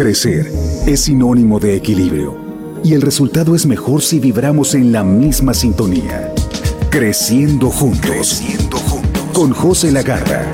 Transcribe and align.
Crecer 0.00 0.50
es 0.86 1.00
sinónimo 1.00 1.60
de 1.60 1.76
equilibrio 1.76 2.34
y 2.82 2.94
el 2.94 3.02
resultado 3.02 3.54
es 3.54 3.66
mejor 3.66 4.00
si 4.00 4.18
vibramos 4.18 4.74
en 4.74 4.92
la 4.92 5.04
misma 5.04 5.52
sintonía. 5.52 6.32
Creciendo 6.88 7.68
juntos. 7.68 8.08
Creciendo 8.10 8.78
juntos. 8.78 9.22
Con 9.34 9.52
José 9.52 9.92
Lagarra. 9.92 10.50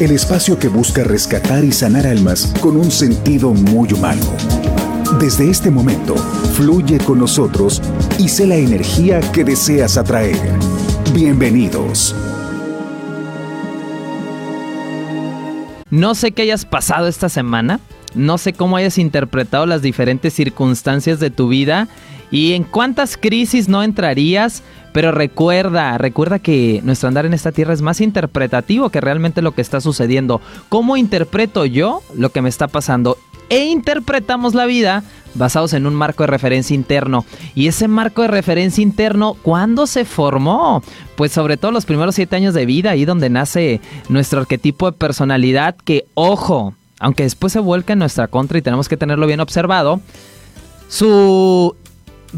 El 0.00 0.12
espacio 0.12 0.58
que 0.58 0.68
busca 0.68 1.04
rescatar 1.04 1.62
y 1.62 1.72
sanar 1.72 2.06
almas 2.06 2.54
con 2.62 2.78
un 2.78 2.90
sentido 2.90 3.52
muy 3.52 3.92
humano. 3.92 4.24
Desde 5.20 5.50
este 5.50 5.70
momento, 5.70 6.16
fluye 6.54 6.96
con 6.96 7.18
nosotros 7.18 7.82
y 8.18 8.30
sé 8.30 8.46
la 8.46 8.56
energía 8.56 9.20
que 9.20 9.44
deseas 9.44 9.98
atraer. 9.98 10.40
Bienvenidos. 11.12 12.16
No 15.90 16.14
sé 16.14 16.32
qué 16.32 16.40
hayas 16.40 16.64
pasado 16.64 17.08
esta 17.08 17.28
semana, 17.28 17.78
no 18.16 18.38
sé 18.38 18.52
cómo 18.52 18.76
hayas 18.76 18.98
interpretado 18.98 19.66
las 19.66 19.82
diferentes 19.82 20.32
circunstancias 20.32 21.20
de 21.20 21.30
tu 21.30 21.48
vida 21.48 21.88
y 22.30 22.54
en 22.54 22.64
cuántas 22.64 23.16
crisis 23.16 23.68
no 23.68 23.82
entrarías, 23.82 24.62
pero 24.92 25.12
recuerda, 25.12 25.96
recuerda 25.98 26.38
que 26.38 26.80
nuestro 26.82 27.08
andar 27.08 27.26
en 27.26 27.34
esta 27.34 27.52
tierra 27.52 27.74
es 27.74 27.82
más 27.82 28.00
interpretativo 28.00 28.90
que 28.90 29.00
realmente 29.00 29.42
lo 29.42 29.52
que 29.52 29.60
está 29.60 29.80
sucediendo. 29.80 30.40
¿Cómo 30.68 30.96
interpreto 30.96 31.66
yo 31.66 32.00
lo 32.14 32.30
que 32.30 32.42
me 32.42 32.48
está 32.48 32.66
pasando? 32.66 33.16
E 33.48 33.66
interpretamos 33.66 34.54
la 34.54 34.66
vida 34.66 35.04
basados 35.34 35.72
en 35.74 35.86
un 35.86 35.94
marco 35.94 36.22
de 36.22 36.28
referencia 36.28 36.74
interno. 36.74 37.24
Y 37.54 37.68
ese 37.68 37.88
marco 37.88 38.22
de 38.22 38.28
referencia 38.28 38.82
interno, 38.82 39.34
¿cuándo 39.34 39.86
se 39.86 40.04
formó? 40.04 40.82
Pues 41.14 41.32
sobre 41.32 41.56
todo 41.56 41.70
los 41.70 41.84
primeros 41.84 42.14
siete 42.14 42.36
años 42.36 42.54
de 42.54 42.66
vida, 42.66 42.90
ahí 42.90 43.04
donde 43.04 43.30
nace 43.30 43.80
nuestro 44.08 44.40
arquetipo 44.40 44.90
de 44.90 44.96
personalidad, 44.96 45.76
que 45.76 46.06
ojo, 46.14 46.74
aunque 47.00 47.24
después 47.24 47.52
se 47.52 47.60
vuelca 47.60 47.92
en 47.92 47.98
nuestra 48.00 48.28
contra 48.28 48.58
y 48.58 48.62
tenemos 48.62 48.88
que 48.88 48.96
tenerlo 48.96 49.26
bien 49.26 49.40
observado, 49.40 50.00
su 50.88 51.74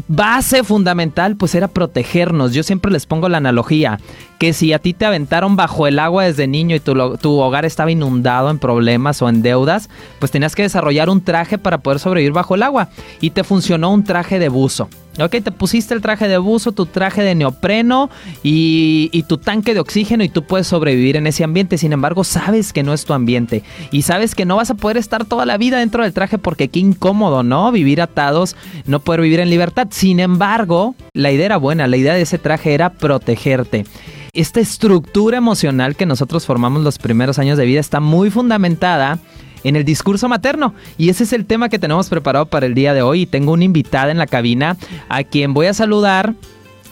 base 0.07 0.63
fundamental 0.63 1.35
pues 1.35 1.55
era 1.55 1.67
protegernos. 1.67 2.53
Yo 2.53 2.63
siempre 2.63 2.91
les 2.91 3.05
pongo 3.05 3.29
la 3.29 3.37
analogía 3.37 3.99
que 4.37 4.53
si 4.53 4.73
a 4.73 4.79
ti 4.79 4.93
te 4.93 5.05
aventaron 5.05 5.55
bajo 5.55 5.87
el 5.87 5.99
agua 5.99 6.25
desde 6.25 6.47
niño 6.47 6.75
y 6.75 6.79
tu, 6.79 7.17
tu, 7.17 7.39
hogar 7.39 7.65
estaba 7.65 7.91
inundado 7.91 8.49
en 8.49 8.59
problemas 8.59 9.21
o 9.21 9.29
en 9.29 9.41
deudas, 9.41 9.89
pues 10.19 10.31
tenías 10.31 10.55
que 10.55 10.63
desarrollar 10.63 11.09
un 11.09 11.21
traje 11.21 11.57
para 11.57 11.79
poder 11.79 11.99
sobrevivir 11.99 12.33
bajo 12.33 12.55
el 12.55 12.63
agua 12.63 12.89
y 13.19 13.31
te 13.31 13.43
funcionó 13.43 13.91
un 13.91 14.03
traje 14.03 14.39
de 14.39 14.49
buzo. 14.49 14.89
Ok, 15.21 15.31
te 15.43 15.51
pusiste 15.51 15.93
el 15.93 16.01
traje 16.01 16.27
de 16.27 16.37
buzo, 16.37 16.71
tu 16.71 16.85
traje 16.85 17.21
de 17.21 17.35
neopreno 17.35 18.09
y, 18.43 19.09
y, 19.11 19.23
tu 19.23 19.37
tanque 19.37 19.73
de 19.73 19.79
oxígeno 19.79 20.23
y 20.23 20.29
tú 20.29 20.43
puedes 20.43 20.67
sobrevivir 20.67 21.17
en 21.17 21.27
ese 21.27 21.43
ambiente. 21.43 21.77
Sin 21.77 21.93
embargo, 21.93 22.23
sabes 22.23 22.73
que 22.73 22.83
no 22.83 22.93
es 22.93 23.05
tu 23.05 23.13
ambiente 23.13 23.63
y 23.91 24.03
sabes 24.03 24.35
que 24.35 24.45
no 24.45 24.55
vas 24.55 24.71
a 24.71 24.75
poder 24.75 24.97
estar 24.97 25.25
toda 25.25 25.45
la 25.45 25.57
vida 25.57 25.79
dentro 25.79 26.03
del 26.03 26.13
traje 26.13 26.37
porque 26.37 26.69
qué 26.69 26.79
incómodo, 26.79 27.43
¿no? 27.43 27.71
Vivir 27.71 28.01
atados, 28.01 28.55
no 28.85 28.99
poder 28.99 29.21
vivir 29.21 29.39
en 29.39 29.49
libertad. 29.49 29.87
Sin 29.91 30.19
embargo, 30.19 30.95
la 31.13 31.31
idea 31.31 31.47
era 31.47 31.57
buena, 31.57 31.87
la 31.87 31.97
idea 31.97 32.13
de 32.13 32.21
ese 32.21 32.37
traje 32.37 32.73
era 32.73 32.91
protegerte 32.91 33.85
esta 34.33 34.59
estructura 34.59 35.37
emocional 35.37 35.95
que 35.95 36.05
nosotros 36.05 36.45
formamos 36.45 36.83
los 36.83 36.97
primeros 36.97 37.39
años 37.39 37.57
de 37.57 37.65
vida 37.65 37.79
está 37.79 37.99
muy 37.99 38.29
fundamentada 38.29 39.19
en 39.63 39.75
el 39.75 39.83
discurso 39.85 40.29
materno. 40.29 40.73
Y 40.97 41.09
ese 41.09 41.23
es 41.23 41.33
el 41.33 41.45
tema 41.45 41.69
que 41.69 41.79
tenemos 41.79 42.09
preparado 42.09 42.45
para 42.45 42.65
el 42.65 42.73
día 42.73 42.93
de 42.93 43.01
hoy. 43.01 43.21
Y 43.21 43.25
tengo 43.25 43.51
una 43.51 43.63
invitada 43.63 44.11
en 44.11 44.17
la 44.17 44.27
cabina 44.27 44.77
a 45.09 45.23
quien 45.23 45.53
voy 45.53 45.67
a 45.67 45.73
saludar 45.73 46.33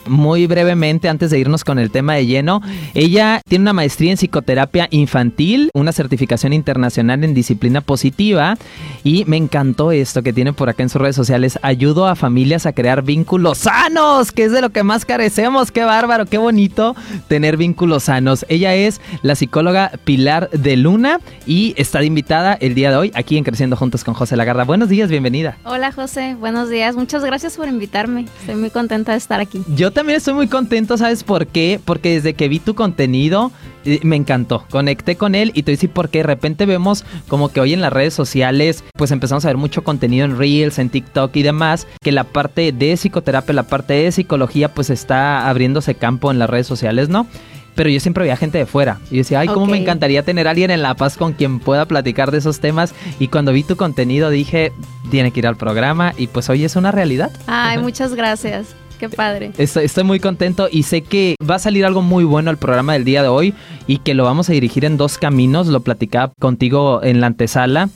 muy 0.08 0.46
brevemente 0.46 1.08
antes 1.08 1.30
de 1.30 1.38
irnos 1.38 1.64
con 1.64 1.78
el 1.78 1.90
tema 1.90 2.14
de 2.14 2.26
lleno. 2.26 2.62
Ella 2.94 3.40
tiene 3.48 3.62
una 3.62 3.72
maestría 3.72 4.10
en 4.10 4.16
psicoterapia 4.16 4.88
infantil, 4.90 5.70
una 5.74 5.92
certificación 5.92 6.52
internacional 6.52 7.24
en 7.24 7.34
disciplina 7.34 7.80
positiva 7.80 8.56
y 9.04 9.24
me 9.26 9.36
encantó 9.36 9.92
esto 9.92 10.22
que 10.22 10.32
tiene 10.32 10.52
por 10.52 10.68
acá 10.68 10.82
en 10.82 10.88
sus 10.88 11.00
redes 11.00 11.16
sociales. 11.16 11.58
Ayudo 11.62 12.06
a 12.06 12.16
familias 12.16 12.66
a 12.66 12.72
crear 12.72 13.02
vínculos 13.02 13.58
sanos, 13.58 14.32
que 14.32 14.44
es 14.44 14.52
de 14.52 14.60
lo 14.60 14.70
que 14.70 14.82
más 14.82 15.04
carecemos. 15.04 15.70
Qué 15.70 15.84
bárbaro, 15.84 16.26
qué 16.26 16.38
bonito 16.38 16.96
tener 17.28 17.56
vínculos 17.56 18.04
sanos. 18.04 18.46
Ella 18.48 18.74
es 18.74 19.00
la 19.22 19.34
psicóloga 19.34 19.92
Pilar 20.04 20.50
de 20.50 20.76
Luna 20.76 21.20
y 21.46 21.74
está 21.76 22.02
invitada 22.02 22.54
el 22.54 22.74
día 22.74 22.90
de 22.90 22.96
hoy 22.96 23.12
aquí 23.14 23.36
en 23.36 23.44
Creciendo 23.44 23.76
Juntos 23.76 24.04
con 24.04 24.14
José 24.14 24.36
Lagarda. 24.36 24.64
Buenos 24.64 24.88
días, 24.88 25.10
bienvenida. 25.10 25.56
Hola 25.64 25.92
José, 25.92 26.36
buenos 26.38 26.70
días. 26.70 26.96
Muchas 26.96 27.24
gracias 27.24 27.56
por 27.56 27.68
invitarme. 27.68 28.26
Estoy 28.40 28.56
muy 28.56 28.70
contenta 28.70 29.12
de 29.12 29.18
estar 29.18 29.40
aquí. 29.40 29.62
Yo 29.74 29.90
también 29.98 30.18
estoy 30.18 30.34
muy 30.34 30.46
contento, 30.46 30.96
¿sabes 30.96 31.24
por 31.24 31.48
qué? 31.48 31.80
Porque 31.84 32.12
desde 32.12 32.34
que 32.34 32.46
vi 32.46 32.60
tu 32.60 32.76
contenido 32.76 33.50
eh, 33.84 33.98
me 34.04 34.14
encantó, 34.14 34.64
conecté 34.70 35.16
con 35.16 35.34
él 35.34 35.50
y 35.54 35.64
te 35.64 35.72
decir 35.72 35.90
porque 35.90 36.18
de 36.18 36.22
repente 36.22 36.66
vemos 36.66 37.04
como 37.26 37.48
que 37.48 37.58
hoy 37.58 37.74
en 37.74 37.80
las 37.80 37.92
redes 37.92 38.14
sociales 38.14 38.84
pues 38.92 39.10
empezamos 39.10 39.44
a 39.44 39.48
ver 39.48 39.56
mucho 39.56 39.82
contenido 39.82 40.24
en 40.24 40.38
Reels, 40.38 40.78
en 40.78 40.88
TikTok 40.88 41.34
y 41.34 41.42
demás, 41.42 41.88
que 42.00 42.12
la 42.12 42.22
parte 42.22 42.70
de 42.70 42.96
psicoterapia, 42.96 43.52
la 43.52 43.64
parte 43.64 43.94
de 43.94 44.12
psicología 44.12 44.72
pues 44.72 44.88
está 44.88 45.48
abriéndose 45.48 45.96
campo 45.96 46.30
en 46.30 46.38
las 46.38 46.48
redes 46.48 46.68
sociales, 46.68 47.08
¿no? 47.08 47.26
pero 47.74 47.90
yo 47.90 47.98
siempre 47.98 48.22
veía 48.22 48.36
gente 48.36 48.58
de 48.58 48.66
fuera. 48.66 48.98
Y 49.08 49.18
decía, 49.18 49.38
ay, 49.38 49.46
cómo 49.46 49.66
me 49.66 49.78
encantaría 49.78 50.24
tener 50.24 50.48
a 50.48 50.50
alguien 50.50 50.72
en 50.72 50.82
La 50.82 50.94
Paz 50.94 51.16
con 51.16 51.32
quien 51.32 51.60
pueda 51.60 51.86
platicar 51.86 52.32
de 52.32 52.38
esos 52.38 52.58
temas. 52.58 52.92
Y 53.20 53.28
cuando 53.28 53.52
vi 53.52 53.62
tu 53.62 53.76
contenido 53.76 54.30
dije, 54.30 54.72
tiene 55.12 55.30
que 55.30 55.38
ir 55.38 55.46
al 55.46 55.56
programa 55.56 56.12
y 56.16 56.26
pues 56.26 56.48
hoy 56.50 56.64
es 56.64 56.74
una 56.74 56.90
realidad. 56.90 57.30
Ay, 57.46 57.78
muchas 57.78 58.16
gracias. 58.16 58.74
Qué 58.98 59.08
padre. 59.08 59.52
Estoy, 59.58 59.84
estoy, 59.84 60.04
muy 60.04 60.20
contento 60.20 60.68
y 60.70 60.82
sé 60.82 61.02
que 61.02 61.36
va 61.48 61.56
a 61.56 61.58
salir 61.58 61.84
algo 61.84 62.02
muy 62.02 62.24
bueno 62.24 62.50
el 62.50 62.56
programa 62.56 62.94
del 62.94 63.04
día 63.04 63.22
de 63.22 63.28
hoy 63.28 63.54
y 63.86 63.98
que 63.98 64.14
lo 64.14 64.24
vamos 64.24 64.48
a 64.48 64.52
dirigir 64.52 64.84
en 64.84 64.96
dos 64.96 65.18
caminos. 65.18 65.68
Lo 65.68 65.80
platicaba 65.80 66.32
contigo 66.40 67.00
en 67.02 67.20
la 67.20 67.28
antesala 67.28 67.90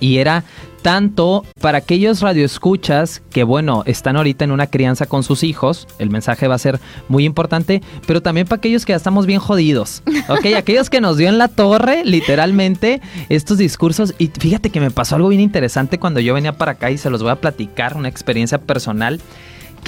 y 0.00 0.18
era 0.18 0.44
tanto 0.82 1.44
para 1.60 1.78
aquellos 1.78 2.20
radioescuchas 2.20 3.20
que, 3.30 3.42
bueno, 3.42 3.82
están 3.86 4.16
ahorita 4.16 4.44
en 4.44 4.52
una 4.52 4.68
crianza 4.68 5.06
con 5.06 5.22
sus 5.22 5.42
hijos, 5.42 5.88
el 5.98 6.08
mensaje 6.08 6.46
va 6.46 6.54
a 6.54 6.58
ser 6.58 6.78
muy 7.08 7.24
importante, 7.24 7.82
pero 8.06 8.22
también 8.22 8.46
para 8.46 8.58
aquellos 8.58 8.86
que 8.86 8.92
ya 8.92 8.96
estamos 8.96 9.26
bien 9.26 9.40
jodidos, 9.40 10.02
¿ok? 10.28 10.46
aquellos 10.56 10.88
que 10.88 11.00
nos 11.00 11.16
dio 11.16 11.28
en 11.28 11.38
la 11.38 11.48
torre, 11.48 12.04
literalmente, 12.04 13.00
estos 13.28 13.58
discursos. 13.58 14.14
Y 14.18 14.28
fíjate 14.28 14.70
que 14.70 14.80
me 14.80 14.90
pasó 14.90 15.16
algo 15.16 15.28
bien 15.28 15.40
interesante 15.40 15.98
cuando 15.98 16.20
yo 16.20 16.34
venía 16.34 16.56
para 16.56 16.72
acá 16.72 16.90
y 16.90 16.98
se 16.98 17.10
los 17.10 17.22
voy 17.22 17.32
a 17.32 17.40
platicar, 17.40 17.96
una 17.96 18.08
experiencia 18.08 18.58
personal 18.58 19.20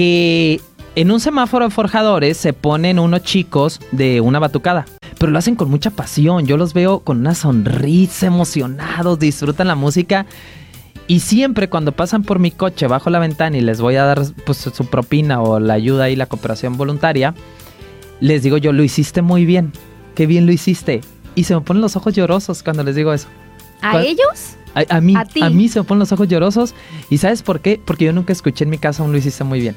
que 0.01 0.63
en 0.95 1.11
un 1.11 1.21
semáforo 1.21 1.67
de 1.67 1.71
forjadores 1.71 2.39
se 2.39 2.55
ponen 2.55 2.99
unos 2.99 3.23
chicos 3.23 3.81
de 3.93 4.23
una 4.23 4.39
batucada. 4.39 4.87
Pero 5.19 5.31
lo 5.31 5.39
hacen 5.39 5.57
con 5.57 5.69
mucha 5.69 5.91
pasión. 5.91 6.47
Yo 6.47 6.57
los 6.57 6.73
veo 6.73 7.01
con 7.01 7.19
una 7.19 7.35
sonrisa, 7.35 8.25
emocionados, 8.25 9.19
disfrutan 9.19 9.69
la 9.69 9.75
música. 9.75 10.25
Y 11.07 11.21
siempre 11.21 11.69
cuando 11.69 11.93
pasan 11.93 12.23
por 12.23 12.39
mi 12.39 12.51
coche 12.51 12.87
bajo 12.87 13.11
la 13.11 13.19
ventana 13.19 13.59
y 13.59 13.61
les 13.61 13.83
voy 13.83 13.97
a 13.97 14.05
dar 14.05 14.23
pues, 14.47 14.57
su 14.57 14.87
propina 14.87 15.43
o 15.43 15.61
la 15.61 15.75
ayuda 15.75 16.09
y 16.09 16.17
la 16.17 16.25
cooperación 16.25 16.79
voluntaria, 16.79 17.35
les 18.21 18.43
digo 18.43 18.57
yo, 18.57 18.73
lo 18.73 18.83
hiciste 18.83 19.21
muy 19.21 19.45
bien. 19.45 19.71
Qué 20.15 20.25
bien 20.25 20.47
lo 20.47 20.53
hiciste. 20.53 21.03
Y 21.35 21.45
se 21.45 21.55
me 21.55 21.61
ponen 21.61 21.83
los 21.83 21.95
ojos 21.95 22.15
llorosos 22.15 22.63
cuando 22.63 22.85
les 22.85 22.95
digo 22.95 23.13
eso. 23.13 23.29
¿A 23.83 24.01
ellos? 24.01 24.57
A, 24.75 25.01
mí, 25.01 25.15
¿A, 25.17 25.51
mí 25.51 25.69
se 25.69 25.81
me 25.81 25.85
ponen 25.85 26.01
los 26.01 26.13
ojos 26.13 26.29
llorosos. 26.29 26.75
¿Y 27.09 27.19
sabes 27.19 27.43
por 27.43 27.61
qué? 27.61 27.81
Porque 27.85 28.05
yo 28.05 28.13
nunca 28.13 28.33
escuché 28.33 28.65
en 28.65 28.71
mi 28.71 28.79
casa 28.79 29.03
un 29.03 29.13
lo 29.13 29.19
hiciste 29.19 29.45
muy 29.45 29.61
bien. 29.61 29.75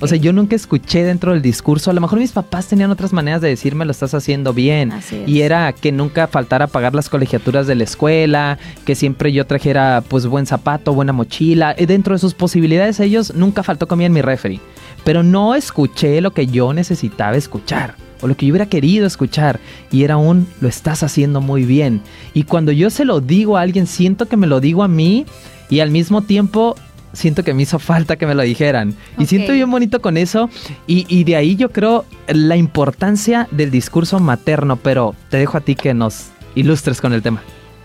O 0.00 0.06
sea, 0.06 0.16
yo 0.16 0.32
nunca 0.32 0.56
escuché 0.56 1.02
dentro 1.04 1.32
del 1.32 1.42
discurso. 1.42 1.90
A 1.90 1.94
lo 1.94 2.00
mejor 2.00 2.18
mis 2.18 2.32
papás 2.32 2.66
tenían 2.66 2.90
otras 2.90 3.12
maneras 3.12 3.40
de 3.40 3.48
decirme 3.48 3.84
lo 3.84 3.90
estás 3.90 4.14
haciendo 4.14 4.52
bien. 4.52 4.92
Y 5.26 5.40
era 5.40 5.72
que 5.72 5.92
nunca 5.92 6.26
faltara 6.26 6.66
pagar 6.66 6.94
las 6.94 7.08
colegiaturas 7.08 7.66
de 7.66 7.74
la 7.74 7.84
escuela, 7.84 8.58
que 8.86 8.94
siempre 8.94 9.32
yo 9.32 9.46
trajera 9.46 10.02
pues 10.06 10.26
buen 10.26 10.46
zapato, 10.46 10.94
buena 10.94 11.12
mochila. 11.12 11.74
Y 11.78 11.86
dentro 11.86 12.14
de 12.14 12.18
sus 12.18 12.34
posibilidades 12.34 13.00
ellos 13.00 13.34
nunca 13.34 13.62
faltó 13.62 13.86
comida 13.86 14.06
en 14.06 14.12
mi 14.12 14.22
refri. 14.22 14.60
Pero 15.04 15.22
no 15.22 15.54
escuché 15.54 16.20
lo 16.20 16.32
que 16.32 16.46
yo 16.46 16.72
necesitaba 16.72 17.36
escuchar 17.36 18.03
o 18.24 18.26
lo 18.26 18.36
que 18.36 18.46
yo 18.46 18.52
hubiera 18.52 18.66
querido 18.66 19.06
escuchar 19.06 19.60
y 19.92 20.02
era 20.02 20.16
un 20.16 20.48
lo 20.62 20.68
estás 20.68 21.02
haciendo 21.02 21.42
muy 21.42 21.64
bien. 21.64 22.00
Y 22.32 22.44
cuando 22.44 22.72
yo 22.72 22.88
se 22.88 23.04
lo 23.04 23.20
digo 23.20 23.58
a 23.58 23.60
alguien, 23.60 23.86
siento 23.86 24.26
que 24.26 24.38
me 24.38 24.46
lo 24.46 24.60
digo 24.60 24.82
a 24.82 24.88
mí 24.88 25.26
y 25.68 25.80
al 25.80 25.90
mismo 25.90 26.22
tiempo 26.22 26.74
siento 27.12 27.44
que 27.44 27.52
me 27.52 27.62
hizo 27.62 27.78
falta 27.78 28.16
que 28.16 28.26
me 28.26 28.34
lo 28.34 28.42
dijeran. 28.42 28.94
Y 29.18 29.26
siento 29.26 29.52
bien 29.52 29.70
bonito 29.70 30.00
con 30.00 30.16
eso. 30.16 30.48
Y, 30.86 31.24
de 31.24 31.36
ahí 31.36 31.54
yo 31.54 31.70
creo 31.70 32.06
la 32.26 32.56
importancia 32.56 33.46
del 33.50 33.70
discurso 33.70 34.18
materno, 34.20 34.76
pero 34.76 35.14
te 35.28 35.36
dejo 35.36 35.58
a 35.58 35.60
ti 35.60 35.74
que 35.74 35.92
nos 35.92 36.30
ilustres 36.54 37.02
con 37.02 37.12
el 37.12 37.20
tema. 37.20 37.42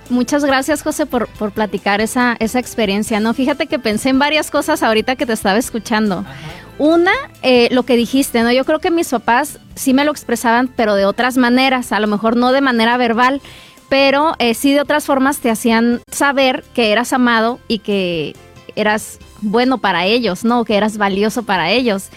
Muchas 0.10 0.46
gracias, 0.46 0.82
José, 0.82 1.06
por, 1.06 1.28
por 1.28 1.52
platicar 1.52 2.00
esa, 2.00 2.38
esa 2.40 2.60
experiencia. 2.60 3.20
No, 3.20 3.34
fíjate 3.34 3.68
que 3.68 3.78
pensé 3.78 4.10
en 4.10 4.20
varias 4.20 4.50
cosas 4.50 4.82
ahorita 4.84 5.18
que 5.18 5.26
te 5.26 5.34
estaba 5.34 5.60
escuchando. 5.60 6.26
Una, 6.80 7.12
eh, 7.42 7.68
lo 7.72 7.84
que 7.84 7.98
dijiste, 7.98 8.42
¿no? 8.42 8.52
Yo 8.52 8.64
creo 8.64 8.80
que 8.80 8.90
mis 8.90 9.10
papás 9.10 9.60
sí 9.76 9.94
me 9.94 10.06
lo 10.06 10.12
expresaban, 10.12 10.70
pero 10.70 10.96
de 10.96 11.06
otras 11.06 11.38
maneras, 11.38 11.92
a 11.92 12.00
lo 12.00 12.08
mejor 12.08 12.38
no 12.38 12.54
de 12.54 12.62
manera 12.62 12.96
verbal, 12.96 13.42
pero 13.90 14.36
eh, 14.40 14.54
sí 14.54 14.74
de 14.74 14.80
otras 14.80 15.06
formas 15.06 15.40
te 15.40 15.52
hacían 15.52 16.02
saber 16.10 16.64
que 16.74 16.92
eras 16.92 17.12
amado 17.12 17.60
y 17.68 17.80
que 17.80 18.34
eras 18.76 19.20
bueno 19.42 19.80
para 19.80 20.06
ellos, 20.06 20.46
¿no? 20.46 20.64
Que 20.64 20.78
eras 20.78 20.98
valioso 20.98 21.44
para 21.44 21.70
ellos. 21.70 22.08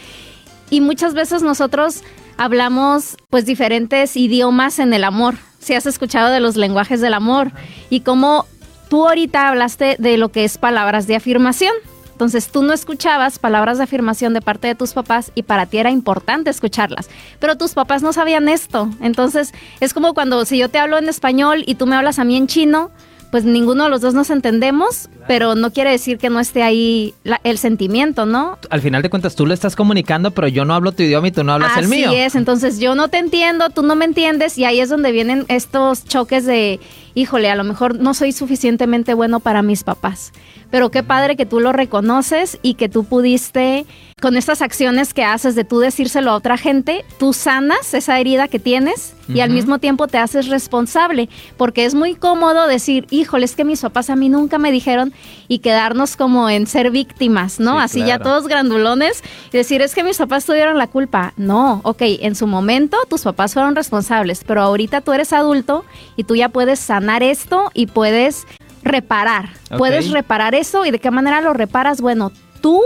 Y 0.71 0.81
muchas 0.81 1.13
veces 1.13 1.43
nosotros 1.43 2.03
hablamos 2.37 3.17
pues 3.31 3.45
diferentes 3.45 4.17
idiomas 4.17 4.79
en 4.79 4.93
el 4.93 5.03
amor. 5.03 5.35
Si 5.59 5.75
has 5.75 5.87
escuchado 5.87 6.31
de 6.31 6.41
los 6.41 6.57
lenguajes 6.57 7.01
del 7.01 7.15
amor 7.15 7.51
y 7.91 8.01
cómo 8.01 8.47
tú 8.89 9.09
ahorita 9.09 9.49
hablaste 9.49 9.97
de 9.99 10.19
lo 10.19 10.31
que 10.31 10.45
es 10.45 10.57
palabras 10.57 11.07
de 11.07 11.17
afirmación. 11.17 11.73
Entonces 12.13 12.49
tú 12.49 12.63
no 12.63 12.73
escuchabas 12.73 13.39
palabras 13.39 13.79
de 13.79 13.85
afirmación 13.85 14.35
de 14.35 14.41
parte 14.41 14.69
de 14.69 14.75
tus 14.75 14.93
papás 14.93 15.33
y 15.35 15.43
para 15.43 15.67
ti 15.67 15.79
era 15.79 15.91
importante 15.91 16.51
escucharlas, 16.51 17.09
pero 17.39 17.57
tus 17.57 17.73
papás 17.75 18.03
no 18.03 18.13
sabían 18.13 18.49
esto. 18.49 18.89
Entonces 19.01 19.53
es 19.81 19.93
como 19.93 20.15
cuando 20.15 20.45
si 20.45 20.59
yo 20.59 20.69
te 20.69 20.79
hablo 20.79 20.99
en 20.99 21.09
español 21.09 21.65
y 21.67 21.75
tú 21.75 21.87
me 21.87 21.97
hablas 21.97 22.19
a 22.19 22.25
mí 22.25 22.37
en 22.37 22.47
chino, 22.47 22.91
pues 23.33 23.45
ninguno 23.45 23.85
de 23.85 23.89
los 23.89 24.03
dos 24.03 24.13
nos 24.13 24.29
entendemos, 24.29 25.09
pero 25.27 25.55
no 25.55 25.73
quiere 25.73 25.91
decir 25.91 26.19
que 26.19 26.29
no 26.29 26.39
esté 26.39 26.63
ahí 26.63 27.15
el 27.45 27.57
sentimiento, 27.57 28.27
¿no? 28.27 28.59
Al 28.69 28.83
final 28.83 29.01
de 29.01 29.09
cuentas 29.09 29.35
tú 29.35 29.47
lo 29.47 29.55
estás 29.55 29.75
comunicando, 29.75 30.33
pero 30.33 30.49
yo 30.49 30.67
no 30.67 30.75
hablo 30.75 30.93
tu 30.93 31.03
idioma 31.03 31.29
y 31.29 31.33
tú 31.33 31.43
no 31.43 31.55
hablas 31.55 31.79
el 31.79 31.89
mío. 31.89 32.11
Así 32.11 32.19
es, 32.19 32.35
entonces 32.35 32.79
yo 32.79 32.95
no 32.95 33.09
te 33.09 33.17
entiendo, 33.17 33.71
tú 33.71 33.81
no 33.81 33.97
me 33.97 34.05
entiendes 34.05 34.59
y 34.59 34.67
ahí 34.67 34.81
es 34.81 34.91
donde 34.91 35.13
vienen 35.13 35.47
estos 35.49 36.05
choques 36.05 36.45
de, 36.45 36.79
híjole, 37.15 37.51
a 37.51 37.55
lo 37.55 37.65
mejor 37.65 37.99
no 37.99 38.13
soy 38.13 38.33
suficientemente 38.33 39.15
bueno 39.15 39.41
para 39.41 39.63
mis 39.63 39.83
papás. 39.83 40.33
Pero 40.71 40.91
qué 40.91 41.03
padre 41.03 41.35
que 41.35 41.47
tú 41.47 41.59
lo 41.59 41.73
reconoces 41.73 42.59
y 42.61 42.75
que 42.75 42.91
tú 42.91 43.05
pudiste, 43.05 43.87
con 44.23 44.37
estas 44.37 44.63
acciones 44.63 45.15
que 45.15 45.25
haces 45.25 45.57
de 45.57 45.65
tú 45.65 45.81
decírselo 45.81 46.31
a 46.31 46.37
otra 46.37 46.57
gente, 46.57 47.05
tú 47.19 47.33
sanas 47.33 47.93
esa 47.93 48.21
herida 48.21 48.47
que 48.47 48.61
tienes 48.61 49.15
y 49.29 49.41
al 49.41 49.51
mismo 49.51 49.81
tiempo 49.81 50.07
te 50.07 50.19
haces 50.19 50.47
responsable. 50.47 51.29
Porque 51.57 51.85
es 51.85 51.97
muy 51.97 52.15
cómodo 52.15 52.69
decir, 52.69 53.09
híjole, 53.11 53.45
es 53.45 53.57
que 53.57 53.65
mis 53.65 53.81
papás 53.81 54.11
a 54.11 54.17
mí 54.17 54.29
nunca 54.29 54.59
me 54.59 54.71
dijeron 54.71 55.13
y 55.49 55.59
quedarnos 55.59 56.17
como 56.17 56.49
en 56.49 56.69
ser 56.69 56.93
víctimas, 56.93 57.59
¿no? 57.59 57.81
Así 57.81 58.05
ya 58.05 58.21
todos 58.21 58.47
grandulones 58.47 59.25
y 59.53 59.57
decir, 59.57 59.83
es 59.83 59.93
que 59.93 60.05
mis 60.05 60.19
papás 60.19 60.47
tuvieron 60.47 60.79
la 60.79 60.87
culpa. 60.87 61.35
No, 61.37 61.81
ok, 61.83 62.03
en 62.03 62.37
su 62.37 62.47
momento 62.47 62.99
tus 63.11 63.23
papás 63.23 63.55
fueron 63.55 63.75
responsables, 63.75 64.45
pero 64.47 64.63
ahorita 64.63 65.01
tú 65.01 65.13
eres 65.13 65.33
adulto 65.33 65.85
y 66.15 66.23
tú 66.23 66.37
ya 66.37 66.49
puedes 66.49 66.79
sanar 66.79 67.25
esto 67.25 67.73
y 67.75 67.87
puedes 67.89 68.47
reparar. 68.85 69.49
Puedes 69.77 70.11
reparar 70.13 70.55
eso 70.55 70.87
y 70.87 70.93
de 70.93 71.01
qué 71.01 71.11
manera 71.11 71.41
lo 71.41 71.55
reparas. 71.55 72.01
Bueno, 72.01 72.31
tú 72.61 72.83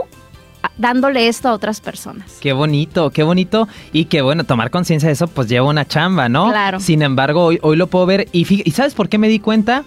dándole 0.79 1.29
esto 1.29 1.49
a 1.49 1.53
otras 1.53 1.81
personas. 1.81 2.39
Qué 2.41 2.53
bonito, 2.53 3.11
qué 3.11 3.23
bonito. 3.23 3.69
Y 3.93 4.07
que 4.07 4.23
bueno, 4.23 4.45
tomar 4.45 4.71
conciencia 4.71 5.09
de 5.09 5.15
eso 5.15 5.27
pues 5.29 5.49
lleva 5.49 5.67
una 5.67 5.87
chamba, 5.87 6.29
¿no? 6.29 6.51
Claro. 6.51 6.81
Sin 6.81 7.03
embargo, 7.03 7.45
hoy, 7.45 7.59
hoy 7.63 7.77
lo 7.77 7.87
puedo 7.87 8.07
ver. 8.07 8.29
Y, 8.33 8.47
¿Y 8.69 8.71
sabes 8.73 8.95
por 8.95 9.09
qué 9.09 9.19
me 9.19 9.29
di 9.29 9.39
cuenta? 9.39 9.85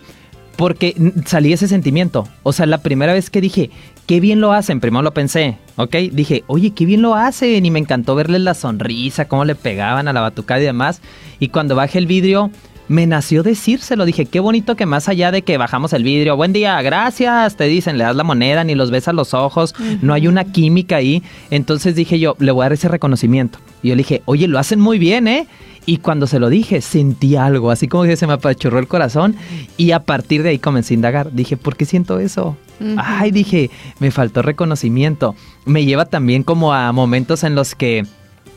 Porque 0.55 0.93
salí 1.25 1.53
ese 1.53 1.67
sentimiento. 1.67 2.27
O 2.43 2.51
sea, 2.51 2.65
la 2.65 2.79
primera 2.79 3.13
vez 3.13 3.29
que 3.29 3.39
dije, 3.39 3.69
qué 4.05 4.19
bien 4.19 4.41
lo 4.41 4.51
hacen, 4.51 4.81
primero 4.81 5.03
lo 5.03 5.13
pensé, 5.13 5.57
¿ok? 5.77 5.95
Dije, 6.11 6.43
oye, 6.47 6.71
qué 6.71 6.85
bien 6.85 7.01
lo 7.01 7.15
hacen. 7.15 7.65
Y 7.65 7.71
me 7.71 7.79
encantó 7.79 8.15
verles 8.15 8.41
la 8.41 8.55
sonrisa, 8.55 9.27
cómo 9.27 9.45
le 9.45 9.55
pegaban 9.55 10.07
a 10.07 10.13
la 10.13 10.21
batucada 10.21 10.59
y 10.59 10.65
demás. 10.65 11.01
Y 11.39 11.49
cuando 11.49 11.75
bajé 11.75 11.99
el 11.99 12.07
vidrio, 12.07 12.51
me 12.89 13.07
nació 13.07 13.43
decírselo. 13.43 14.03
Dije, 14.03 14.25
qué 14.25 14.41
bonito 14.41 14.75
que 14.75 14.85
más 14.85 15.07
allá 15.07 15.31
de 15.31 15.43
que 15.43 15.57
bajamos 15.57 15.93
el 15.93 16.03
vidrio, 16.03 16.35
buen 16.35 16.51
día, 16.51 16.81
gracias, 16.81 17.55
te 17.55 17.65
dicen, 17.65 17.97
le 17.97 18.03
das 18.03 18.15
la 18.15 18.23
moneda, 18.25 18.65
ni 18.65 18.75
los 18.75 18.91
ves 18.91 19.07
a 19.07 19.13
los 19.13 19.33
ojos, 19.33 19.73
no 20.01 20.13
hay 20.13 20.27
una 20.27 20.43
química 20.43 20.97
ahí. 20.97 21.23
Entonces 21.51 21.95
dije 21.95 22.19
yo, 22.19 22.35
le 22.39 22.51
voy 22.51 22.63
a 22.63 22.65
dar 22.65 22.73
ese 22.73 22.89
reconocimiento. 22.89 23.59
Y 23.81 23.89
yo 23.89 23.95
le 23.95 23.99
dije, 23.99 24.23
oye, 24.25 24.47
lo 24.47 24.59
hacen 24.59 24.81
muy 24.81 24.99
bien, 24.99 25.27
¿eh? 25.27 25.47
Y 25.85 25.97
cuando 25.97 26.27
se 26.27 26.39
lo 26.39 26.49
dije, 26.49 26.81
sentí 26.81 27.35
algo, 27.35 27.71
así 27.71 27.87
como 27.87 28.03
que 28.03 28.15
se 28.15 28.27
me 28.27 28.33
apachurró 28.33 28.79
el 28.79 28.87
corazón. 28.87 29.35
Y 29.77 29.91
a 29.91 30.01
partir 30.01 30.43
de 30.43 30.49
ahí 30.49 30.59
comencé 30.59 30.93
a 30.93 30.95
indagar. 30.95 31.31
Dije, 31.31 31.57
¿por 31.57 31.77
qué 31.77 31.85
siento 31.85 32.19
eso? 32.19 32.57
Ay, 32.97 33.31
dije, 33.31 33.71
me 33.99 34.11
faltó 34.11 34.41
reconocimiento. 34.41 35.35
Me 35.65 35.85
lleva 35.85 36.05
también 36.05 36.43
como 36.43 36.73
a 36.73 36.91
momentos 36.91 37.43
en 37.43 37.55
los 37.55 37.75
que 37.75 38.05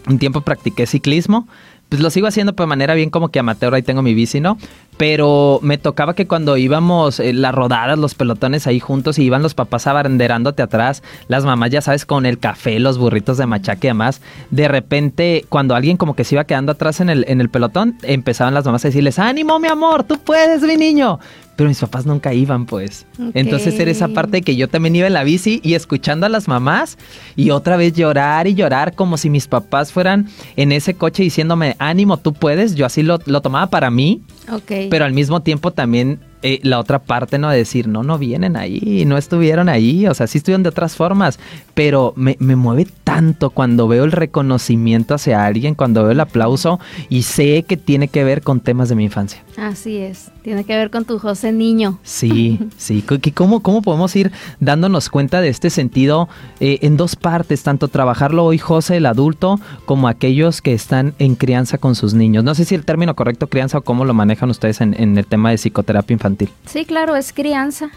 un 0.08 0.19
tiempo 0.19 0.40
practiqué 0.40 0.87
ciclismo 0.87 1.46
pues 1.93 2.00
lo 2.00 2.09
sigo 2.09 2.27
haciendo 2.27 2.53
de 2.53 2.67
manera 2.67 2.94
bien 2.94 3.11
como 3.11 3.29
que 3.29 3.39
amateur, 3.39 3.75
ahí 3.75 3.83
tengo 3.83 4.00
mi 4.00 4.15
bici, 4.15 4.41
¿no? 4.41 4.56
Pero 4.97 5.59
me 5.61 5.77
tocaba 5.77 6.15
que 6.15 6.27
cuando 6.27 6.56
íbamos 6.56 7.21
eh, 7.21 7.35
las 7.35 7.55
rodadas, 7.55 7.99
los 7.99 8.15
pelotones 8.15 8.67
ahí 8.67 8.81
juntos 8.81 9.19
y 9.19 9.25
iban 9.25 9.43
los 9.43 9.53
papás 9.53 9.87
abanderándote 9.87 10.62
atrás, 10.62 11.03
las 11.29 11.44
mamás 11.44 11.69
ya 11.69 11.83
sabes 11.83 12.06
con 12.06 12.25
el 12.25 12.39
café, 12.39 12.79
los 12.79 12.97
burritos 12.97 13.37
de 13.37 13.44
machaque 13.44 13.89
y 13.89 13.91
demás, 13.91 14.23
de 14.50 14.69
repente 14.69 15.44
cuando 15.50 15.75
alguien 15.75 15.99
como 15.99 16.17
que 16.17 16.25
se 16.25 16.35
iba 16.35 16.44
quedando 16.44 16.73
atrás 16.73 17.00
en 17.00 17.11
el, 17.11 17.27
en 17.29 17.43
el 17.43 17.50
pelotón, 17.50 17.99
empezaban 18.05 18.55
las 18.55 18.65
mamás 18.65 18.87
a 18.87 18.89
decirles, 18.89 19.19
ánimo 19.19 19.59
mi 19.59 19.69
amor, 19.69 20.05
tú 20.05 20.19
puedes 20.19 20.62
mi 20.62 20.79
niño 20.79 21.21
pero 21.57 21.69
mis 21.69 21.81
papás 21.81 22.07
nunca 22.07 22.33
iban, 22.33 22.67
pues. 22.67 23.07
Entonces 23.35 23.79
era 23.79 23.91
esa 23.91 24.09
parte 24.09 24.39
de 24.39 24.43
que 24.43 24.57
yo 24.57 24.69
también 24.69 24.97
iba 24.97 25.07
en 25.07 25.13
la 25.13 25.25
bici 25.25 25.61
y 25.63 25.75
escuchando 25.75 26.27
a 26.27 26.29
las 26.29 26.49
mamás 26.49 26.99
y 27.37 27.51
otra 27.51 27.77
vez 27.77 27.93
llorar 27.93 28.47
y 28.47 28.55
llorar 28.55 28.95
como 28.95 29.17
si 29.17 29.29
mis 29.31 29.47
papás 29.47 29.93
fueran 29.93 30.29
en 30.57 30.73
ese 30.73 30.95
coche 30.95 31.23
diciéndome, 31.23 31.77
ánimo, 31.79 32.17
tú 32.17 32.33
puedes. 32.33 32.75
Yo 32.75 32.87
así 32.87 33.03
lo, 33.03 33.19
lo 33.27 33.43
tomaba 33.43 33.69
para 33.69 33.91
mí, 33.91 34.23
okay. 34.51 34.89
pero 34.89 35.05
al 35.05 35.13
mismo 35.13 35.41
tiempo 35.41 35.73
también 35.73 36.21
eh, 36.45 36.59
la 36.65 36.81
otra 36.81 36.99
parte, 36.99 37.39
¿no? 37.39 37.51
De 37.51 37.59
decir, 37.59 37.87
no, 37.87 38.03
no 38.03 38.19
vienen 38.19 38.57
ahí, 38.57 39.05
no 39.07 39.17
estuvieron 39.17 39.69
ahí, 39.69 40.09
o 40.09 40.15
sea, 40.15 40.27
sí 40.27 40.39
estuvieron 40.39 40.65
de 40.65 40.71
otras 40.71 40.97
formas, 40.97 41.39
pero 41.75 42.15
me, 42.17 42.37
me, 42.41 42.57
mueve 42.57 42.89
tanto 43.12 43.50
cuando 43.50 43.88
veo 43.88 44.05
el 44.05 44.12
reconocimiento 44.12 45.14
hacia 45.14 45.44
alguien, 45.44 45.75
cuando 45.75 46.03
veo 46.03 46.12
el 46.12 46.20
aplauso 46.20 46.81
y 47.11 47.25
sé 47.25 47.62
que 47.64 47.76
tiene 47.76 48.09
que 48.09 48.25
ver 48.25 48.41
con 48.41 48.61
temas 48.61 48.88
de 48.88 48.94
mi 48.94 49.05
infancia. 49.05 49.44
Así 49.59 49.99
es, 49.99 50.31
tiene 50.41 50.64
que 50.64 50.75
ver 50.75 50.91
con 50.91 51.05
tu 51.05 51.19
José 51.19 51.53
niño. 51.53 51.99
Sí, 52.05 52.59
sí, 52.79 53.05
¿cómo, 53.35 53.61
cómo 53.61 53.82
podemos 53.82 54.17
ir 54.17 54.32
dándonos 54.61 55.11
cuenta 55.11 55.43
de 55.43 55.50
este 55.50 55.69
sentido 55.69 56.31
eh, 56.59 56.79
en 56.81 56.97
dos 56.97 57.14
partes, 57.14 57.62
tanto 57.62 57.88
trabajarlo 57.88 58.47
hoy 58.47 58.56
José, 58.56 58.97
el 58.97 59.05
adulto, 59.05 59.61
como 59.85 60.08
aquellos 60.08 60.62
que 60.62 60.73
están 60.73 61.15
en 61.19 61.35
crianza 61.35 61.76
con 61.76 61.94
sus 61.94 62.15
niños? 62.15 62.44
No 62.44 62.55
sé 62.55 62.65
si 62.65 62.75
el 62.75 62.87
término 62.87 63.15
correcto 63.15 63.47
crianza 63.47 63.76
o 63.76 63.82
cómo 63.82 64.06
lo 64.06 64.15
manejan 64.15 64.49
ustedes 64.49 64.81
en, 64.81 64.99
en 64.99 65.19
el 65.19 65.26
tema 65.26 65.50
de 65.50 65.58
psicoterapia 65.58 66.15
infantil. 66.15 66.49
Sí, 66.65 66.87
claro, 66.87 67.15
es 67.15 67.35
crianza. 67.35 67.91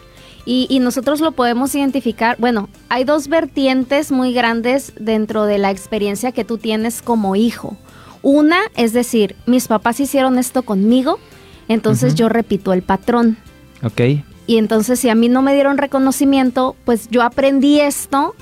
Y, 0.45 0.79
nosotros 0.79 1.21
lo 1.21 1.31
podemos 1.31 1.73
identificar. 1.73 2.35
Bueno, 2.39 2.69
hay 2.87 3.03
dos 3.03 3.27
vertientes 3.27 4.11
muy 4.11 4.31
grandes 4.31 4.93
dentro 4.99 5.45
de 5.45 5.57
la 5.57 5.71
experiencia 5.71 6.31
que 6.31 6.45
tú 6.45 6.59
tienes 6.59 7.01
como 7.01 7.35
hijo. 7.35 7.77
Una 8.21 8.59
es 8.75 8.93
decir, 8.93 9.35
mis 9.47 9.67
papás 9.67 9.99
hicieron 9.99 10.37
esto 10.37 10.63
conmigo, 10.63 11.19
entonces 11.67 12.13
yo 12.15 12.29
repito 12.29 12.73
el 12.73 12.83
patrón. 12.83 13.37
Ok. 13.83 14.01
Y 14.47 14.57
entonces 14.57 14.99
si 14.99 15.09
a 15.09 15.15
mí 15.15 15.29
no 15.29 15.41
me 15.41 15.53
dieron 15.53 15.77
reconocimiento, 15.77 16.75
pues 16.85 17.07
yo 17.09 17.23
aprendí 17.23 17.79
esto 17.79 18.35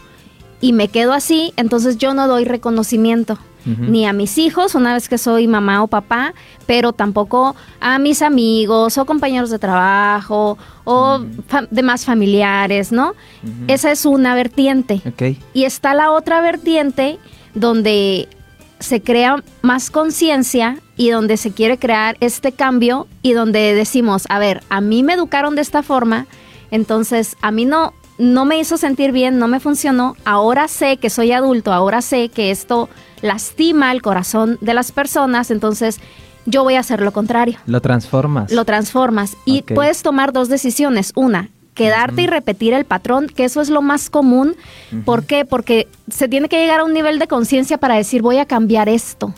y 0.59 0.73
me 0.73 0.89
quedo 0.89 1.13
así, 1.13 1.53
entonces 1.55 1.97
yo 1.97 2.13
no 2.13 2.27
doy 2.27 2.43
reconocimiento 2.43 3.39
ni 3.65 4.05
a 4.05 4.13
mis 4.13 4.37
hijos 4.37 4.75
una 4.75 4.93
vez 4.93 5.07
que 5.07 5.17
soy 5.17 5.47
mamá 5.47 5.83
o 5.83 5.87
papá, 5.87 6.33
pero 6.65 6.93
tampoco 6.93 7.55
a 7.79 7.97
mis 7.99 8.21
amigos 8.21 8.97
o 8.97 9.05
compañeros 9.05 9.49
de 9.49 9.59
trabajo 9.59 10.57
o 10.83 11.19
demás 11.71 12.05
familiares, 12.05 12.91
¿no? 12.91 13.13
Esa 13.67 13.91
es 13.91 14.05
una 14.05 14.35
vertiente. 14.35 15.01
Y 15.53 15.63
está 15.63 15.93
la 15.93 16.11
otra 16.11 16.41
vertiente 16.41 17.19
donde 17.53 18.27
se 18.79 19.01
crea 19.01 19.41
más 19.61 19.89
conciencia 19.89 20.79
y 20.97 21.09
donde 21.09 21.37
se 21.37 21.51
quiere 21.51 21.77
crear 21.77 22.17
este 22.19 22.51
cambio 22.51 23.07
y 23.21 23.31
donde 23.31 23.73
decimos, 23.73 24.25
a 24.29 24.39
ver, 24.39 24.61
a 24.69 24.81
mí 24.81 25.03
me 25.03 25.13
educaron 25.13 25.55
de 25.55 25.61
esta 25.61 25.83
forma, 25.83 26.27
entonces 26.69 27.37
a 27.41 27.51
mí 27.51 27.65
no 27.65 27.93
no 28.17 28.45
me 28.45 28.59
hizo 28.59 28.77
sentir 28.77 29.11
bien, 29.11 29.39
no 29.39 29.47
me 29.47 29.59
funcionó, 29.59 30.15
ahora 30.25 30.67
sé 30.67 30.97
que 30.97 31.09
soy 31.09 31.31
adulto, 31.31 31.73
ahora 31.73 32.01
sé 32.01 32.29
que 32.29 32.51
esto 32.51 32.89
lastima 33.21 33.91
el 33.91 34.01
corazón 34.01 34.57
de 34.61 34.73
las 34.73 34.91
personas, 34.91 35.51
entonces 35.51 35.99
yo 36.45 36.63
voy 36.63 36.75
a 36.75 36.81
hacer 36.81 37.01
lo 37.01 37.11
contrario. 37.11 37.57
Lo 37.65 37.81
transformas. 37.81 38.51
Lo 38.51 38.65
transformas 38.65 39.37
y 39.45 39.61
puedes 39.61 40.03
tomar 40.03 40.33
dos 40.33 40.49
decisiones. 40.49 41.13
Una, 41.15 41.49
quedarte 41.73 42.23
y 42.23 42.27
repetir 42.27 42.73
el 42.73 42.85
patrón, 42.85 43.27
que 43.27 43.45
eso 43.45 43.61
es 43.61 43.69
lo 43.69 43.81
más 43.81 44.09
común. 44.09 44.55
¿Por 45.05 45.25
qué? 45.25 45.45
Porque 45.45 45.87
se 46.09 46.27
tiene 46.27 46.49
que 46.49 46.57
llegar 46.57 46.81
a 46.81 46.83
un 46.83 46.93
nivel 46.93 47.19
de 47.19 47.27
conciencia 47.27 47.77
para 47.77 47.95
decir 47.95 48.21
voy 48.21 48.37
a 48.37 48.45
cambiar 48.45 48.89
esto. 48.89 49.33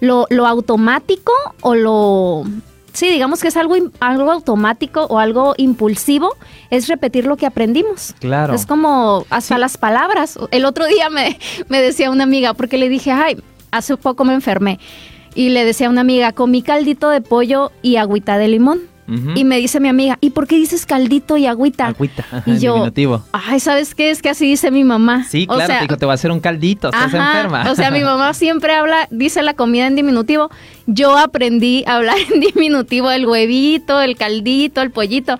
Lo, 0.00 0.26
lo 0.30 0.46
automático 0.46 1.32
o 1.60 1.74
lo 1.74 2.44
sí, 2.92 3.10
digamos 3.10 3.40
que 3.40 3.48
es 3.48 3.56
algo, 3.56 3.74
algo 4.00 4.30
automático 4.30 5.04
o 5.06 5.18
algo 5.18 5.54
impulsivo, 5.56 6.36
es 6.70 6.88
repetir 6.88 7.26
lo 7.26 7.36
que 7.36 7.46
aprendimos. 7.46 8.14
Claro. 8.20 8.54
Es 8.54 8.66
como 8.66 9.24
hasta 9.30 9.58
las 9.58 9.76
palabras. 9.76 10.38
El 10.50 10.64
otro 10.64 10.86
día 10.86 11.10
me, 11.10 11.38
me 11.68 11.80
decía 11.80 12.10
una 12.10 12.24
amiga, 12.24 12.54
porque 12.54 12.78
le 12.78 12.88
dije, 12.88 13.10
ay, 13.10 13.42
hace 13.70 13.96
poco 13.96 14.24
me 14.24 14.34
enfermé. 14.34 14.78
Y 15.34 15.48
le 15.48 15.64
decía 15.64 15.86
a 15.86 15.90
una 15.90 16.02
amiga, 16.02 16.32
comí 16.32 16.62
caldito 16.62 17.08
de 17.08 17.20
pollo 17.20 17.72
y 17.80 17.96
agüita 17.96 18.36
de 18.38 18.48
limón. 18.48 18.91
Y 19.06 19.44
me 19.44 19.58
dice 19.58 19.80
mi 19.80 19.88
amiga, 19.88 20.16
¿y 20.20 20.30
por 20.30 20.46
qué 20.46 20.56
dices 20.56 20.86
caldito 20.86 21.36
y 21.36 21.46
agüita? 21.46 21.88
Agüita, 21.88 22.24
y 22.46 22.58
yo, 22.58 22.90
ay, 23.32 23.60
¿sabes 23.60 23.94
qué? 23.94 24.10
Es 24.10 24.22
que 24.22 24.30
así 24.30 24.46
dice 24.46 24.70
mi 24.70 24.84
mamá. 24.84 25.24
Sí, 25.24 25.46
claro, 25.46 25.66
te, 25.66 25.80
dijo, 25.80 25.96
te 25.98 26.06
va 26.06 26.12
a 26.12 26.14
hacer 26.14 26.30
un 26.30 26.40
caldito, 26.40 26.88
estás 26.88 27.12
enferma. 27.12 27.70
O 27.70 27.74
sea, 27.74 27.90
mi 27.90 28.00
mamá 28.04 28.32
siempre 28.32 28.74
habla, 28.74 29.08
dice 29.10 29.42
la 29.42 29.54
comida 29.54 29.86
en 29.86 29.96
diminutivo. 29.96 30.50
Yo 30.86 31.18
aprendí 31.18 31.84
a 31.86 31.96
hablar 31.96 32.16
en 32.32 32.40
diminutivo, 32.40 33.10
el 33.10 33.26
huevito, 33.26 34.00
el 34.00 34.16
caldito, 34.16 34.80
el 34.80 34.90
pollito. 34.90 35.38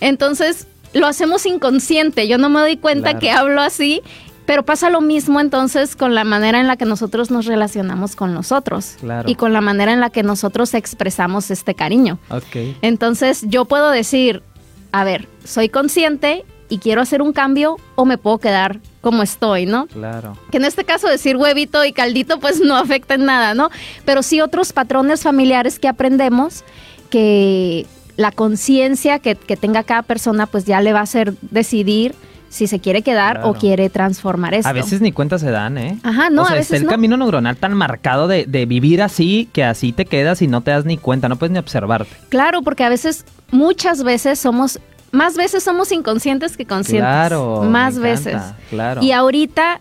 Entonces, 0.00 0.66
lo 0.94 1.06
hacemos 1.06 1.46
inconsciente. 1.46 2.28
Yo 2.28 2.38
no 2.38 2.48
me 2.48 2.60
doy 2.60 2.76
cuenta 2.76 3.18
que 3.18 3.30
hablo 3.30 3.60
así 3.60 4.02
pero 4.46 4.64
pasa 4.64 4.90
lo 4.90 5.00
mismo 5.00 5.40
entonces 5.40 5.96
con 5.96 6.14
la 6.14 6.24
manera 6.24 6.60
en 6.60 6.66
la 6.66 6.76
que 6.76 6.84
nosotros 6.84 7.30
nos 7.30 7.46
relacionamos 7.46 8.16
con 8.16 8.34
nosotros 8.34 8.96
y 9.26 9.36
con 9.36 9.52
la 9.52 9.60
manera 9.60 9.92
en 9.92 10.00
la 10.00 10.10
que 10.10 10.22
nosotros 10.22 10.74
expresamos 10.74 11.50
este 11.50 11.74
cariño. 11.74 12.18
Okay. 12.28 12.76
Entonces 12.82 13.44
yo 13.46 13.64
puedo 13.64 13.90
decir, 13.90 14.42
a 14.90 15.04
ver, 15.04 15.28
soy 15.44 15.68
consciente 15.68 16.44
y 16.68 16.78
quiero 16.78 17.02
hacer 17.02 17.22
un 17.22 17.32
cambio 17.32 17.76
o 17.94 18.04
me 18.04 18.18
puedo 18.18 18.38
quedar 18.38 18.80
como 19.00 19.22
estoy, 19.22 19.66
¿no? 19.66 19.86
Claro. 19.86 20.36
Que 20.50 20.56
en 20.56 20.64
este 20.64 20.84
caso 20.84 21.06
decir 21.08 21.36
huevito 21.36 21.84
y 21.84 21.92
caldito 21.92 22.40
pues 22.40 22.60
no 22.60 22.76
afecta 22.76 23.14
en 23.14 23.26
nada, 23.26 23.54
¿no? 23.54 23.70
Pero 24.04 24.22
sí 24.22 24.40
otros 24.40 24.72
patrones 24.72 25.22
familiares 25.22 25.78
que 25.78 25.88
aprendemos 25.88 26.64
que 27.10 27.86
la 28.16 28.32
conciencia 28.32 29.18
que, 29.18 29.34
que 29.34 29.56
tenga 29.56 29.84
cada 29.84 30.02
persona 30.02 30.46
pues 30.46 30.64
ya 30.64 30.80
le 30.80 30.92
va 30.92 31.00
a 31.00 31.02
hacer 31.02 31.34
decidir 31.42 32.14
si 32.52 32.66
se 32.66 32.80
quiere 32.80 33.00
quedar 33.00 33.36
Claro. 33.36 33.48
o 33.50 33.54
quiere 33.54 33.88
transformar 33.88 34.52
esto. 34.52 34.68
A 34.68 34.72
veces 34.74 35.00
ni 35.00 35.10
cuenta 35.10 35.38
se 35.38 35.50
dan, 35.50 35.78
¿eh? 35.78 35.98
Ajá, 36.02 36.28
no, 36.28 36.42
o 36.42 36.46
sea, 36.46 36.56
a 36.56 36.58
está 36.60 36.76
el 36.76 36.84
no. 36.84 36.90
camino 36.90 37.16
neuronal 37.16 37.56
tan 37.56 37.72
marcado 37.74 38.28
de, 38.28 38.44
de 38.44 38.66
vivir 38.66 39.00
así 39.00 39.48
que 39.54 39.64
así 39.64 39.92
te 39.92 40.04
quedas 40.04 40.42
y 40.42 40.48
no 40.48 40.60
te 40.60 40.70
das 40.70 40.84
ni 40.84 40.98
cuenta, 40.98 41.30
no 41.30 41.36
puedes 41.36 41.50
ni 41.50 41.58
observarte. 41.58 42.10
Claro, 42.28 42.60
porque 42.60 42.84
a 42.84 42.90
veces, 42.90 43.24
muchas 43.50 44.02
veces 44.02 44.38
somos, 44.38 44.80
más 45.12 45.34
veces 45.34 45.62
somos 45.64 45.92
inconscientes 45.92 46.58
que 46.58 46.66
conscientes. 46.66 47.08
Claro. 47.08 47.62
Más 47.62 47.94
me 47.94 48.10
veces. 48.10 48.42
Claro. 48.68 49.02
Y 49.02 49.12
ahorita, 49.12 49.80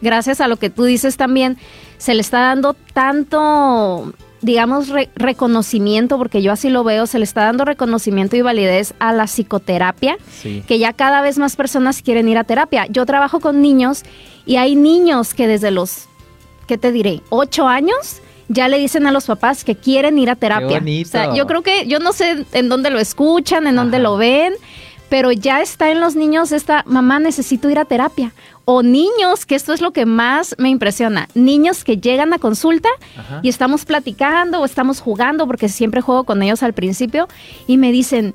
gracias 0.00 0.40
a 0.40 0.48
lo 0.48 0.56
que 0.56 0.70
tú 0.70 0.84
dices 0.84 1.18
también, 1.18 1.58
se 1.98 2.14
le 2.14 2.22
está 2.22 2.40
dando 2.40 2.74
tanto, 2.94 4.14
digamos, 4.40 4.88
re- 4.88 5.10
reconocimiento, 5.16 6.18
porque 6.18 6.42
yo 6.42 6.52
así 6.52 6.68
lo 6.68 6.84
veo, 6.84 7.06
se 7.06 7.18
le 7.18 7.24
está 7.24 7.42
dando 7.44 7.64
reconocimiento 7.64 8.36
y 8.36 8.42
validez 8.42 8.94
a 8.98 9.12
la 9.12 9.24
psicoterapia, 9.26 10.16
Sí. 10.30 10.62
que 10.66 10.78
ya 10.78 10.92
cada 10.92 11.20
vez 11.22 11.38
más 11.38 11.56
personas 11.56 12.02
quieren 12.02 12.28
ir 12.28 12.38
a 12.38 12.44
terapia. 12.44 12.86
Yo 12.88 13.04
trabajo 13.06 13.40
con 13.40 13.60
niños 13.62 14.02
y 14.46 14.56
hay 14.56 14.76
niños 14.76 15.34
que 15.34 15.46
desde 15.48 15.70
los, 15.70 16.06
¿qué 16.66 16.78
te 16.78 16.92
diré? 16.92 17.20
Ocho 17.30 17.66
años. 17.66 18.20
Ya 18.50 18.68
le 18.68 18.78
dicen 18.78 19.06
a 19.06 19.12
los 19.12 19.26
papás 19.26 19.62
que 19.62 19.74
quieren 19.74 20.18
ir 20.18 20.30
a 20.30 20.34
terapia. 20.34 20.78
bonito. 20.78 21.08
O 21.08 21.10
sea, 21.10 21.34
yo 21.34 21.46
creo 21.46 21.60
que, 21.60 21.86
yo 21.86 21.98
no 21.98 22.14
sé 22.14 22.46
en 22.52 22.70
dónde 22.70 22.88
lo 22.88 22.98
escuchan, 22.98 23.66
en 23.66 23.76
dónde 23.76 23.98
lo 23.98 24.16
ven, 24.16 24.54
pero 25.08 25.32
ya 25.32 25.60
está 25.62 25.90
en 25.90 26.00
los 26.00 26.16
niños 26.16 26.52
esta, 26.52 26.82
mamá, 26.86 27.18
necesito 27.18 27.70
ir 27.70 27.78
a 27.78 27.84
terapia. 27.84 28.32
O 28.64 28.82
niños, 28.82 29.46
que 29.46 29.54
esto 29.54 29.72
es 29.72 29.80
lo 29.80 29.92
que 29.92 30.04
más 30.04 30.54
me 30.58 30.68
impresiona, 30.68 31.28
niños 31.34 31.84
que 31.84 31.96
llegan 31.96 32.34
a 32.34 32.38
consulta 32.38 32.90
Ajá. 33.16 33.40
y 33.42 33.48
estamos 33.48 33.86
platicando 33.86 34.60
o 34.60 34.64
estamos 34.66 35.00
jugando, 35.00 35.46
porque 35.46 35.68
siempre 35.70 36.02
juego 36.02 36.24
con 36.24 36.42
ellos 36.42 36.62
al 36.62 36.74
principio, 36.74 37.28
y 37.66 37.78
me 37.78 37.90
dicen, 37.92 38.34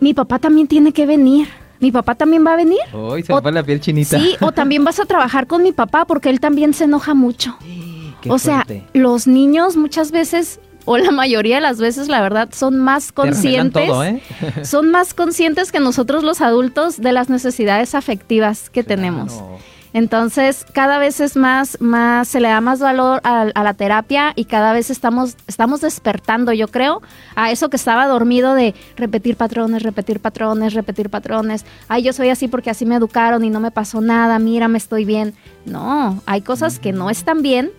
mi 0.00 0.14
papá 0.14 0.38
también 0.38 0.68
tiene 0.68 0.92
que 0.92 1.06
venir, 1.06 1.48
mi 1.80 1.90
papá 1.90 2.14
también 2.14 2.46
va 2.46 2.52
a 2.52 2.56
venir. 2.56 2.78
Uy, 2.92 3.22
se 3.24 3.32
O- 3.32 3.36
me 3.36 3.42
fue 3.42 3.52
la 3.52 3.62
piel 3.64 3.80
chinita. 3.80 4.18
Sí, 4.20 4.36
o 4.40 4.52
también 4.52 4.84
vas 4.84 5.00
a 5.00 5.04
trabajar 5.04 5.46
con 5.48 5.62
mi 5.64 5.72
papá 5.72 6.04
porque 6.04 6.30
él 6.30 6.38
también 6.38 6.72
se 6.74 6.84
enoja 6.84 7.14
mucho. 7.14 7.56
Qué 8.20 8.30
o 8.30 8.38
sea, 8.38 8.64
fuerte. 8.64 8.84
los 8.94 9.26
niños 9.26 9.76
muchas 9.76 10.10
veces, 10.12 10.60
o 10.84 10.98
la 10.98 11.10
mayoría 11.10 11.56
de 11.56 11.60
las 11.60 11.78
veces, 11.78 12.08
la 12.08 12.20
verdad, 12.20 12.48
son 12.52 12.78
más 12.78 13.12
conscientes. 13.12 13.86
todo, 13.88 14.04
¿eh? 14.04 14.22
Son 14.64 14.90
más 14.90 15.14
conscientes 15.14 15.72
que 15.72 15.80
nosotros 15.80 16.22
los 16.22 16.40
adultos 16.40 17.00
de 17.00 17.12
las 17.12 17.28
necesidades 17.28 17.94
afectivas 17.94 18.70
que 18.70 18.82
tenemos. 18.82 19.42
Entonces, 19.94 20.66
cada 20.72 20.98
vez 20.98 21.20
es 21.20 21.36
más, 21.36 21.80
más, 21.80 22.26
se 22.26 22.40
le 22.40 22.48
da 22.48 22.60
más 22.60 22.80
valor 22.80 23.20
a, 23.22 23.42
a 23.42 23.62
la 23.62 23.74
terapia 23.74 24.32
y 24.34 24.46
cada 24.46 24.72
vez 24.72 24.90
estamos, 24.90 25.36
estamos 25.46 25.82
despertando, 25.82 26.52
yo 26.52 26.66
creo, 26.66 27.00
a 27.36 27.52
eso 27.52 27.70
que 27.70 27.76
estaba 27.76 28.08
dormido 28.08 28.54
de 28.54 28.74
repetir 28.96 29.36
patrones, 29.36 29.84
repetir 29.84 30.18
patrones, 30.18 30.74
repetir 30.74 31.10
patrones. 31.10 31.64
Ay, 31.86 32.02
yo 32.02 32.12
soy 32.12 32.30
así 32.30 32.48
porque 32.48 32.70
así 32.70 32.84
me 32.84 32.96
educaron 32.96 33.44
y 33.44 33.50
no 33.50 33.60
me 33.60 33.70
pasó 33.70 34.00
nada, 34.00 34.40
mira, 34.40 34.66
me 34.66 34.78
estoy 34.78 35.04
bien. 35.04 35.32
No, 35.64 36.20
hay 36.26 36.40
cosas 36.40 36.80
que 36.80 36.92
no 36.92 37.08
están 37.08 37.42
bien, 37.42 37.70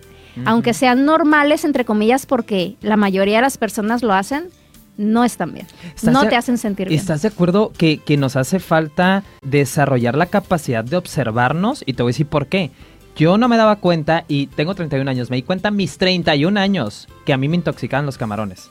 aunque 0.45 0.73
sean 0.73 1.05
normales, 1.05 1.63
entre 1.63 1.85
comillas, 1.85 2.25
porque 2.25 2.75
la 2.81 2.97
mayoría 2.97 3.37
de 3.37 3.43
las 3.43 3.57
personas 3.57 4.03
lo 4.03 4.13
hacen, 4.13 4.49
no 4.97 5.23
están 5.23 5.53
bien. 5.53 5.67
¿Estás 5.95 6.13
No 6.13 6.27
te 6.27 6.35
hacen 6.35 6.57
sentir 6.57 6.89
bien. 6.89 6.99
¿Estás 6.99 7.21
de 7.21 7.29
acuerdo 7.29 7.71
que, 7.77 7.97
que 7.99 8.17
nos 8.17 8.35
hace 8.35 8.59
falta 8.59 9.23
desarrollar 9.41 10.15
la 10.15 10.25
capacidad 10.27 10.83
de 10.83 10.97
observarnos? 10.97 11.83
Y 11.85 11.93
te 11.93 12.03
voy 12.03 12.11
a 12.11 12.13
decir 12.13 12.27
por 12.27 12.47
qué. 12.47 12.71
Yo 13.15 13.37
no 13.37 13.47
me 13.47 13.55
daba 13.55 13.77
cuenta, 13.77 14.25
y 14.27 14.47
tengo 14.47 14.75
31 14.75 15.09
años, 15.09 15.29
me 15.29 15.37
di 15.37 15.43
cuenta 15.43 15.69
a 15.69 15.71
mis 15.71 15.97
31 15.97 16.59
años 16.59 17.07
que 17.25 17.31
a 17.31 17.37
mí 17.37 17.47
me 17.47 17.55
intoxicaban 17.55 18.05
los 18.05 18.17
camarones. 18.17 18.69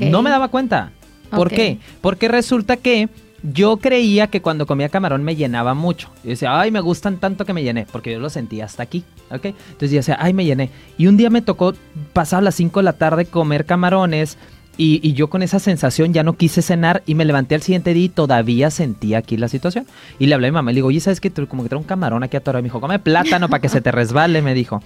No 0.00 0.22
me 0.22 0.30
daba 0.30 0.48
cuenta. 0.48 0.92
¿Por 1.30 1.50
qué? 1.50 1.78
Porque 2.00 2.28
resulta 2.28 2.76
que 2.76 3.08
yo 3.42 3.76
creía 3.76 4.26
que 4.26 4.42
cuando 4.42 4.66
comía 4.66 4.88
camarón 4.88 5.22
me 5.22 5.36
llenaba 5.36 5.74
mucho. 5.74 6.10
Yo 6.24 6.30
decía, 6.30 6.58
ay, 6.60 6.70
me 6.70 6.80
gustan 6.80 7.18
tanto 7.18 7.44
que 7.44 7.52
me 7.52 7.62
llené, 7.62 7.86
porque 7.90 8.12
yo 8.12 8.18
lo 8.18 8.30
sentía 8.30 8.64
hasta 8.64 8.82
aquí, 8.82 9.04
¿ok? 9.30 9.46
Entonces 9.46 9.90
yo 9.90 9.96
decía, 9.98 10.16
ay, 10.20 10.32
me 10.32 10.44
llené. 10.44 10.70
Y 10.96 11.06
un 11.06 11.16
día 11.16 11.30
me 11.30 11.42
tocó, 11.42 11.74
pasado 12.12 12.42
las 12.42 12.56
5 12.56 12.80
de 12.80 12.84
la 12.84 12.94
tarde, 12.94 13.26
comer 13.26 13.64
camarones. 13.64 14.38
Y, 14.78 15.00
y 15.02 15.12
yo 15.12 15.28
con 15.28 15.42
esa 15.42 15.58
sensación 15.58 16.14
ya 16.14 16.22
no 16.22 16.34
quise 16.34 16.62
cenar 16.62 17.02
y 17.04 17.14
me 17.14 17.26
levanté 17.26 17.56
al 17.56 17.62
siguiente 17.62 17.92
día 17.92 18.04
y 18.04 18.08
todavía 18.08 18.70
sentía 18.70 19.18
aquí 19.18 19.36
la 19.36 19.48
situación. 19.48 19.86
Y 20.18 20.26
le 20.26 20.34
hablé 20.34 20.46
a 20.46 20.50
mi 20.50 20.54
mamá 20.54 20.70
y 20.70 20.74
le 20.74 20.78
digo, 20.78 20.88
oye, 20.88 21.00
¿sabes 21.00 21.20
qué? 21.20 21.30
Como 21.30 21.64
que 21.64 21.68
trae 21.68 21.78
un 21.78 21.84
camarón 21.84 22.22
aquí 22.22 22.36
atorado. 22.36 22.62
Me 22.62 22.68
dijo, 22.68 22.80
come 22.80 22.98
plátano 22.98 23.48
para 23.48 23.60
que 23.60 23.68
se 23.68 23.80
te 23.80 23.92
resbale, 23.92 24.40
me 24.40 24.54
dijo. 24.54 24.82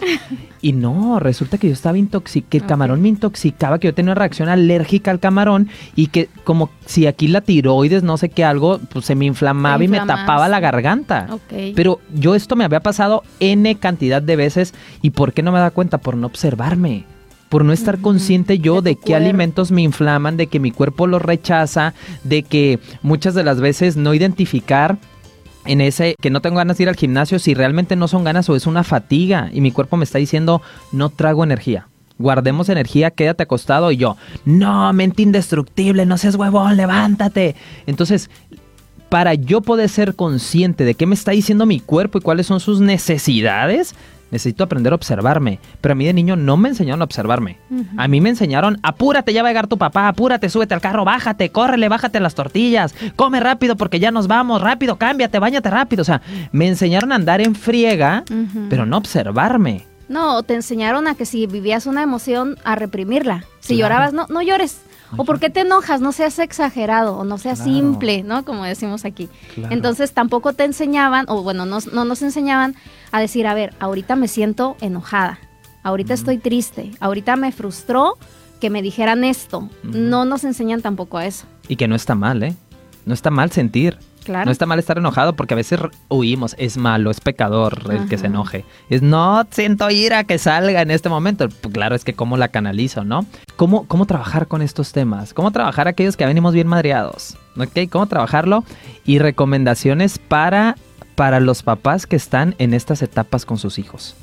Y 0.60 0.72
no, 0.72 1.20
resulta 1.20 1.58
que 1.58 1.68
yo 1.68 1.74
estaba 1.74 1.98
intoxicado, 1.98 2.50
que 2.50 2.58
el 2.58 2.66
camarón 2.66 3.02
me 3.02 3.08
intoxicaba, 3.08 3.78
que 3.78 3.88
yo 3.88 3.94
tenía 3.94 4.12
una 4.12 4.18
reacción 4.18 4.48
alérgica 4.48 5.10
al 5.10 5.20
camarón 5.20 5.68
y 5.94 6.06
que 6.06 6.28
como 6.44 6.70
si 6.86 7.06
aquí 7.06 7.28
la 7.28 7.40
tiroides, 7.40 8.02
no 8.02 8.16
sé 8.16 8.30
qué 8.30 8.44
algo, 8.44 8.78
pues 8.78 9.04
se 9.04 9.14
me 9.14 9.26
inflamaba 9.26 9.82
y 9.84 9.88
me 9.88 10.00
tapaba 10.00 10.48
la 10.48 10.60
garganta. 10.60 11.26
Pero 11.74 12.00
yo 12.14 12.34
esto 12.34 12.56
me 12.56 12.64
había 12.64 12.80
pasado 12.80 13.22
N 13.40 13.74
cantidad 13.76 14.22
de 14.22 14.36
veces 14.36 14.74
y 15.02 15.10
¿por 15.10 15.32
qué 15.32 15.42
no 15.42 15.52
me 15.52 15.58
da 15.58 15.70
cuenta? 15.70 15.98
Por 15.98 16.16
no 16.16 16.26
observarme. 16.26 17.04
Por 17.52 17.66
no 17.66 17.74
estar 17.74 17.98
consciente 17.98 18.60
yo 18.60 18.80
de 18.80 18.96
qué 18.96 19.14
alimentos 19.14 19.72
me 19.72 19.82
inflaman, 19.82 20.38
de 20.38 20.46
que 20.46 20.58
mi 20.58 20.70
cuerpo 20.70 21.06
los 21.06 21.20
rechaza, 21.20 21.92
de 22.24 22.44
que 22.44 22.78
muchas 23.02 23.34
de 23.34 23.44
las 23.44 23.60
veces 23.60 23.98
no 23.98 24.14
identificar 24.14 24.96
en 25.66 25.82
ese 25.82 26.14
que 26.18 26.30
no 26.30 26.40
tengo 26.40 26.56
ganas 26.56 26.78
de 26.78 26.84
ir 26.84 26.88
al 26.88 26.96
gimnasio 26.96 27.38
si 27.38 27.52
realmente 27.52 27.94
no 27.94 28.08
son 28.08 28.24
ganas 28.24 28.48
o 28.48 28.56
es 28.56 28.66
una 28.66 28.84
fatiga 28.84 29.50
y 29.52 29.60
mi 29.60 29.70
cuerpo 29.70 29.98
me 29.98 30.04
está 30.04 30.16
diciendo 30.16 30.62
no 30.92 31.10
trago 31.10 31.44
energía. 31.44 31.88
Guardemos 32.16 32.70
energía, 32.70 33.10
quédate 33.10 33.42
acostado 33.42 33.92
y 33.92 33.98
yo, 33.98 34.16
no, 34.46 34.90
mente 34.94 35.20
indestructible, 35.20 36.06
no 36.06 36.16
seas 36.16 36.36
huevón, 36.36 36.78
levántate. 36.78 37.54
Entonces, 37.86 38.30
para 39.10 39.34
yo 39.34 39.60
poder 39.60 39.90
ser 39.90 40.14
consciente 40.14 40.86
de 40.86 40.94
qué 40.94 41.04
me 41.04 41.14
está 41.14 41.32
diciendo 41.32 41.66
mi 41.66 41.80
cuerpo 41.80 42.16
y 42.16 42.22
cuáles 42.22 42.46
son 42.46 42.60
sus 42.60 42.80
necesidades, 42.80 43.94
necesito 44.32 44.64
aprender 44.64 44.92
a 44.92 44.96
observarme. 44.96 45.60
Pero 45.80 45.92
a 45.92 45.94
mí 45.94 46.04
de 46.04 46.12
niño 46.12 46.34
no 46.34 46.56
me 46.56 46.70
enseñaron 46.70 47.02
a 47.02 47.04
observarme. 47.04 47.58
A 47.96 48.08
mí 48.08 48.20
me 48.20 48.30
enseñaron, 48.30 48.78
apúrate, 48.82 49.32
ya 49.32 49.42
va 49.42 49.50
a 49.50 49.52
llegar 49.52 49.68
tu 49.68 49.78
papá, 49.78 50.08
apúrate, 50.08 50.48
súbete 50.48 50.74
al 50.74 50.80
carro, 50.80 51.04
bájate, 51.04 51.50
córrele, 51.50 51.88
bájate 51.88 52.18
las 52.18 52.34
tortillas, 52.34 52.94
come 53.14 53.38
rápido 53.38 53.76
porque 53.76 54.00
ya 54.00 54.10
nos 54.10 54.26
vamos, 54.26 54.60
rápido, 54.60 54.96
cámbiate, 54.96 55.38
bañate 55.38 55.70
rápido. 55.70 56.02
O 56.02 56.04
sea, 56.04 56.22
me 56.50 56.66
enseñaron 56.66 57.12
a 57.12 57.14
andar 57.14 57.40
en 57.40 57.54
friega, 57.54 58.24
pero 58.68 58.86
no 58.86 58.96
observarme. 58.96 59.84
No, 60.08 60.42
te 60.42 60.54
enseñaron 60.54 61.06
a 61.06 61.14
que 61.14 61.24
si 61.26 61.46
vivías 61.46 61.86
una 61.86 62.02
emoción, 62.02 62.56
a 62.64 62.74
reprimirla. 62.74 63.44
Si 63.60 63.76
Claro. 63.76 63.80
llorabas, 63.94 64.12
no, 64.12 64.26
no 64.28 64.42
llores. 64.42 64.80
O 65.16 65.24
por 65.24 65.38
qué 65.40 65.50
te 65.50 65.60
enojas, 65.60 66.00
no 66.00 66.12
seas 66.12 66.38
exagerado 66.38 67.16
o 67.18 67.24
no 67.24 67.38
seas 67.38 67.60
Claro. 67.60 67.72
simple, 67.72 68.22
¿no? 68.22 68.44
Como 68.44 68.64
decimos 68.64 69.04
aquí. 69.04 69.28
Claro. 69.54 69.74
Entonces 69.74 70.12
tampoco 70.12 70.52
te 70.52 70.64
enseñaban, 70.64 71.26
o 71.28 71.42
bueno, 71.42 71.66
no, 71.66 71.78
no 71.92 72.04
nos 72.04 72.22
enseñaban 72.22 72.74
a 73.10 73.20
decir, 73.20 73.46
a 73.46 73.54
ver, 73.54 73.74
ahorita 73.78 74.16
me 74.16 74.28
siento 74.28 74.76
enojada, 74.80 75.38
ahorita 75.82 76.14
estoy 76.14 76.38
triste, 76.38 76.90
ahorita 77.00 77.36
me 77.36 77.52
frustró 77.52 78.16
que 78.60 78.70
me 78.70 78.80
dijeran 78.80 79.24
esto. 79.24 79.68
No 79.82 80.24
nos 80.24 80.44
enseñan 80.44 80.82
tampoco 80.82 81.18
a 81.18 81.26
eso. 81.26 81.46
Y 81.68 81.76
que 81.76 81.88
no 81.88 81.96
está 81.96 82.14
mal, 82.14 82.42
¿eh? 82.42 82.54
No 83.04 83.12
está 83.14 83.30
mal 83.30 83.50
sentir. 83.50 83.98
Claro. 84.24 84.46
No 84.46 84.52
está 84.52 84.66
mal 84.66 84.78
estar 84.78 84.98
enojado 84.98 85.34
porque 85.34 85.54
a 85.54 85.56
veces 85.56 85.80
huimos. 86.08 86.54
Es 86.58 86.76
malo, 86.76 87.10
es 87.10 87.20
pecador 87.20 87.90
el 87.90 88.08
que 88.08 88.18
se 88.18 88.26
enoje. 88.26 88.64
Es 88.88 89.02
no 89.02 89.46
siento 89.50 89.90
ira 89.90 90.24
que 90.24 90.38
salga 90.38 90.82
en 90.82 90.90
este 90.90 91.08
momento. 91.08 91.48
Pues 91.48 91.72
Claro, 91.72 91.94
es 91.94 92.04
que 92.04 92.14
cómo 92.14 92.36
la 92.36 92.48
canalizo, 92.48 93.04
¿no? 93.04 93.26
¿Cómo, 93.56 93.86
cómo 93.86 94.06
trabajar 94.06 94.46
con 94.46 94.62
estos 94.62 94.92
temas? 94.92 95.34
¿Cómo 95.34 95.50
trabajar 95.50 95.88
aquellos 95.88 96.16
que 96.16 96.26
venimos 96.26 96.54
bien 96.54 96.68
madreados? 96.68 97.36
¿Ok? 97.56 97.90
¿Cómo 97.90 98.06
trabajarlo? 98.06 98.64
Y 99.04 99.18
recomendaciones 99.18 100.18
para, 100.18 100.76
para 101.14 101.40
los 101.40 101.62
papás 101.62 102.06
que 102.06 102.16
están 102.16 102.54
en 102.58 102.74
estas 102.74 103.02
etapas 103.02 103.44
con 103.44 103.58
sus 103.58 103.78
hijos. 103.78 104.14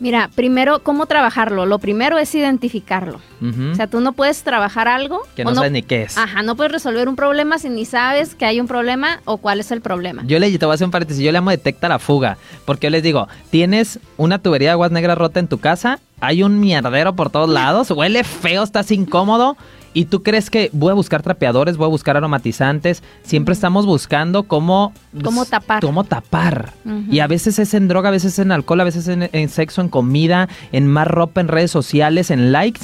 Mira, 0.00 0.30
primero, 0.34 0.80
¿cómo 0.82 1.06
trabajarlo? 1.06 1.66
Lo 1.66 1.78
primero 1.78 2.18
es 2.18 2.34
identificarlo. 2.34 3.20
O 3.40 3.74
sea, 3.74 3.86
tú 3.86 4.00
no 4.00 4.12
puedes 4.12 4.42
trabajar 4.42 4.88
algo. 4.88 5.22
que 5.36 5.42
o 5.42 5.46
no, 5.46 5.54
sabes 5.54 5.72
ni 5.72 5.82
qué 5.82 6.02
es. 6.02 6.16
Ajá, 6.18 6.42
no 6.42 6.56
puedes 6.56 6.72
resolver 6.72 7.08
un 7.08 7.16
problema 7.16 7.58
si 7.58 7.68
ni 7.68 7.84
sabes 7.84 8.34
que 8.34 8.44
hay 8.44 8.60
un 8.60 8.66
problema 8.66 9.20
o 9.24 9.38
cuál 9.38 9.60
es 9.60 9.70
el 9.70 9.80
problema. 9.80 10.22
Yo 10.26 10.38
le 10.38 10.56
te 10.58 10.66
voy 10.66 10.72
a 10.72 10.74
hacer 10.74 10.86
un 10.86 10.90
paréntesis, 10.90 11.22
yo 11.22 11.30
le 11.30 11.38
llamo 11.38 11.50
detecta 11.50 11.88
la 11.88 11.98
fuga, 11.98 12.38
porque 12.64 12.86
yo 12.86 12.90
les 12.90 13.02
digo, 13.02 13.28
tienes 13.50 14.00
una 14.16 14.40
tubería 14.40 14.68
de 14.68 14.72
aguas 14.72 14.90
negras 14.90 15.18
rota 15.18 15.40
en 15.40 15.48
tu 15.48 15.58
casa, 15.58 16.00
hay 16.20 16.42
un 16.42 16.58
mierdero 16.58 17.14
por 17.14 17.30
todos 17.30 17.48
lados, 17.50 17.90
huele 17.90 18.24
feo, 18.24 18.62
estás 18.62 18.90
incómodo 18.90 19.56
y 19.94 20.06
tú 20.06 20.22
crees 20.22 20.50
que 20.50 20.70
voy 20.72 20.90
a 20.90 20.94
buscar 20.94 21.22
trapeadores, 21.22 21.76
voy 21.76 21.86
a 21.86 21.88
buscar 21.88 22.16
aromatizantes, 22.16 23.02
siempre 23.22 23.52
estamos 23.52 23.86
buscando 23.86 24.44
cómo 24.44 24.92
Cómo 25.22 25.44
tapar. 25.44 25.82
Cómo 25.82 26.04
tapar. 26.04 26.72
Y 27.10 27.20
a 27.20 27.26
veces 27.26 27.58
es 27.58 27.74
en 27.74 27.88
droga, 27.88 28.08
a 28.08 28.12
veces 28.12 28.34
es 28.34 28.38
en 28.38 28.52
alcohol, 28.52 28.80
a 28.80 28.84
veces 28.84 29.08
en, 29.08 29.28
en 29.32 29.48
sexo, 29.48 29.80
en 29.80 29.88
comida, 29.88 30.48
en 30.72 30.86
más 30.86 31.06
ropa, 31.06 31.40
en 31.40 31.48
redes 31.48 31.70
sociales, 31.70 32.30
en 32.30 32.52
likes, 32.52 32.82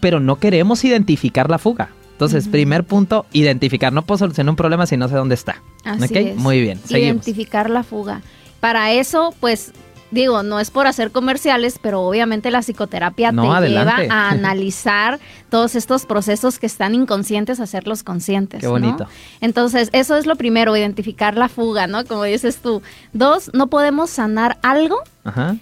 pero 0.00 0.20
no 0.20 0.36
queremos 0.36 0.84
identificar 0.84 1.50
la 1.50 1.58
fuga. 1.58 1.90
Entonces, 2.12 2.46
primer 2.46 2.84
punto, 2.84 3.26
identificar. 3.32 3.92
No 3.92 4.02
puedo 4.02 4.18
solucionar 4.18 4.50
un 4.50 4.56
problema 4.56 4.86
si 4.86 4.96
no 4.96 5.08
sé 5.08 5.16
dónde 5.16 5.34
está. 5.34 5.60
Así 5.84 6.16
es. 6.16 6.36
Muy 6.36 6.60
bien. 6.60 6.78
Seguimos. 6.78 7.26
Identificar 7.26 7.68
la 7.68 7.82
fuga. 7.82 8.22
Para 8.60 8.92
eso, 8.92 9.34
pues, 9.40 9.72
digo, 10.14 10.42
no 10.42 10.58
es 10.60 10.70
por 10.70 10.86
hacer 10.86 11.10
comerciales, 11.10 11.78
pero 11.82 12.00
obviamente 12.02 12.50
la 12.50 12.60
psicoterapia 12.62 13.32
No, 13.32 13.42
te 13.42 13.48
adelante. 13.48 14.02
lleva 14.02 14.14
a 14.14 14.30
analizar 14.30 15.20
todos 15.50 15.74
estos 15.74 16.06
procesos 16.06 16.58
que 16.58 16.66
están 16.66 16.94
inconscientes, 16.94 17.60
hacerlos 17.60 18.02
conscientes. 18.02 18.60
Qué 18.60 18.66
¿no? 18.66 18.72
bonito. 18.72 19.06
Entonces, 19.40 19.90
eso 19.92 20.16
es 20.16 20.24
lo 20.26 20.36
primero, 20.36 20.76
identificar 20.76 21.36
la 21.36 21.48
fuga, 21.48 21.86
¿no? 21.86 22.04
Como 22.04 22.24
dices 22.24 22.58
tú. 22.58 22.80
Dos, 23.12 23.50
no 23.52 23.66
podemos 23.66 24.08
sanar 24.10 24.56
algo 24.62 24.98
Ajá. 25.24 25.56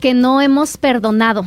que 0.00 0.14
no 0.14 0.40
hemos 0.40 0.76
perdonado. 0.76 1.44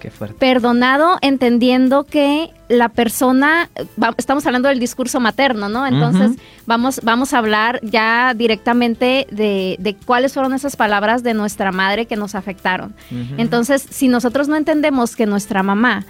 Qué 0.00 0.10
fuerte. 0.10 0.36
Perdonado 0.38 1.18
entendiendo 1.22 2.04
que 2.04 2.50
la 2.68 2.88
persona, 2.88 3.68
va- 4.02 4.14
estamos 4.16 4.46
hablando 4.46 4.68
del 4.68 4.78
discurso 4.78 5.18
materno, 5.20 5.68
¿no? 5.68 5.86
Entonces 5.86 6.32
vamos, 6.66 7.00
vamos 7.02 7.32
a 7.34 7.38
hablar 7.38 7.80
ya 7.82 8.34
directamente 8.36 9.26
de, 9.30 9.76
de 9.78 9.94
cuáles 9.96 10.34
fueron 10.34 10.54
esas 10.54 10.76
palabras 10.76 11.22
de 11.22 11.34
nuestra 11.34 11.72
madre 11.72 12.06
que 12.06 12.16
nos 12.16 12.34
afectaron. 12.34 12.94
Entonces, 13.38 13.86
si 13.90 14.08
nosotros 14.08 14.48
no 14.48 14.56
entendemos 14.56 15.16
que 15.16 15.26
nuestra 15.26 15.62
mamá 15.62 16.04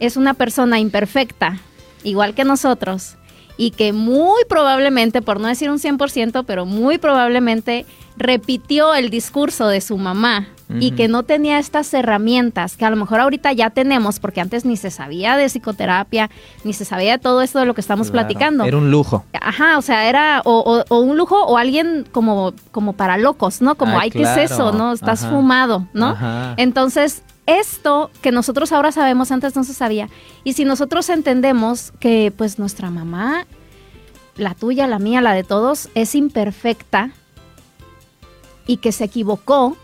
es 0.00 0.16
una 0.16 0.34
persona 0.34 0.78
imperfecta, 0.78 1.58
igual 2.04 2.34
que 2.34 2.44
nosotros, 2.44 3.16
y 3.56 3.72
que 3.72 3.92
muy 3.92 4.42
probablemente, 4.48 5.20
por 5.22 5.38
no 5.38 5.46
decir 5.48 5.70
un 5.70 5.78
100%, 5.78 6.44
pero 6.46 6.64
muy 6.64 6.96
probablemente 6.98 7.84
repitió 8.16 8.94
el 8.94 9.10
discurso 9.10 9.68
de 9.68 9.80
su 9.80 9.96
mamá 9.98 10.48
y 10.78 10.92
que 10.92 11.08
no 11.08 11.22
tenía 11.24 11.58
estas 11.58 11.92
herramientas 11.94 12.76
que 12.76 12.84
a 12.84 12.90
lo 12.90 12.96
mejor 12.96 13.20
ahorita 13.20 13.52
ya 13.52 13.70
tenemos, 13.70 14.20
porque 14.20 14.40
antes 14.40 14.64
ni 14.64 14.76
se 14.76 14.90
sabía 14.90 15.36
de 15.36 15.46
psicoterapia, 15.48 16.30
ni 16.64 16.72
se 16.72 16.84
sabía 16.84 17.12
de 17.12 17.18
todo 17.18 17.42
esto 17.42 17.58
de 17.58 17.64
lo 17.66 17.74
que 17.74 17.80
estamos 17.80 18.10
Claro. 18.10 18.26
platicando. 18.28 18.64
Era 18.64 18.76
un 18.76 18.90
lujo. 18.90 19.24
Ajá, 19.40 19.78
o 19.78 19.82
sea, 19.82 20.08
era 20.08 20.42
o, 20.44 20.58
o- 20.60 20.84
o 20.94 21.00
un 21.00 21.16
lujo 21.16 21.42
o 21.44 21.56
alguien 21.56 22.06
como, 22.12 22.52
como 22.70 22.92
para 22.92 23.16
locos, 23.16 23.60
¿no? 23.62 23.74
Como, 23.74 23.92
Ay, 23.92 24.02
ay, 24.04 24.10
¿qué 24.10 24.22
es 24.22 24.36
eso? 24.52 24.72
¿No? 24.72 24.92
Estás 24.92 25.24
Ajá. 25.24 25.32
fumado, 25.34 25.86
¿no? 25.92 26.10
Ajá. 26.10 26.54
Entonces, 26.56 27.22
esto 27.46 28.10
que 28.22 28.30
nosotros 28.30 28.70
ahora 28.70 28.92
sabemos, 28.92 29.32
antes 29.32 29.56
no 29.56 29.64
se 29.64 29.74
sabía. 29.74 30.08
Y 30.44 30.52
si 30.52 30.64
nosotros 30.64 31.08
entendemos 31.08 31.92
que 31.98 32.32
pues 32.36 32.58
nuestra 32.60 32.90
mamá, 32.90 33.46
la 34.36 34.54
tuya, 34.54 34.86
la 34.86 34.98
mía, 35.00 35.20
la 35.20 35.32
de 35.34 35.42
todos, 35.42 35.88
es 35.94 36.14
imperfecta 36.14 37.10
y 38.66 38.76
que 38.76 38.92
se 38.92 39.04
equivocó, 39.04 39.76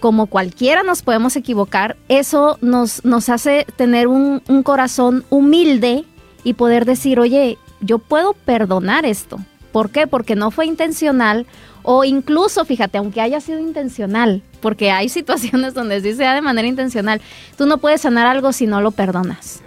como 0.00 0.26
cualquiera 0.26 0.82
nos 0.82 1.02
podemos 1.02 1.36
equivocar, 1.36 1.96
eso 2.08 2.58
nos, 2.60 3.04
nos 3.04 3.28
hace 3.28 3.66
tener 3.76 4.06
un, 4.08 4.42
un 4.48 4.62
corazón 4.62 5.24
humilde 5.30 6.04
y 6.44 6.54
poder 6.54 6.84
decir, 6.84 7.20
oye, 7.20 7.58
yo 7.80 7.98
puedo 7.98 8.32
perdonar 8.32 9.06
esto. 9.06 9.38
¿Por 9.72 9.90
qué? 9.90 10.06
Porque 10.06 10.34
no 10.34 10.50
fue 10.50 10.66
intencional 10.66 11.46
o 11.82 12.04
incluso, 12.04 12.66
fíjate, 12.66 12.98
aunque 12.98 13.22
haya 13.22 13.40
sido 13.40 13.58
intencional, 13.58 14.42
porque 14.60 14.90
hay 14.90 15.08
situaciones 15.08 15.72
donde 15.72 16.00
sí 16.00 16.14
sea 16.14 16.34
de 16.34 16.42
manera 16.42 16.68
intencional, 16.68 17.22
tú 17.56 17.66
no 17.66 17.78
puedes 17.78 18.02
sanar 18.02 18.26
algo 18.26 18.52
si 18.52 18.66
no 18.66 18.80
lo 18.80 18.90
perdonas. 18.90 19.62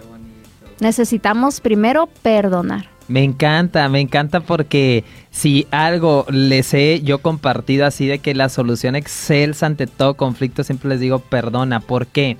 Necesitamos 0.78 1.60
primero 1.60 2.08
perdonar. 2.22 2.91
Me 3.08 3.24
encanta, 3.24 3.88
me 3.88 4.00
encanta 4.00 4.40
porque 4.40 5.04
si 5.30 5.66
algo 5.70 6.24
les 6.30 6.72
he 6.74 7.02
yo 7.02 7.18
compartido 7.18 7.84
así 7.84 8.06
de 8.06 8.20
que 8.20 8.34
la 8.34 8.48
solución 8.48 8.96
excelsa 8.96 9.66
ante 9.66 9.86
todo 9.86 10.14
conflicto, 10.14 10.64
siempre 10.64 10.88
les 10.88 11.00
digo 11.00 11.18
perdona. 11.18 11.80
¿Por 11.80 12.06
qué? 12.06 12.36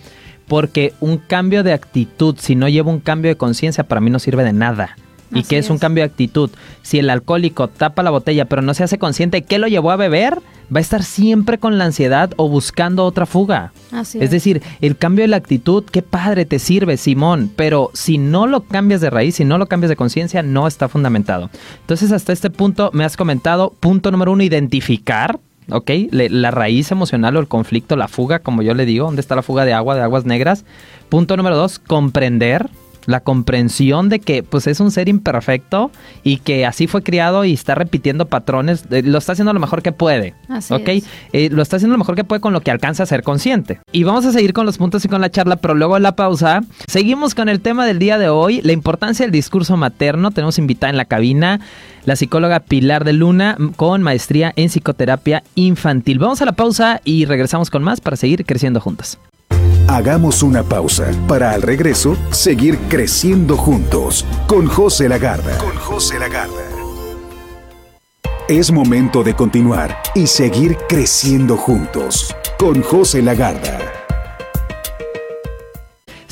Porque 0.47 0.93
un 1.01 1.19
cambio 1.19 1.63
de 1.63 1.73
actitud, 1.73 2.37
si 2.39 2.55
no 2.55 2.69
lleva 2.69 2.91
un 2.91 3.01
cambio 3.01 3.31
de 3.31 3.37
conciencia, 3.37 3.85
para 3.85 4.01
mí 4.01 4.11
no 4.11 4.19
sirve 4.19 4.45
de 4.45 4.53
nada. 4.53 4.97
¿Y 5.35 5.41
Así 5.41 5.49
qué 5.49 5.59
es, 5.59 5.71
un 5.71 5.79
cambio 5.79 6.03
de 6.05 6.11
actitud? 6.11 6.51
Si 6.83 6.99
el 6.99 7.09
alcohólico 7.11 7.69
tapa 7.69 8.03
la 8.03 8.11
botella 8.11 8.45
pero 8.45 8.63
no 8.63 8.75
se 8.75 8.85
hace 8.85 8.99
consciente 8.99 9.39
de 9.39 9.43
qué 9.43 9.59
lo 9.59 9.67
llevó 9.69 9.91
a 9.91 9.97
beber, 9.97 10.39
va 10.75 10.79
a 10.79 10.81
estar 10.81 11.03
siempre 11.03 11.59
con 11.59 11.79
la 11.79 11.85
ansiedad 11.85 12.31
o 12.37 12.49
buscando 12.49 13.05
otra 13.05 13.27
fuga. 13.27 13.73
Así 13.93 14.19
Es 14.23 14.31
decir, 14.31 14.63
el 14.81 14.97
cambio 14.97 15.23
de 15.25 15.29
la 15.29 15.37
actitud, 15.37 15.85
qué 15.85 16.03
padre 16.03 16.45
te 16.47 16.59
sirve, 16.59 16.97
Simón, 16.97 17.51
pero 17.57 17.91
si 17.95 18.19
no 18.19 18.47
lo 18.47 18.63
cambias 18.63 19.01
de 19.01 19.11
raíz, 19.11 19.35
si 19.37 19.45
no 19.45 19.59
lo 19.59 19.67
cambias 19.67 19.91
de 19.91 19.97
conciencia, 19.97 20.43
no 20.43 20.67
está 20.67 20.89
fundamentado. 20.89 21.51
Entonces, 21.81 22.13
hasta 22.13 22.33
este 22.33 22.51
punto 22.51 22.91
me 22.93 23.05
has 23.05 23.17
comentado, 23.17 23.73
punto 23.81 24.11
número 24.11 24.33
uno, 24.33 24.43
identificar, 24.43 25.39
¿ok? 25.71 25.91
Le- 26.11 26.31
la 26.31 26.51
raíz 26.51 26.91
emocional 26.91 27.37
o 27.37 27.41
el 27.41 27.49
conflicto, 27.49 27.97
la 27.97 28.09
fuga, 28.09 28.39
como 28.39 28.63
yo 28.63 28.73
le 28.75 28.87
digo, 28.87 29.05
¿dónde 29.07 29.21
está 29.21 29.35
la 29.37 29.43
fuga 29.43 29.65
de 29.65 29.73
agua, 29.75 29.95
de 29.95 30.03
aguas 30.03 30.25
negras? 30.25 30.65
Punto 31.11 31.37
número 31.37 31.57
dos, 31.57 31.79
comprender. 31.79 32.69
La 33.07 33.21
comprensión 33.21 34.09
de 34.09 34.21
que 34.21 34.43
pues 34.43 34.67
es 34.67 34.81
un 34.81 34.91
ser 34.91 35.09
imperfecto 35.09 35.91
y 36.23 36.39
que 36.39 36.67
así 36.67 36.87
fue 36.87 37.03
criado 37.03 37.45
y 37.45 37.53
está 37.53 37.75
repitiendo 37.75 38.27
patrones, 38.27 38.85
eh, 38.91 39.03
lo 39.03 39.19
está 39.19 39.33
haciendo 39.33 39.53
lo 39.53 39.61
mejor 39.61 39.83
que 39.83 39.93
puede. 39.93 40.35
Así 40.49 40.73
¿ok? 40.73 40.89
es. 40.89 41.05
Eh, 41.33 41.49
lo 41.51 41.63
está 41.63 41.77
haciendo 41.77 41.95
lo 41.95 41.99
mejor 41.99 42.15
que 42.15 42.25
puede 42.25 42.41
con 42.41 42.53
lo 42.53 42.61
que 42.61 42.71
alcanza 42.71 43.03
a 43.03 43.07
ser 43.07 43.23
consciente. 43.23 43.81
Y 43.93 44.05
vamos 44.05 44.25
a 44.27 44.33
seguir 44.33 44.53
con 44.53 44.67
los 44.67 44.79
puntos 44.79 45.05
y 45.05 45.09
con 45.09 45.21
la 45.21 45.31
charla, 45.31 45.57
pero 45.57 45.75
luego 45.75 45.99
la 45.99 46.17
pausa, 46.17 46.63
seguimos 46.87 47.35
con 47.35 47.49
el 47.49 47.61
tema 47.61 47.87
del 47.87 47.99
día 47.99 48.19
de 48.19 48.29
hoy, 48.29 48.61
la 48.63 48.73
importancia 48.73 49.25
del 49.25 49.33
discurso 49.33 49.77
materno. 49.77 50.31
Tenemos 50.31 50.59
invitada 50.59 50.91
en 50.91 50.97
la 50.97 51.05
cabina 51.05 51.61
la 52.05 52.17
psicóloga 52.17 52.61
Pilar 52.61 53.05
de 53.05 53.13
Luna 53.13 53.57
con 53.77 54.03
maestría 54.03 54.53
en 54.57 54.69
psicoterapia 54.69 55.43
infantil. 55.55 56.19
Vamos 56.19 56.43
a 56.43 56.45
la 56.45 56.53
pausa 56.53 57.01
y 57.05 57.25
regresamos 57.27 57.71
con 57.71 57.83
más 57.83 58.01
para 58.01 58.17
seguir 58.17 58.45
creciendo 58.45 58.81
juntos. 58.81 59.19
Hagamos 59.93 60.43
una 60.43 60.63
pausa 60.63 61.11
para 61.29 61.51
al 61.51 61.61
regreso 61.61 62.17
seguir 62.31 62.79
creciendo 62.89 63.59
juntos 63.59 64.25
con 64.47 64.67
José 64.67 65.07
Lagarda. 65.07 65.59
Con 65.59 65.77
José 65.77 66.19
Lagarda. 66.19 66.63
Es 68.49 68.73
momento 68.73 69.23
de 69.23 69.35
continuar 69.35 70.03
y 70.15 70.29
seguir 70.29 70.79
creciendo 70.89 71.59
juntos 71.59 72.35
con 72.59 72.81
José 72.81 73.21
Lagarda. 73.21 74.02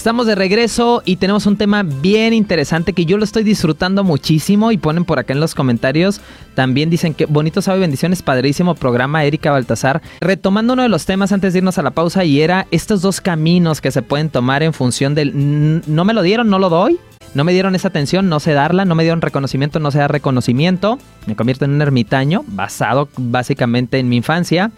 Estamos 0.01 0.27
de 0.27 0.35
regreso 0.35 1.03
y 1.05 1.17
tenemos 1.17 1.45
un 1.45 1.59
tema 1.59 1.83
bien 1.83 2.33
interesante 2.33 2.95
que 2.95 3.05
yo 3.05 3.19
lo 3.19 3.25
estoy 3.25 3.45
disfrutando 3.45 4.03
muchísimo 4.03 4.73
y 4.73 4.79
ponen 4.79 5.05
por 5.05 5.19
acá 5.19 5.35
en 5.35 5.41
los 5.41 5.55
comentarios. 5.55 6.23
También 6.55 6.89
dicen 6.89 7.13
que 7.13 7.27
bonito 7.27 7.61
y 7.61 7.79
bendiciones, 7.79 8.23
padrísimo 8.23 8.75
programa, 8.75 9.25
Erika 9.25 9.51
Baltasar. 9.51 10.01
Retomando 10.23 10.73
uno 10.73 10.85
de 10.85 10.89
los 10.89 11.05
temas 11.05 11.33
antes 11.33 11.53
de 11.53 11.59
irnos 11.59 11.77
a 11.77 11.83
la 11.83 11.91
pausa 11.91 12.25
y 12.25 12.41
era 12.41 12.67
estos 12.71 13.03
dos 13.03 13.21
caminos 13.21 13.83
que 13.83 13.91
se 13.91 14.01
pueden 14.01 14.31
tomar 14.31 14.63
en 14.63 14.73
función 14.73 15.15
del 15.15 15.35
"Mm, 15.35 15.83
no 15.95 16.07
me 16.07 16.15
lo 16.15 16.23
dieron, 16.23 16.49
no 16.49 16.59
lo 16.59 16.71
doy. 16.71 16.99
No 17.35 17.45
me 17.45 17.53
dieron 17.53 17.75
esa 17.75 17.89
atención, 17.89 18.31
no 18.31 18.41
sé 18.41 18.55
darla, 18.55 18.87
no 18.87 18.95
me 18.95 19.03
dieron 19.03 19.21
reconocimiento, 19.21 19.81
no 19.81 19.91
sé 19.91 19.99
dar 19.99 20.11
reconocimiento. 20.11 20.99
Me 21.27 21.37
convierto 21.37 21.67
en 21.67 21.73
un 21.73 21.83
ermitaño, 21.83 22.43
basado 22.47 23.11
básicamente 23.19 23.99
en 23.99 24.09
mi 24.09 24.17
infancia 24.17 24.71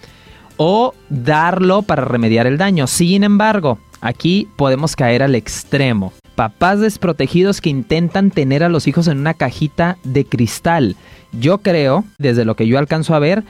o 0.57 0.95
darlo 1.09 1.83
para 1.83 2.05
remediar 2.05 2.49
el 2.49 2.59
daño. 2.59 2.89
Sin 2.89 3.23
embargo, 3.23 3.79
aquí 4.03 4.49
podemos 4.57 4.95
caer 4.95 5.23
al 5.23 5.35
extremo. 5.35 6.13
Papás 6.35 6.81
desprotegidos 6.81 7.61
que 7.61 7.71
intentan 7.71 8.31
tener 8.31 8.63
a 8.63 8.69
los 8.69 8.87
hijos 8.87 9.07
en 9.07 9.19
una 9.19 9.35
cajita 9.35 9.97
de 10.05 10.27
cristal. 10.27 10.97
Yo 11.33 11.59
creo, 11.59 12.05
desde 12.19 12.45
lo 12.45 12.57
que 12.57 12.67
yo 12.67 12.79
alcanzo 12.79 13.15
a 13.15 13.19
ver, 13.19 13.45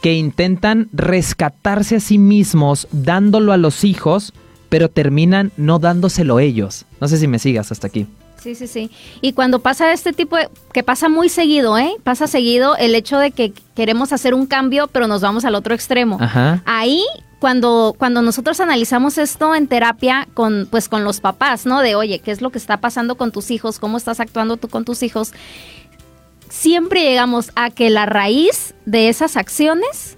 que 0.00 0.14
intentan 0.14 0.88
rescatarse 0.92 1.96
a 1.96 2.00
sí 2.00 2.18
mismos 2.18 2.86
dándolo 2.92 3.52
a 3.52 3.56
los 3.56 3.84
hijos, 3.84 4.34
pero 4.68 4.88
terminan 4.88 5.50
no 5.56 5.78
dándoselo 5.78 6.38
ellos. 6.40 6.84
No 7.00 7.08
sé 7.08 7.16
si 7.16 7.26
me 7.26 7.38
sigas 7.38 7.72
hasta 7.72 7.86
aquí. 7.86 8.06
Sí, 8.44 8.54
sí, 8.54 8.66
sí. 8.66 8.90
Y 9.22 9.32
cuando 9.32 9.60
pasa 9.60 9.90
este 9.94 10.12
tipo 10.12 10.36
de, 10.36 10.50
que 10.74 10.82
pasa 10.82 11.08
muy 11.08 11.30
seguido, 11.30 11.78
¿eh? 11.78 11.92
Pasa 12.02 12.26
seguido 12.26 12.76
el 12.76 12.94
hecho 12.94 13.16
de 13.16 13.30
que 13.30 13.54
queremos 13.74 14.12
hacer 14.12 14.34
un 14.34 14.44
cambio, 14.44 14.86
pero 14.88 15.08
nos 15.08 15.22
vamos 15.22 15.46
al 15.46 15.54
otro 15.54 15.74
extremo. 15.74 16.18
Ajá. 16.20 16.62
Ahí, 16.66 17.02
cuando, 17.44 17.94
cuando 17.98 18.22
nosotros 18.22 18.58
analizamos 18.60 19.18
esto 19.18 19.54
en 19.54 19.66
terapia 19.66 20.26
con, 20.32 20.66
pues, 20.70 20.88
con 20.88 21.04
los 21.04 21.20
papás, 21.20 21.66
¿no? 21.66 21.82
De, 21.82 21.94
oye, 21.94 22.20
¿qué 22.20 22.30
es 22.30 22.40
lo 22.40 22.48
que 22.48 22.56
está 22.56 22.78
pasando 22.78 23.16
con 23.16 23.32
tus 23.32 23.50
hijos? 23.50 23.78
¿Cómo 23.78 23.98
estás 23.98 24.18
actuando 24.18 24.56
tú 24.56 24.68
con 24.68 24.86
tus 24.86 25.02
hijos? 25.02 25.34
Siempre 26.48 27.02
llegamos 27.02 27.52
a 27.54 27.68
que 27.68 27.90
la 27.90 28.06
raíz 28.06 28.74
de 28.86 29.10
esas 29.10 29.36
acciones. 29.36 30.16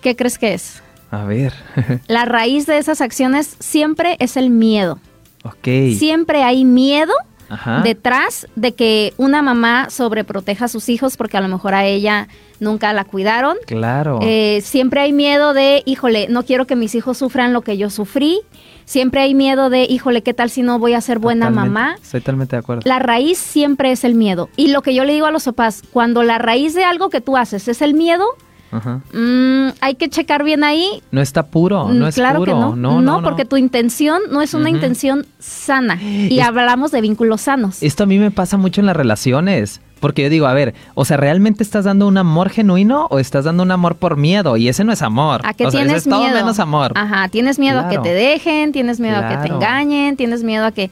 ¿qué 0.00 0.16
crees 0.16 0.36
que 0.36 0.54
es? 0.54 0.82
A 1.12 1.24
ver. 1.26 1.54
La 2.08 2.24
raíz 2.24 2.66
de 2.66 2.78
esas 2.78 3.00
acciones 3.00 3.54
siempre 3.60 4.16
es 4.18 4.36
el 4.36 4.50
miedo. 4.50 4.98
ok. 5.44 5.94
Siempre 5.96 6.42
hay 6.42 6.64
miedo 6.64 7.12
Ajá. 7.52 7.82
detrás 7.82 8.46
de 8.56 8.72
que 8.72 9.12
una 9.18 9.42
mamá 9.42 9.90
sobreproteja 9.90 10.64
a 10.64 10.68
sus 10.68 10.88
hijos 10.88 11.16
porque 11.16 11.36
a 11.36 11.40
lo 11.40 11.48
mejor 11.48 11.74
a 11.74 11.84
ella 11.84 12.28
nunca 12.60 12.92
la 12.92 13.04
cuidaron. 13.04 13.56
Claro. 13.66 14.20
Eh, 14.22 14.60
siempre 14.64 15.00
hay 15.00 15.12
miedo 15.12 15.52
de, 15.52 15.82
híjole, 15.84 16.28
no 16.28 16.44
quiero 16.44 16.66
que 16.66 16.76
mis 16.76 16.94
hijos 16.94 17.18
sufran 17.18 17.52
lo 17.52 17.62
que 17.62 17.76
yo 17.76 17.90
sufrí. 17.90 18.40
Siempre 18.84 19.20
hay 19.22 19.34
miedo 19.34 19.70
de, 19.70 19.84
híjole, 19.84 20.22
¿qué 20.22 20.34
tal 20.34 20.50
si 20.50 20.62
no 20.62 20.78
voy 20.78 20.94
a 20.94 21.00
ser 21.00 21.18
buena 21.18 21.48
Totalmente. 21.48 21.70
mamá? 21.70 21.94
Estoy 22.02 22.20
totalmente 22.20 22.56
de 22.56 22.60
acuerdo. 22.60 22.82
La 22.84 22.98
raíz 22.98 23.38
siempre 23.38 23.92
es 23.92 24.04
el 24.04 24.14
miedo. 24.14 24.48
Y 24.56 24.68
lo 24.68 24.82
que 24.82 24.94
yo 24.94 25.04
le 25.04 25.12
digo 25.12 25.26
a 25.26 25.30
los 25.30 25.44
papás, 25.44 25.82
cuando 25.92 26.22
la 26.22 26.38
raíz 26.38 26.74
de 26.74 26.84
algo 26.84 27.08
que 27.10 27.20
tú 27.20 27.36
haces 27.36 27.68
es 27.68 27.80
el 27.82 27.94
miedo, 27.94 28.24
Mm, 28.72 29.68
hay 29.80 29.94
que 29.96 30.08
checar 30.08 30.44
bien 30.44 30.64
ahí. 30.64 31.02
No 31.10 31.20
está 31.20 31.46
puro, 31.46 31.88
no 31.90 32.08
es 32.08 32.14
claro 32.14 32.38
puro. 32.38 32.52
Que 32.52 32.58
no. 32.58 32.76
No, 32.76 33.00
no, 33.00 33.22
porque 33.22 33.44
tu 33.44 33.56
intención 33.56 34.20
no 34.30 34.40
es 34.42 34.54
una 34.54 34.70
intención 34.70 35.26
sana. 35.38 36.00
Y 36.02 36.40
hablamos 36.40 36.90
de 36.90 37.00
vínculos 37.00 37.42
sanos. 37.42 37.82
Esto 37.82 38.04
a 38.04 38.06
mí 38.06 38.18
me 38.18 38.30
pasa 38.30 38.56
mucho 38.56 38.80
en 38.80 38.86
las 38.86 38.96
relaciones. 38.96 39.80
Porque 40.02 40.22
yo 40.22 40.30
digo, 40.30 40.46
a 40.46 40.52
ver, 40.52 40.74
o 40.94 41.04
sea, 41.04 41.16
¿realmente 41.16 41.62
estás 41.62 41.84
dando 41.84 42.08
un 42.08 42.18
amor 42.18 42.50
genuino 42.50 43.06
o 43.10 43.20
estás 43.20 43.44
dando 43.44 43.62
un 43.62 43.70
amor 43.70 43.94
por 43.94 44.16
miedo? 44.16 44.56
Y 44.56 44.68
ese 44.68 44.82
no 44.82 44.90
es 44.92 45.00
amor. 45.00 45.42
¿A 45.44 45.54
qué 45.54 45.68
tienes 45.68 45.98
es 45.98 46.06
miedo? 46.08 46.22
todo 46.22 46.34
menos 46.34 46.58
amor. 46.58 46.90
Ajá, 46.96 47.28
tienes 47.28 47.60
miedo 47.60 47.78
a 47.78 47.88
que 47.88 47.98
te 47.98 48.12
dejen, 48.12 48.72
tienes 48.72 48.98
miedo 48.98 49.16
a 49.16 49.28
que 49.28 49.36
te 49.36 49.54
engañen, 49.54 50.16
tienes 50.16 50.42
miedo 50.42 50.64
a 50.64 50.72
que... 50.72 50.90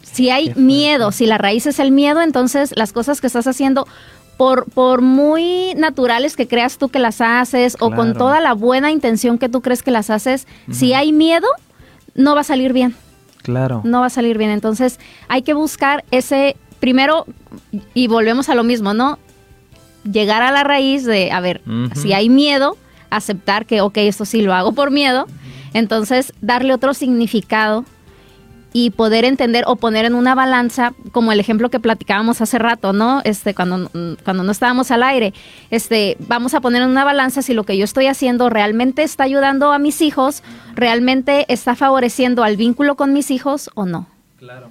Si 0.00 0.30
hay 0.30 0.54
miedo, 0.54 1.12
si 1.12 1.26
la 1.26 1.36
raíz 1.36 1.66
es 1.66 1.78
el 1.78 1.90
miedo, 1.90 2.22
entonces 2.22 2.72
las 2.74 2.94
cosas 2.94 3.20
que 3.20 3.26
estás 3.26 3.46
haciendo 3.46 3.86
por, 4.38 4.70
por 4.70 5.02
muy 5.02 5.74
naturales 5.76 6.36
que 6.36 6.46
creas 6.46 6.78
tú 6.78 6.88
que 6.88 7.00
las 7.00 7.20
haces 7.20 7.76
o 7.80 7.90
con 7.90 8.14
toda 8.14 8.40
la 8.40 8.54
buena 8.54 8.92
intención 8.92 9.36
que 9.36 9.48
tú 9.48 9.60
crees 9.60 9.82
que 9.82 9.90
las 9.90 10.10
haces, 10.10 10.46
si 10.70 10.94
hay 10.94 11.12
miedo, 11.12 11.48
no 12.14 12.34
va 12.34 12.42
a 12.42 12.44
salir 12.44 12.72
bien. 12.72 12.94
Claro. 13.42 13.82
No 13.84 14.00
va 14.00 14.06
a 14.06 14.10
salir 14.10 14.38
bien. 14.38 14.50
Entonces 14.50 15.00
hay 15.26 15.42
que 15.42 15.54
buscar 15.54 16.04
ese, 16.12 16.56
primero, 16.78 17.26
y 17.94 18.06
volvemos 18.06 18.48
a 18.48 18.54
lo 18.54 18.62
mismo, 18.62 18.94
¿no? 18.94 19.18
Llegar 20.10 20.42
a 20.42 20.52
la 20.52 20.62
raíz 20.62 21.04
de, 21.04 21.32
a 21.32 21.40
ver, 21.40 21.60
si 21.94 22.12
hay 22.12 22.28
miedo, 22.28 22.76
aceptar 23.10 23.66
que, 23.66 23.80
ok, 23.80 23.96
esto 23.98 24.24
sí 24.24 24.40
lo 24.42 24.54
hago 24.54 24.70
por 24.72 24.92
miedo, 24.92 25.26
entonces 25.74 26.32
darle 26.40 26.74
otro 26.74 26.94
significado 26.94 27.84
y 28.72 28.90
poder 28.90 29.24
entender 29.24 29.64
o 29.66 29.76
poner 29.76 30.04
en 30.04 30.14
una 30.14 30.34
balanza, 30.34 30.92
como 31.12 31.32
el 31.32 31.40
ejemplo 31.40 31.70
que 31.70 31.80
platicábamos 31.80 32.40
hace 32.40 32.58
rato, 32.58 32.92
¿no? 32.92 33.22
Este, 33.24 33.54
cuando, 33.54 33.90
cuando 34.24 34.42
no 34.42 34.52
estábamos 34.52 34.90
al 34.90 35.02
aire, 35.02 35.32
este, 35.70 36.16
vamos 36.20 36.54
a 36.54 36.60
poner 36.60 36.82
en 36.82 36.90
una 36.90 37.04
balanza 37.04 37.42
si 37.42 37.54
lo 37.54 37.64
que 37.64 37.76
yo 37.78 37.84
estoy 37.84 38.06
haciendo 38.06 38.50
realmente 38.50 39.02
está 39.02 39.24
ayudando 39.24 39.72
a 39.72 39.78
mis 39.78 40.00
hijos, 40.02 40.42
realmente 40.74 41.46
está 41.48 41.76
favoreciendo 41.76 42.44
al 42.44 42.56
vínculo 42.56 42.96
con 42.96 43.12
mis 43.12 43.30
hijos 43.30 43.70
o 43.74 43.86
no. 43.86 44.06
Claro. 44.38 44.70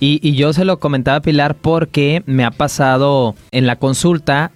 Y, 0.00 0.18
y 0.26 0.34
yo 0.34 0.52
se 0.52 0.64
lo 0.64 0.78
comentaba 0.80 1.18
a 1.18 1.22
Pilar 1.22 1.54
porque 1.54 2.22
me 2.26 2.44
ha 2.44 2.50
pasado 2.50 3.34
en 3.50 3.66
la 3.66 3.76
consulta 3.76 4.50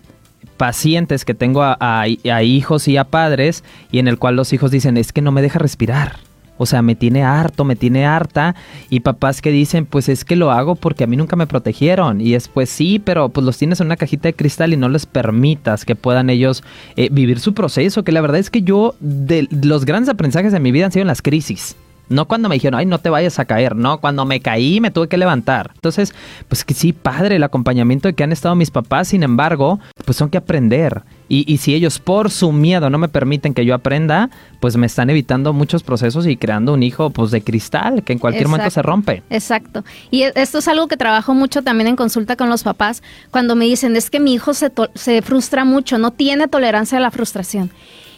pacientes 0.57 1.25
que 1.25 1.35
tengo 1.35 1.63
a, 1.63 1.77
a 1.81 2.43
hijos 2.43 2.89
y 2.89 2.97
a 2.97 3.05
padres 3.05 3.65
y 3.91 3.99
en 3.99 4.09
el 4.09 4.19
cual 4.19 4.37
los 4.37 4.53
hijos 4.53 4.71
dicen 4.71 4.97
es 4.97 5.13
que 5.13 5.21
no 5.21 5.33
me 5.33 5.43
deja 5.43 5.59
respirar 5.59 6.24
o 6.57 6.67
sea, 6.67 6.83
me 6.83 6.95
tiene 6.95 7.23
harto, 7.25 7.65
me 7.65 7.77
tiene 7.77 8.07
harta. 8.07 8.55
Y 8.91 9.01
papás 9.01 9.43
que 9.43 9.51
dicen, 9.51 9.87
pues 9.87 10.09
es 10.09 10.25
que 10.25 10.37
lo 10.37 10.51
hago 10.51 10.77
porque 10.77 11.05
a 11.05 11.07
mí 11.07 11.17
nunca 11.17 11.37
me 11.37 11.47
protegieron. 11.47 12.21
Y 12.21 12.35
es, 12.35 12.49
pues 12.49 12.71
sí, 12.71 12.99
pero 12.99 13.29
pues 13.29 13.45
los 13.45 13.59
tienes 13.59 13.81
en 13.81 13.87
una 13.87 13.97
cajita 13.97 14.29
de 14.29 14.35
cristal 14.35 14.73
y 14.73 14.77
no 14.77 14.89
les 14.89 15.07
permitas 15.07 15.85
que 15.85 15.97
puedan 15.97 16.31
ellos 16.31 16.63
eh, 16.97 17.09
vivir 17.11 17.41
su 17.41 17.55
proceso. 17.55 18.05
Que 18.05 18.13
la 18.13 18.21
verdad 18.21 18.39
es 18.39 18.51
que 18.51 18.63
yo, 18.63 18.95
de 19.01 19.49
los 19.51 19.85
grandes 19.85 20.09
aprendizajes 20.09 20.53
de 20.53 20.61
mi 20.61 20.73
vida 20.73 20.87
han 20.87 20.93
sido 20.93 21.05
las 21.05 21.23
crisis. 21.23 21.77
No 22.09 22.27
cuando 22.27 22.49
me 22.49 22.57
dijeron, 22.57 22.79
ay, 22.79 22.87
no 22.87 22.99
te 22.99 23.11
vayas 23.11 23.39
a 23.39 23.45
caer, 23.45 23.77
no, 23.77 23.99
cuando 24.01 24.25
me 24.25 24.41
caí 24.41 24.81
me 24.81 24.91
tuve 24.91 25.09
que 25.09 25.17
levantar. 25.17 25.73
Entonces, 25.75 26.15
pues 26.49 26.65
que 26.65 26.75
sí, 26.75 26.93
padre, 26.93 27.37
el 27.37 27.43
acompañamiento 27.43 28.09
de 28.09 28.15
que 28.15 28.25
han 28.25 28.33
estado 28.33 28.55
mis 28.55 28.71
papás, 28.71 29.09
sin 29.09 29.23
embargo, 29.23 29.81
pues 30.05 30.17
son 30.17 30.29
que 30.29 30.39
aprender. 30.39 31.03
Y, 31.27 31.51
y, 31.51 31.57
si 31.57 31.75
ellos 31.75 31.99
por 31.99 32.31
su 32.31 32.53
miedo 32.53 32.91
no 32.91 32.99
me 32.99 33.09
permiten 33.09 33.55
que 33.55 33.65
yo 33.65 33.75
aprenda, 33.75 34.29
pues 34.61 34.77
me 34.77 34.87
están 34.87 35.09
evitando 35.09 35.55
muchos 35.55 35.83
procesos 35.83 36.27
y 36.27 36.37
creando 36.37 36.75
un 36.75 36.83
hijo 36.83 37.09
pues 37.09 37.31
de 37.31 37.41
cristal 37.41 38.03
que 38.05 38.13
en 38.13 38.19
cualquier 38.19 38.47
momento 38.47 38.71
se 38.71 38.83
rompe. 38.83 39.23
Exacto. 39.31 39.85
Y 40.11 40.25
e, 40.25 40.33
esto 40.35 40.59
es 40.59 40.69
algo 40.69 40.87
que 40.87 40.99
trabajo 40.99 41.33
mucho 41.33 41.63
también 41.63 41.89
en 41.89 41.97
consulta 41.97 42.37
con 42.37 42.51
los 42.51 42.63
papás 42.63 43.03
cuando 43.31 43.57
me 43.57 43.65
dicen, 43.65 43.97
es 43.97 44.11
que 44.11 44.21
mi 44.21 44.35
hijo 44.35 44.53
se, 44.53 44.71
se 44.95 45.23
frustra 45.23 45.65
mucho, 45.65 45.97
no 45.97 46.11
tiene 46.11 46.47
tolerancia 46.47 46.99
a 46.99 47.01
la 47.01 47.11
frustración. 47.11 47.71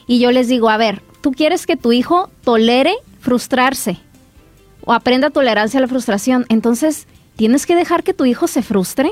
Y 0.08 0.18
yo 0.18 0.32
les 0.32 0.48
digo, 0.48 0.68
a 0.68 0.76
ver, 0.76 1.02
¿tú 1.20 1.32
quieres 1.32 1.66
que 1.66 1.76
tu 1.76 1.92
hijo 1.92 2.30
tolere 2.42 2.94
frustrarse 3.26 3.98
o 4.82 4.92
aprenda 4.92 5.30
tolerancia 5.30 5.78
a 5.78 5.80
la 5.80 5.88
frustración. 5.88 6.46
Entonces, 6.48 7.08
tienes 7.34 7.66
que 7.66 7.74
dejar 7.74 8.04
que 8.04 8.14
tu 8.14 8.24
hijo 8.24 8.46
se 8.46 8.62
frustre 8.62 9.10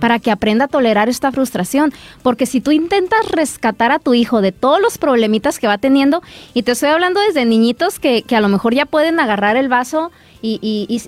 para 0.00 0.18
que 0.18 0.30
aprenda 0.30 0.64
a 0.64 0.68
tolerar 0.68 1.08
esta 1.08 1.30
frustración. 1.30 1.92
Porque 2.22 2.46
si 2.46 2.60
tú 2.60 2.72
intentas 2.72 3.28
rescatar 3.30 3.92
a 3.92 3.98
tu 3.98 4.14
hijo 4.14 4.40
de 4.40 4.52
todos 4.52 4.80
los 4.80 4.98
problemitas 4.98 5.58
que 5.58 5.66
va 5.66 5.78
teniendo, 5.78 6.22
y 6.54 6.62
te 6.62 6.72
estoy 6.72 6.88
hablando 6.88 7.20
desde 7.20 7.44
niñitos 7.44 7.98
que, 7.98 8.22
que 8.22 8.36
a 8.36 8.40
lo 8.40 8.48
mejor 8.48 8.74
ya 8.74 8.86
pueden 8.86 9.20
agarrar 9.20 9.56
el 9.56 9.68
vaso 9.68 10.10
y, 10.42 10.58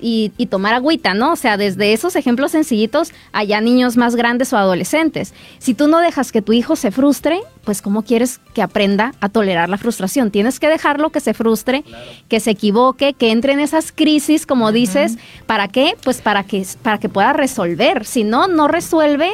y, 0.01 0.31
y, 0.37 0.45
tomar 0.47 0.73
agüita, 0.73 1.13
¿no? 1.13 1.33
O 1.33 1.35
sea, 1.35 1.57
desde 1.57 1.93
esos 1.93 2.15
ejemplos 2.15 2.51
sencillitos 2.51 3.11
allá 3.31 3.61
niños 3.61 3.97
más 3.97 4.15
grandes 4.15 4.53
o 4.53 4.57
adolescentes. 4.57 5.33
Si 5.59 5.73
tú 5.73 5.87
no 5.87 5.99
dejas 5.99 6.31
que 6.31 6.41
tu 6.41 6.53
hijo 6.53 6.75
se 6.75 6.91
frustre, 6.91 7.41
pues 7.63 7.81
¿cómo 7.81 8.03
quieres 8.03 8.39
que 8.53 8.61
aprenda 8.61 9.13
a 9.21 9.29
tolerar 9.29 9.69
la 9.69 9.77
frustración? 9.77 10.29
Tienes 10.29 10.59
que 10.59 10.67
dejarlo 10.67 11.09
que 11.09 11.19
se 11.19 11.33
frustre, 11.33 11.83
que 12.27 12.39
se 12.39 12.51
equivoque, 12.51 13.13
que 13.13 13.31
entre 13.31 13.53
en 13.53 13.59
esas 13.59 13.91
crisis, 13.91 14.45
como 14.45 14.71
dices, 14.71 15.17
¿para 15.47 15.67
qué? 15.67 15.95
Pues 16.03 16.21
para 16.21 16.43
que, 16.43 16.65
para 16.81 16.99
que 16.99 17.09
pueda 17.09 17.33
resolver. 17.33 18.05
Si 18.05 18.23
no, 18.23 18.47
no 18.47 18.67
resuelve, 18.67 18.82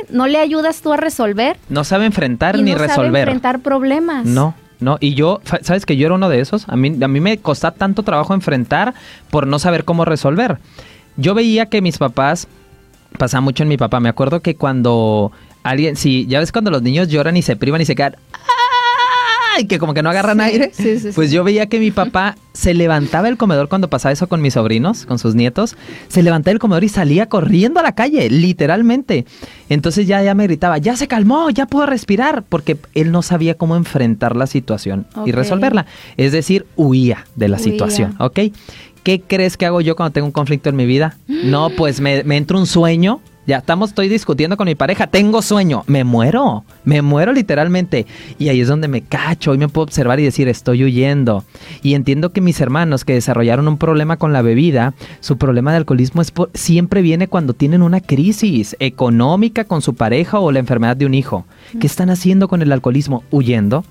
no 0.09 0.27
le 0.27 0.37
ayudas 0.37 0.81
tú 0.81 0.93
a 0.93 0.97
resolver. 0.97 1.57
No 1.69 1.83
sabe 1.83 2.05
enfrentar 2.05 2.57
ni 2.57 2.73
resolver. 2.73 2.95
Sabe 2.95 3.19
enfrentar 3.19 3.59
problemas. 3.59 4.25
No. 4.25 4.55
¿no? 4.79 4.97
Y 4.99 5.13
yo, 5.13 5.41
¿sabes 5.61 5.85
que 5.85 5.97
yo 5.97 6.05
era 6.05 6.15
uno 6.15 6.29
de 6.29 6.39
esos? 6.39 6.67
A 6.69 6.75
mí, 6.75 6.97
a 7.01 7.07
mí 7.07 7.19
me 7.19 7.37
costaba 7.37 7.75
tanto 7.75 8.03
trabajo 8.03 8.33
enfrentar 8.33 8.93
por 9.29 9.47
no 9.47 9.59
saber 9.59 9.83
cómo 9.85 10.05
resolver. 10.05 10.57
Yo 11.17 11.33
veía 11.33 11.65
que 11.65 11.81
mis 11.81 11.97
papás, 11.97 12.47
pasaba 13.17 13.41
mucho 13.41 13.63
en 13.63 13.69
mi 13.69 13.77
papá, 13.77 13.99
me 13.99 14.09
acuerdo 14.09 14.41
que 14.41 14.55
cuando 14.55 15.31
alguien, 15.63 15.95
si 15.95 16.25
ya 16.27 16.39
ves 16.39 16.51
cuando 16.51 16.71
los 16.71 16.81
niños 16.81 17.09
lloran 17.09 17.35
y 17.37 17.41
se 17.41 17.55
privan 17.55 17.81
y 17.81 17.85
se 17.85 17.95
quedan, 17.95 18.15
y 19.57 19.65
que 19.65 19.79
como 19.79 19.93
que 19.93 20.03
no 20.03 20.09
agarran 20.09 20.41
aire. 20.41 20.71
pues 21.15 21.31
yo 21.31 21.43
veía 21.43 21.67
que 21.67 21.79
mi 21.79 21.91
papá 21.91 22.35
se 22.53 22.73
levantaba 22.73 23.27
del 23.27 23.37
comedor 23.37 23.69
cuando 23.69 23.89
pasaba 23.89 24.11
eso 24.11 24.27
con 24.27 24.41
mis 24.41 24.53
sobrinos, 24.53 25.05
con 25.05 25.19
sus 25.19 25.35
nietos. 25.35 25.75
Se 26.07 26.23
levantaba 26.23 26.51
del 26.51 26.59
comedor 26.59 26.83
y 26.83 26.89
salía 26.89 27.27
corriendo 27.27 27.79
a 27.79 27.83
la 27.83 27.93
calle, 27.93 28.29
literalmente. 28.29 29.25
Entonces 29.69 30.07
ya, 30.07 30.21
ya 30.21 30.35
me 30.35 30.43
gritaba, 30.43 30.77
ya 30.77 30.95
se 30.95 31.07
calmó, 31.07 31.49
ya 31.49 31.65
puedo 31.65 31.85
respirar, 31.85 32.43
porque 32.47 32.77
él 32.93 33.11
no 33.11 33.21
sabía 33.21 33.55
cómo 33.55 33.75
enfrentar 33.75 34.35
la 34.35 34.47
situación 34.47 35.07
y 35.25 35.31
resolverla. 35.31 35.85
Es 36.17 36.31
decir, 36.31 36.65
huía 36.75 37.25
de 37.35 37.47
la 37.47 37.59
situación, 37.59 38.15
¿ok? 38.19 38.39
¿Qué 39.03 39.21
crees 39.21 39.55
que 39.57 39.65
hago 39.65 39.81
yo 39.81 39.95
cuando 39.95 40.11
tengo 40.11 40.27
un 40.27 40.33
conflicto 40.33 40.69
en 40.69 40.75
mi 40.75 40.85
vida? 40.85 41.17
No, 41.27 41.69
pues 41.69 42.01
me, 42.01 42.23
me 42.23 42.37
entra 42.37 42.57
un 42.57 42.67
sueño 42.67 43.21
ya 43.49 43.57
estamos, 43.57 43.89
estoy 43.89 44.09
discutiendo 44.09 44.57
con 44.57 44.67
mi 44.67 44.75
pareja, 44.75 45.07
tengo 45.07 45.41
sueño, 45.41 45.83
me 45.87 46.03
muero, 46.03 46.63
me 46.83 47.01
muero 47.01 47.33
literalmente. 47.33 48.05
Y 48.37 48.49
ahí 48.49 48.61
es 48.61 48.67
donde 48.67 48.87
me 48.87 49.01
cacho 49.01 49.55
y 49.55 49.57
me 49.57 49.67
puedo 49.67 49.85
observar 49.85 50.19
y 50.19 50.23
decir, 50.23 50.47
estoy 50.47 50.83
huyendo. 50.83 51.43
Y 51.81 51.95
entiendo 51.95 52.31
que 52.31 52.41
mis 52.41 52.61
hermanos 52.61 53.05
que 53.05 53.13
desarrollaron 53.13 53.67
un 53.67 53.79
problema 53.79 54.17
con 54.17 54.33
la 54.33 54.43
bebida, 54.43 54.93
su 55.19 55.39
problema 55.39 55.71
de 55.71 55.77
alcoholismo 55.77 56.21
es 56.21 56.31
siempre 56.53 57.01
viene 57.01 57.27
cuando 57.27 57.53
tienen 57.53 57.81
una 57.81 58.01
crisis 58.01 58.75
económica 58.79 59.63
con 59.63 59.81
su 59.81 59.95
pareja 59.95 60.39
o 60.39 60.51
la 60.51 60.59
enfermedad 60.59 60.95
de 60.95 61.07
un 61.07 61.15
hijo. 61.15 61.45
¿Qué 61.79 61.87
están 61.87 62.11
haciendo 62.11 62.47
con 62.47 62.61
el 62.61 62.71
alcoholismo? 62.71 63.23
Huyendo 63.31 63.83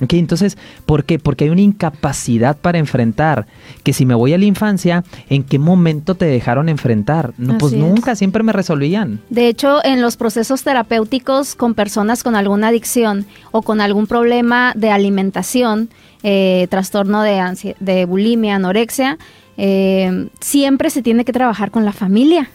entonces, 0.00 0.58
¿por 0.86 1.04
qué? 1.04 1.18
Porque 1.18 1.44
hay 1.44 1.50
una 1.50 1.60
incapacidad 1.60 2.56
para 2.56 2.78
enfrentar. 2.78 3.46
Que 3.82 3.92
si 3.92 4.06
me 4.06 4.14
voy 4.14 4.32
a 4.32 4.38
la 4.38 4.44
infancia, 4.44 5.04
¿en 5.28 5.42
qué 5.42 5.58
momento 5.58 6.14
te 6.14 6.26
dejaron 6.26 6.68
enfrentar? 6.68 7.32
No, 7.38 7.58
pues 7.58 7.72
nunca, 7.72 8.16
siempre 8.16 8.42
me 8.42 8.52
resolvían. 8.52 9.20
De 9.30 9.48
hecho, 9.48 9.84
en 9.84 10.00
los 10.00 10.16
procesos 10.16 10.62
terapéuticos 10.62 11.54
con 11.54 11.74
personas 11.74 12.22
con 12.22 12.36
alguna 12.36 12.68
adicción 12.68 13.26
o 13.52 13.62
con 13.62 13.80
algún 13.80 14.06
problema 14.06 14.72
de 14.74 14.90
alimentación, 14.90 15.88
eh, 16.22 16.66
trastorno 16.70 17.22
de, 17.22 17.76
de 17.80 18.04
bulimia, 18.04 18.56
anorexia, 18.56 19.18
eh, 19.56 20.28
siempre 20.40 20.90
se 20.90 21.02
tiene 21.02 21.24
que 21.24 21.32
trabajar 21.32 21.70
con 21.70 21.84
la 21.84 21.92
familia 21.92 22.50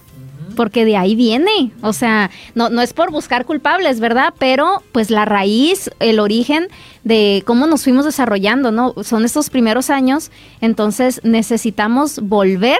porque 0.59 0.83
de 0.83 0.97
ahí 0.97 1.15
viene. 1.15 1.71
O 1.81 1.93
sea, 1.93 2.31
no, 2.53 2.69
no 2.69 2.81
es 2.81 2.91
por 2.91 3.11
buscar 3.11 3.45
culpables, 3.45 4.01
¿verdad? 4.01 4.33
Pero 4.39 4.83
pues 4.91 5.09
la 5.09 5.23
raíz, 5.23 5.89
el 6.01 6.19
origen 6.19 6.67
de 7.05 7.43
cómo 7.45 7.65
nos 7.65 7.85
fuimos 7.85 8.03
desarrollando, 8.03 8.69
¿no? 8.69 8.93
Son 9.03 9.23
estos 9.23 9.49
primeros 9.49 9.89
años, 9.89 10.31
entonces 10.59 11.21
necesitamos 11.23 12.19
volver 12.19 12.79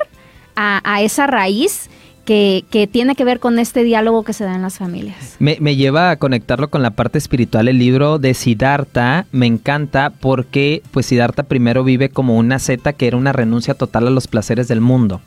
a, 0.57 1.01
esa 1.01 1.25
raíz. 1.25 1.89
Que, 2.29 2.63
que, 2.69 2.85
tiene 2.85 3.15
que 3.15 3.23
ver 3.23 3.39
con 3.39 3.57
este 3.57 3.83
diálogo 3.83 4.23
que 4.23 4.33
se 4.33 4.43
da 4.43 4.53
en 4.53 4.61
las 4.61 4.77
familias. 4.77 5.35
Me, 5.39 5.57
me, 5.59 5.75
lleva 5.75 6.11
a 6.11 6.17
conectarlo 6.17 6.69
con 6.69 6.83
la 6.83 6.91
parte 6.91 7.17
espiritual. 7.17 7.67
El 7.67 7.79
libro 7.79 8.19
de 8.19 8.35
Siddhartha 8.35 9.25
me 9.31 9.47
encanta 9.47 10.11
porque 10.11 10.83
pues 10.91 11.07
Siddhartha 11.07 11.41
primero 11.41 11.83
vive 11.83 12.09
como 12.09 12.37
una 12.37 12.59
zeta 12.59 12.93
que 12.93 13.07
era 13.07 13.17
una 13.17 13.33
renuncia 13.33 13.73
total 13.73 14.05
a 14.05 14.11
los 14.11 14.27
placeres 14.27 14.67
del 14.67 14.79
mundo 14.79 15.21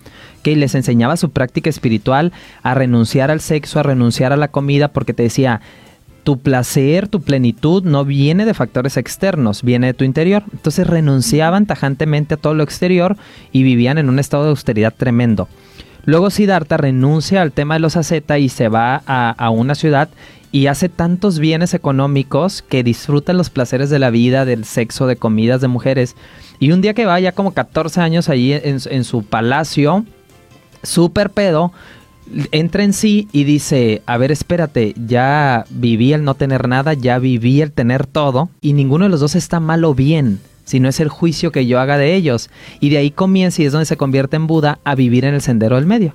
que 0.45 0.55
les 0.55 0.77
enseñaba 0.77 1.17
su 1.17 1.31
práctica 1.31 1.71
espiritual 1.71 2.33
a 2.63 2.75
renunciar 2.75 3.33
al 3.33 3.41
sexo, 3.41 3.81
a 3.81 3.83
renunciar 3.83 4.33
a 4.33 4.37
la 4.37 4.49
comida, 4.49 4.89
porque 4.89 5.15
te 5.15 5.23
decía, 5.23 5.61
tu 6.25 6.39
placer, 6.39 7.09
tu 7.09 7.21
plenitud 7.21 7.83
no 7.83 8.05
viene 8.05 8.45
de 8.45 8.55
factores 8.55 8.97
externos, 8.97 9.63
viene 9.63 9.89
de 9.89 9.95
tu 9.95 10.05
interior. 10.05 10.45
Entonces 10.53 10.87
renunciaban 10.87 11.67
tajantemente 11.67 12.35
a 12.35 12.37
todo 12.37 12.55
lo 12.55 12.63
exterior 12.63 13.17
y 13.51 13.63
vivían 13.63 13.99
en 13.99 14.09
un 14.09 14.19
estado 14.19 14.45
de 14.45 14.51
austeridad 14.51 14.95
tremendo. 14.97 15.49
Luego 16.05 16.31
Siddhartha 16.31 16.77
renuncia 16.77 17.43
al 17.43 17.53
tema 17.53 17.75
de 17.75 17.81
los 17.81 17.97
ascetas 17.97 18.41
y 18.41 18.49
se 18.49 18.69
va 18.69 19.03
a, 19.07 19.51
una 19.51 19.75
ciudad 19.75 20.09
y 20.51 20.67
hace 20.67 20.89
tantos 20.89 21.39
bienes 21.39 21.75
económicos 21.75 22.63
que 22.63 22.83
disfruta 22.83 23.33
los 23.33 23.51
placeres 23.51 23.89
de 23.89 23.99
la 23.99 24.11
vida, 24.11 24.45
del 24.45 24.65
sexo, 24.65 25.07
de 25.07 25.17
comidas, 25.17 25.61
de 25.61 25.69
mujeres. 25.69 26.17
Y 26.59 26.73
un 26.73 26.81
día 26.83 26.95
que 26.95 27.07
va 27.07 27.21
ya 27.21 27.33
como 27.33 27.53
14 27.53 28.01
años 28.01 28.29
allí 28.29 28.53
en, 28.53 28.79
en 28.85 29.05
su 29.05 29.25
palacio, 29.25 30.05
súper 30.83 31.31
pedo, 31.31 31.73
entra 32.51 32.85
en 32.85 32.93
sí 32.93 33.29
y 33.33 33.45
dice, 33.45 34.03
a 34.07 34.17
ver, 34.17 34.33
espérate, 34.33 34.95
ya 35.07 35.65
viví 35.71 36.13
el 36.13 36.25
no 36.25 36.35
tener 36.35 36.69
nada, 36.69 36.95
ya 36.95 37.19
viví 37.19 37.61
el 37.61 37.73
tener 37.73 38.07
todo, 38.07 38.51
y 38.61 38.73
ninguno 38.73 39.05
de 39.05 39.11
los 39.11 39.21
dos 39.21 39.35
está 39.35 39.61
mal 39.61 39.85
o 39.85 39.95
bien, 39.95 40.41
sino 40.65 40.89
es 40.89 41.01
el 41.01 41.09
juicio 41.09 41.53
que 41.53 41.67
yo 41.67 41.81
haga 41.81 41.99
de 41.99 42.15
ellos. 42.15 42.51
Y 42.81 42.91
de 42.91 42.99
ahí 42.99 43.11
comienza 43.11 43.63
y 43.63 43.67
es 43.67 43.73
donde 43.73 43.87
se 43.87 43.97
convierte 43.97 44.37
en 44.37 44.47
Buda 44.47 44.79
a 44.85 44.95
vivir 44.95 45.25
en 45.25 45.35
el 45.35 45.41
sendero 45.41 45.77
del 45.77 45.87
medio. 45.87 46.15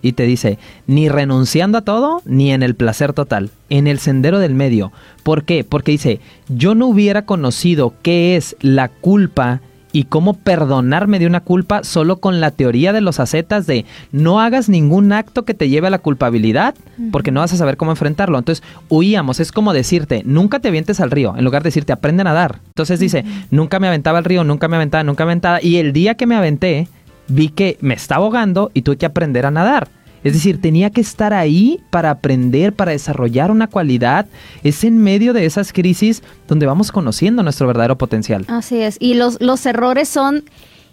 Y 0.00 0.12
te 0.12 0.24
dice, 0.24 0.58
ni 0.86 1.08
renunciando 1.08 1.78
a 1.78 1.84
todo, 1.84 2.22
ni 2.24 2.52
en 2.52 2.62
el 2.62 2.76
placer 2.76 3.12
total, 3.12 3.50
en 3.68 3.88
el 3.88 3.98
sendero 3.98 4.38
del 4.38 4.54
medio. 4.54 4.92
¿Por 5.24 5.44
qué? 5.44 5.64
Porque 5.64 5.92
dice, 5.92 6.20
yo 6.48 6.76
no 6.76 6.86
hubiera 6.86 7.26
conocido 7.26 7.94
qué 8.02 8.36
es 8.36 8.56
la 8.60 8.88
culpa 8.88 9.60
y 9.92 10.04
cómo 10.04 10.34
perdonarme 10.34 11.18
de 11.18 11.26
una 11.26 11.40
culpa 11.40 11.82
solo 11.82 12.18
con 12.18 12.40
la 12.40 12.50
teoría 12.50 12.92
de 12.92 13.00
los 13.00 13.20
ascetas 13.20 13.66
de 13.66 13.84
no 14.12 14.40
hagas 14.40 14.68
ningún 14.68 15.12
acto 15.12 15.44
que 15.44 15.54
te 15.54 15.68
lleve 15.68 15.86
a 15.86 15.90
la 15.90 15.98
culpabilidad 15.98 16.74
porque 17.10 17.30
no 17.30 17.40
vas 17.40 17.52
a 17.52 17.56
saber 17.56 17.76
cómo 17.76 17.92
enfrentarlo. 17.92 18.38
Entonces 18.38 18.64
huíamos, 18.88 19.40
es 19.40 19.52
como 19.52 19.72
decirte, 19.72 20.22
nunca 20.24 20.60
te 20.60 20.68
avientes 20.68 21.00
al 21.00 21.10
río, 21.10 21.34
en 21.36 21.44
lugar 21.44 21.62
de 21.62 21.68
decirte, 21.68 21.92
aprende 21.92 22.22
a 22.22 22.24
nadar. 22.24 22.60
Entonces 22.68 23.00
dice, 23.00 23.24
nunca 23.50 23.78
me 23.78 23.88
aventaba 23.88 24.18
al 24.18 24.24
río, 24.24 24.44
nunca 24.44 24.68
me 24.68 24.76
aventaba, 24.76 25.04
nunca 25.04 25.24
me 25.24 25.32
aventaba. 25.32 25.62
Y 25.62 25.76
el 25.76 25.92
día 25.92 26.14
que 26.14 26.26
me 26.26 26.36
aventé, 26.36 26.88
vi 27.28 27.48
que 27.48 27.78
me 27.80 27.94
estaba 27.94 28.24
ahogando 28.24 28.70
y 28.74 28.82
tuve 28.82 28.96
que 28.96 29.06
aprender 29.06 29.46
a 29.46 29.50
nadar. 29.50 29.88
Es 30.24 30.32
decir, 30.32 30.60
tenía 30.60 30.90
que 30.90 31.00
estar 31.00 31.32
ahí 31.32 31.80
para 31.90 32.10
aprender, 32.10 32.72
para 32.72 32.92
desarrollar 32.92 33.50
una 33.50 33.68
cualidad. 33.68 34.26
Es 34.64 34.84
en 34.84 34.98
medio 34.98 35.32
de 35.32 35.46
esas 35.46 35.72
crisis 35.72 36.22
donde 36.46 36.66
vamos 36.66 36.92
conociendo 36.92 37.42
nuestro 37.42 37.66
verdadero 37.66 37.96
potencial. 37.96 38.44
Así 38.48 38.78
es. 38.78 38.96
Y 39.00 39.14
los, 39.14 39.40
los 39.40 39.64
errores 39.66 40.08
son 40.08 40.44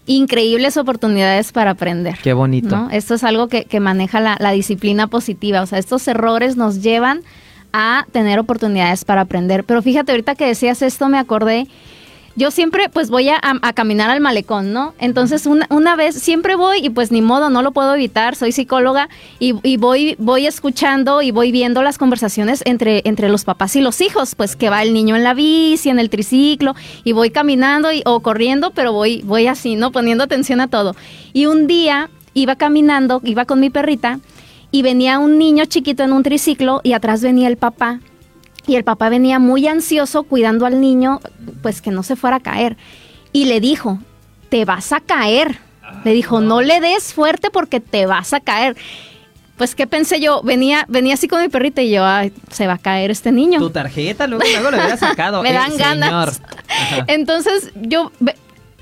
increíbles 0.05 0.77
oportunidades 0.77 1.51
para 1.51 1.71
aprender. 1.71 2.17
Qué 2.21 2.33
bonito. 2.33 2.75
¿no? 2.75 2.89
Esto 2.91 3.15
es 3.15 3.23
algo 3.23 3.47
que, 3.47 3.65
que 3.65 3.79
maneja 3.79 4.19
la, 4.19 4.37
la, 4.39 4.51
disciplina 4.51 5.07
positiva. 5.07 5.61
O 5.61 5.65
sea, 5.65 5.79
estos 5.79 6.07
errores 6.07 6.57
nos 6.57 6.81
llevan 6.81 7.21
a 7.73 8.05
tener 8.11 8.39
oportunidades 8.39 9.03
para 9.03 9.21
aprender. 9.21 9.63
Pero 9.63 9.81
fíjate, 9.81 10.11
ahorita 10.11 10.35
que 10.35 10.45
decías 10.45 10.81
esto, 10.81 11.09
me 11.09 11.17
acordé 11.17 11.67
yo 12.35 12.51
siempre 12.51 12.89
pues 12.89 13.09
voy 13.09 13.29
a, 13.29 13.39
a, 13.41 13.73
caminar 13.73 14.09
al 14.09 14.19
malecón, 14.19 14.73
¿no? 14.73 14.93
Entonces 14.99 15.45
una, 15.45 15.67
una, 15.69 15.95
vez 15.95 16.15
siempre 16.15 16.55
voy 16.55 16.79
y 16.85 16.89
pues 16.89 17.11
ni 17.11 17.21
modo, 17.21 17.49
no 17.49 17.61
lo 17.61 17.71
puedo 17.71 17.95
evitar, 17.95 18.35
soy 18.35 18.51
psicóloga 18.51 19.07
y, 19.39 19.55
y, 19.63 19.77
voy, 19.77 20.15
voy 20.19 20.45
escuchando 20.45 21.21
y 21.21 21.31
voy 21.31 21.51
viendo 21.51 21.81
las 21.81 21.97
conversaciones 21.97 22.61
entre, 22.65 23.01
entre 23.05 23.29
los 23.29 23.45
papás 23.45 23.75
y 23.77 23.81
los 23.81 24.01
hijos, 24.01 24.35
pues 24.35 24.55
que 24.55 24.69
va 24.69 24.83
el 24.83 24.93
niño 24.93 25.15
en 25.15 25.23
la 25.23 25.33
bici, 25.33 25.89
en 25.89 25.99
el 25.99 26.09
triciclo 26.09 26.75
y 27.03 27.13
voy 27.13 27.29
caminando 27.29 27.91
y, 27.93 28.01
o 28.05 28.19
corriendo, 28.19 28.71
pero 28.71 28.91
voy, 28.91 29.21
voy 29.23 29.47
así, 29.47 29.75
¿no? 29.75 29.91
Poniendo 29.91 30.23
atención 30.23 30.59
a 30.59 30.67
todo. 30.67 30.95
Y 31.31 31.45
un 31.45 31.67
día 31.67 32.09
iba 32.33 32.55
caminando, 32.57 33.21
iba 33.23 33.45
con 33.45 33.61
mi 33.61 33.69
perrita 33.69 34.19
y 34.71 34.81
venía 34.81 35.19
un 35.19 35.37
niño 35.37 35.65
chiquito 35.65 36.03
en 36.03 36.11
un 36.11 36.23
triciclo 36.23 36.81
y 36.83 36.93
atrás 36.93 37.21
venía 37.21 37.47
el 37.47 37.55
papá 37.55 38.01
y 38.67 38.75
el 38.75 38.83
papá 38.83 39.09
venía 39.09 39.39
muy 39.39 39.67
ansioso 39.67 40.23
cuidando 40.23 40.65
al 40.65 40.81
niño, 40.81 41.19
pues 41.61 41.81
que 41.81 41.91
no 41.91 42.03
se 42.03 42.15
fuera 42.15 42.37
a 42.37 42.39
caer. 42.39 42.77
Y 43.31 43.45
le 43.45 43.59
dijo, 43.59 43.99
te 44.49 44.65
vas 44.65 44.91
a 44.91 44.99
caer. 44.99 45.59
Le 46.03 46.13
dijo, 46.13 46.41
no 46.41 46.61
le 46.61 46.79
des 46.79 47.13
fuerte 47.13 47.49
porque 47.51 47.79
te 47.79 48.05
vas 48.05 48.33
a 48.33 48.39
caer. 48.39 48.75
Pues, 49.57 49.73
¿qué 49.73 49.87
pensé 49.87 50.19
yo? 50.19 50.41
Venía, 50.41 50.85
venía 50.89 51.13
así 51.13 51.27
con 51.27 51.41
mi 51.41 51.47
perrita 51.47 51.81
y 51.81 51.89
yo, 51.89 52.05
ay, 52.05 52.33
se 52.51 52.67
va 52.67 52.73
a 52.73 52.77
caer 52.77 53.09
este 53.11 53.31
niño. 53.31 53.59
Tu 53.59 53.69
tarjeta, 53.69 54.27
luego, 54.27 54.43
luego 54.45 54.71
lo 54.71 54.77
hubiera 54.77 54.97
sacado. 54.97 55.41
Me 55.43 55.53
dan 55.53 55.77
ganas. 55.77 56.41
Entonces, 57.07 57.71
yo 57.75 58.11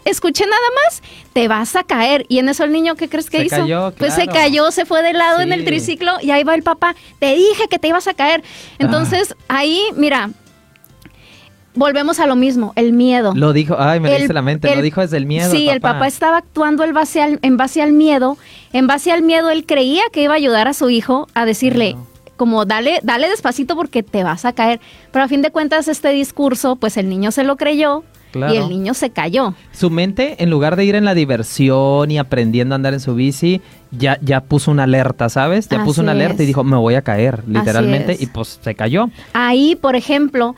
escuché 0.05 0.45
nada 0.45 0.57
más, 0.85 1.01
te 1.33 1.47
vas 1.47 1.75
a 1.75 1.83
caer. 1.83 2.25
Y 2.29 2.39
en 2.39 2.49
eso 2.49 2.63
el 2.63 2.71
niño, 2.71 2.95
¿qué 2.95 3.09
crees 3.09 3.29
que 3.29 3.37
se 3.39 3.45
hizo? 3.45 3.55
Cayó, 3.57 3.77
claro. 3.91 3.95
Pues 3.97 4.13
se 4.13 4.27
cayó, 4.27 4.71
se 4.71 4.85
fue 4.85 5.01
de 5.03 5.13
lado 5.13 5.37
Sí. 5.37 5.43
en 5.43 5.53
el 5.53 5.65
triciclo 5.65 6.13
y 6.21 6.31
ahí 6.31 6.43
va 6.43 6.55
el 6.55 6.63
papá. 6.63 6.95
Te 7.19 7.35
dije 7.35 7.67
que 7.69 7.79
te 7.79 7.87
ibas 7.87 8.07
a 8.07 8.13
caer. 8.13 8.43
Entonces, 8.79 9.35
ahí, 9.47 9.81
mira, 9.95 10.29
volvemos 11.75 12.19
a 12.19 12.27
lo 12.27 12.35
mismo, 12.35 12.71
el 12.75 12.93
miedo. 12.93 13.33
Lo 13.35 13.51
dijo, 13.53 13.75
ay, 13.79 13.99
me 13.99 14.09
El- 14.09 14.15
leíste 14.15 14.33
la 14.33 14.41
mente, 14.41 14.75
lo 14.75 14.81
dijo 14.81 15.01
desde 15.01 15.17
el 15.17 15.25
miedo. 15.25 15.51
Sí, 15.51 15.69
el 15.69 15.81
papá 15.81 16.07
estaba 16.07 16.37
actuando 16.37 16.83
el 16.83 16.93
base 16.93 17.21
al- 17.21 17.39
en 17.41 17.57
base 17.57 17.81
al 17.81 17.93
miedo. 17.93 18.37
En 18.73 18.87
base 18.87 19.11
al 19.11 19.23
miedo, 19.23 19.49
él 19.49 19.65
creía 19.65 20.03
que 20.11 20.21
iba 20.21 20.33
a 20.33 20.37
ayudar 20.37 20.67
a 20.67 20.73
su 20.73 20.89
hijo 20.89 21.27
a 21.33 21.45
decirle, 21.45 21.95
como 22.37 22.65
dale, 22.65 22.99
dale 23.03 23.29
despacito 23.29 23.75
porque 23.75 24.03
te 24.03 24.23
vas 24.23 24.45
a 24.45 24.53
caer. 24.53 24.79
Pero 25.11 25.25
a 25.25 25.27
fin 25.27 25.41
de 25.41 25.51
cuentas, 25.51 25.87
este 25.87 26.09
discurso, 26.09 26.75
pues 26.75 26.97
el 26.97 27.09
niño 27.09 27.31
se 27.31 27.43
lo 27.43 27.57
creyó 27.57 28.03
Claro. 28.33 28.53
y 28.53 28.57
el 28.57 28.67
niño 28.67 28.93
se 28.93 29.11
cayó. 29.11 29.53
Su 29.71 29.89
mente, 29.89 30.43
en 30.43 30.49
lugar 30.49 30.75
de 30.75 30.83
ir 30.83 30.95
en 30.95 31.05
la 31.05 31.13
diversión 31.13 32.11
y 32.11 32.17
aprendiendo 32.17 32.73
a 32.73 32.77
andar 32.77 32.93
en 32.93 32.99
su 32.99 33.13
bici, 33.15 33.61
ya, 33.91 34.17
ya 34.21 34.41
puso 34.41 34.71
una 34.71 34.83
alerta, 34.83 35.29
¿sabes? 35.29 35.69
Ya 35.69 35.83
puso 35.85 36.01
una 36.01 36.11
alerta 36.13 36.41
y 36.43 36.45
dijo, 36.47 36.63
me 36.63 36.75
voy 36.77 36.95
a 36.95 37.03
caer, 37.03 37.43
literalmente, 37.47 38.17
y 38.19 38.25
pues 38.25 38.59
se 38.61 38.73
cayó. 38.75 39.09
Ahí, 39.33 39.75
por 39.75 39.95
ejemplo, 39.95 40.55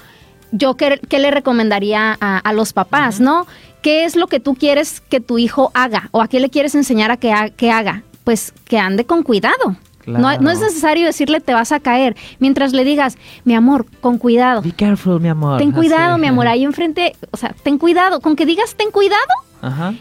yo 0.51 0.75
qué, 0.77 0.99
qué 1.09 1.19
le 1.19 1.31
recomendaría 1.31 2.17
a, 2.19 2.37
a 2.37 2.53
los 2.53 2.71
papás, 2.73 3.19
¿no? 3.19 3.45
¿Qué 3.81 4.05
es 4.05 4.15
lo 4.15 4.27
que 4.27 4.39
tú 4.39 4.55
quieres 4.55 5.01
que 5.01 5.19
tu 5.19 5.37
hijo 5.37 5.69
haga? 5.73 6.09
¿O 6.11 6.21
a 6.21 6.27
qué 6.27 6.39
le 6.39 6.49
quieres 6.49 6.73
enseñar 6.75 7.11
a 7.11 7.17
que, 7.17 7.31
ha- 7.33 7.49
que 7.49 7.69
haga? 7.71 8.03
Pues 8.23 8.53
que 8.65 8.79
ande 8.79 9.05
con 9.05 9.21
cuidado. 9.21 9.75
No, 10.07 10.19
Claro. 10.19 10.41
no 10.41 10.51
es 10.51 10.59
necesario 10.59 11.05
decirle 11.05 11.39
te 11.41 11.53
vas 11.53 11.71
a 11.71 11.79
caer. 11.79 12.15
Mientras 12.39 12.73
le 12.73 12.83
digas, 12.83 13.17
mi 13.43 13.55
amor, 13.55 13.85
con 14.01 14.17
cuidado. 14.17 14.61
Be 14.61 14.71
careful, 14.71 15.19
mi 15.19 15.29
amor. 15.29 15.57
Ten 15.57 15.71
cuidado, 15.71 16.13
Así. 16.13 16.21
mi 16.21 16.27
amor, 16.27 16.47
ahí 16.47 16.63
enfrente, 16.63 17.15
o 17.31 17.37
sea, 17.37 17.55
ten 17.63 17.77
cuidado. 17.77 18.19
Con 18.21 18.35
que 18.35 18.45
digas 18.45 18.75
ten 18.75 18.91
cuidado, 18.91 19.21
Ajá. 19.61 19.93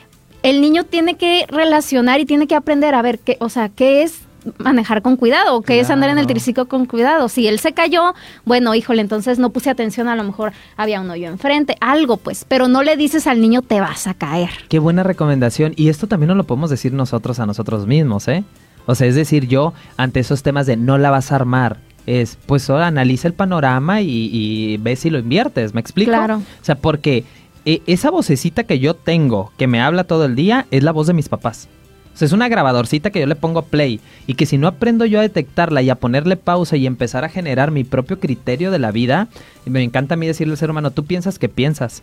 el 0.43 0.61
niño 0.61 0.85
tiene 0.85 1.15
que 1.17 1.47
relacionar 1.49 2.21
y 2.21 2.27
tiene 2.27 2.47
que 2.47 2.55
aprender 2.55 2.95
a 2.95 3.03
ver 3.03 3.19
qué, 3.19 3.37
o 3.41 3.49
sea, 3.49 3.69
qué 3.69 4.03
es 4.03 4.21
manejar 4.59 5.01
con 5.01 5.17
cuidado 5.17 5.57
o 5.57 5.63
qué 5.63 5.81
es 5.81 5.89
andar 5.89 6.11
en 6.11 6.19
el 6.19 6.27
Claro. 6.27 6.35
triciclo 6.35 6.69
con 6.69 6.85
cuidado. 6.85 7.31
Si 7.31 7.49
él 7.49 7.59
se 7.59 7.73
cayó, 7.73 8.13
bueno, 8.45 8.75
híjole, 8.75 9.01
entonces 9.01 9.39
no 9.39 9.49
puse 9.49 9.71
atención, 9.71 10.07
a 10.07 10.17
lo 10.17 10.23
mejor 10.23 10.53
había 10.77 11.01
un 11.01 11.09
hoyo 11.11 11.29
enfrente, 11.29 11.79
algo 11.81 12.19
pues, 12.19 12.45
pero 12.47 12.69
no 12.69 12.83
le 12.83 12.99
dices 12.99 13.27
al 13.27 13.41
niño 13.41 13.63
te 13.63 13.81
vas 13.81 14.07
a 14.07 14.13
caer. 14.13 14.51
Qué 14.69 14.79
buena 14.79 15.03
recomendación. 15.03 15.73
Y 15.77 15.89
esto 15.89 16.09
también 16.09 16.29
nos 16.29 16.37
lo 16.37 16.45
podemos 16.45 16.69
decir 16.69 16.93
nosotros 16.93 17.41
a 17.41 17.47
nosotros 17.47 17.87
mismos, 17.87 18.29
¿eh? 18.29 18.45
O 18.87 18.95
sea, 18.95 19.07
es 19.07 19.15
decir, 19.15 19.47
yo 19.47 19.73
ante 19.97 20.21
esos 20.21 20.43
temas 20.43 20.67
de 20.67 20.77
no 20.77 20.99
la 20.99 21.11
vas 21.11 21.33
a 21.33 21.37
armar, 21.37 21.79
es 22.07 22.39
pues 22.47 22.69
ahora 22.69 22.87
analiza 22.87 23.29
el 23.29 23.35
panorama 23.35 24.03
y, 24.03 24.29
y 24.33 24.77
ve 24.79 24.97
si 24.97 25.11
lo 25.11 25.19
inviertes, 25.19 25.75
¿me 25.75 25.81
explico? 25.81 26.11
Claro. 26.11 26.37
O 26.37 26.65
sea, 26.65 26.77
porque 26.77 27.25
eh, 27.65 27.81
esa 27.87 28.11
vocecita 28.11 28.65
que 28.65 28.79
yo 28.79 28.95
tengo, 28.95 29.53
que 29.57 29.67
me 29.67 29.81
habla 29.81 30.05
todo 30.05 30.27
el 30.27 30.35
día, 30.35 30.67
es 30.71 30.83
la 30.83 30.93
voz 30.93 31.07
de 31.07 31.15
mis 31.15 31.29
papás. 31.29 31.69
O 32.13 32.17
sea, 32.17 32.27
es 32.27 32.33
una 32.33 32.49
grabadorcita 32.49 33.11
que 33.11 33.21
yo 33.21 33.27
le 33.27 33.35
pongo 33.35 33.63
play 33.63 34.01
y 34.27 34.35
que 34.35 34.47
si 34.47 34.57
no 34.59 34.69
aprendo 34.69 35.05
yo 35.05 35.19
a 35.19 35.23
detectarla 35.23 35.83
y 35.83 35.91
a 35.91 35.97
ponerle 35.97 36.37
pausa 36.37 36.77
y 36.77 36.87
empezar 36.87 37.25
a 37.25 37.29
generar 37.29 37.71
mi 37.71 37.83
propio 37.83 38.21
criterio 38.21 38.71
de 38.71 38.79
la 38.79 38.93
vida, 38.93 39.29
me 39.65 39.83
encanta 39.83 40.15
a 40.15 40.17
mí 40.17 40.27
decirle 40.27 40.53
al 40.53 40.59
ser 40.59 40.71
humano, 40.71 40.93
tú 40.93 41.05
piensas 41.05 41.39
que 41.39 41.49
piensas. 41.49 42.03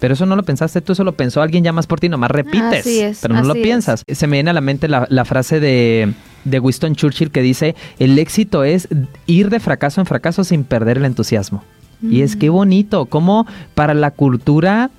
Pero 0.00 0.14
eso 0.14 0.26
no 0.26 0.36
lo 0.36 0.42
pensaste 0.44 0.80
tú, 0.80 0.92
eso 0.92 1.02
lo 1.04 1.12
pensó 1.16 1.42
alguien 1.42 1.64
ya 1.64 1.72
más 1.72 1.86
por 1.86 1.98
ti, 2.00 2.08
nomás 2.08 2.30
repites. 2.30 2.80
Así 2.80 3.00
es, 3.00 3.18
pero 3.20 3.34
no 3.34 3.42
lo 3.42 3.54
es. 3.54 3.62
piensas. 3.62 4.04
Se 4.06 4.26
me 4.26 4.36
viene 4.36 4.50
a 4.50 4.52
la 4.52 4.60
mente 4.60 4.86
la, 4.88 5.06
la 5.10 5.24
frase 5.24 5.58
de, 5.60 6.12
de 6.44 6.60
Winston 6.60 6.94
Churchill 6.94 7.30
que 7.30 7.42
dice, 7.42 7.74
el 7.98 8.18
éxito 8.18 8.62
es 8.64 8.88
ir 9.26 9.50
de 9.50 9.58
fracaso 9.60 10.00
en 10.00 10.06
fracaso 10.06 10.44
sin 10.44 10.62
perder 10.64 10.98
el 10.98 11.04
entusiasmo. 11.04 11.64
Y 12.00 12.22
es 12.22 12.36
Mm. 12.36 12.38
que 12.38 12.48
bonito, 12.48 13.06
como 13.06 13.44
para 13.74 13.92
la 13.92 14.12
cultura 14.12 14.90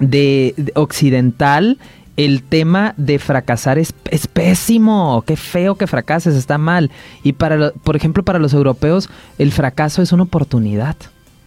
de, 0.00 0.54
de 0.56 0.72
occidental 0.74 1.78
el 2.16 2.42
tema 2.42 2.92
de 2.98 3.18
fracasar 3.18 3.78
es, 3.78 3.94
es 4.10 4.26
pésimo, 4.26 5.22
qué 5.26 5.36
feo 5.36 5.76
que 5.76 5.86
fracases, 5.86 6.34
está 6.34 6.58
mal. 6.58 6.90
Y 7.22 7.32
para, 7.34 7.56
lo- 7.56 7.72
por 7.72 7.96
ejemplo, 7.96 8.22
para 8.22 8.38
los 8.38 8.52
europeos 8.52 9.08
el 9.38 9.50
fracaso 9.52 10.02
es 10.02 10.12
una 10.12 10.24
oportunidad. 10.24 10.96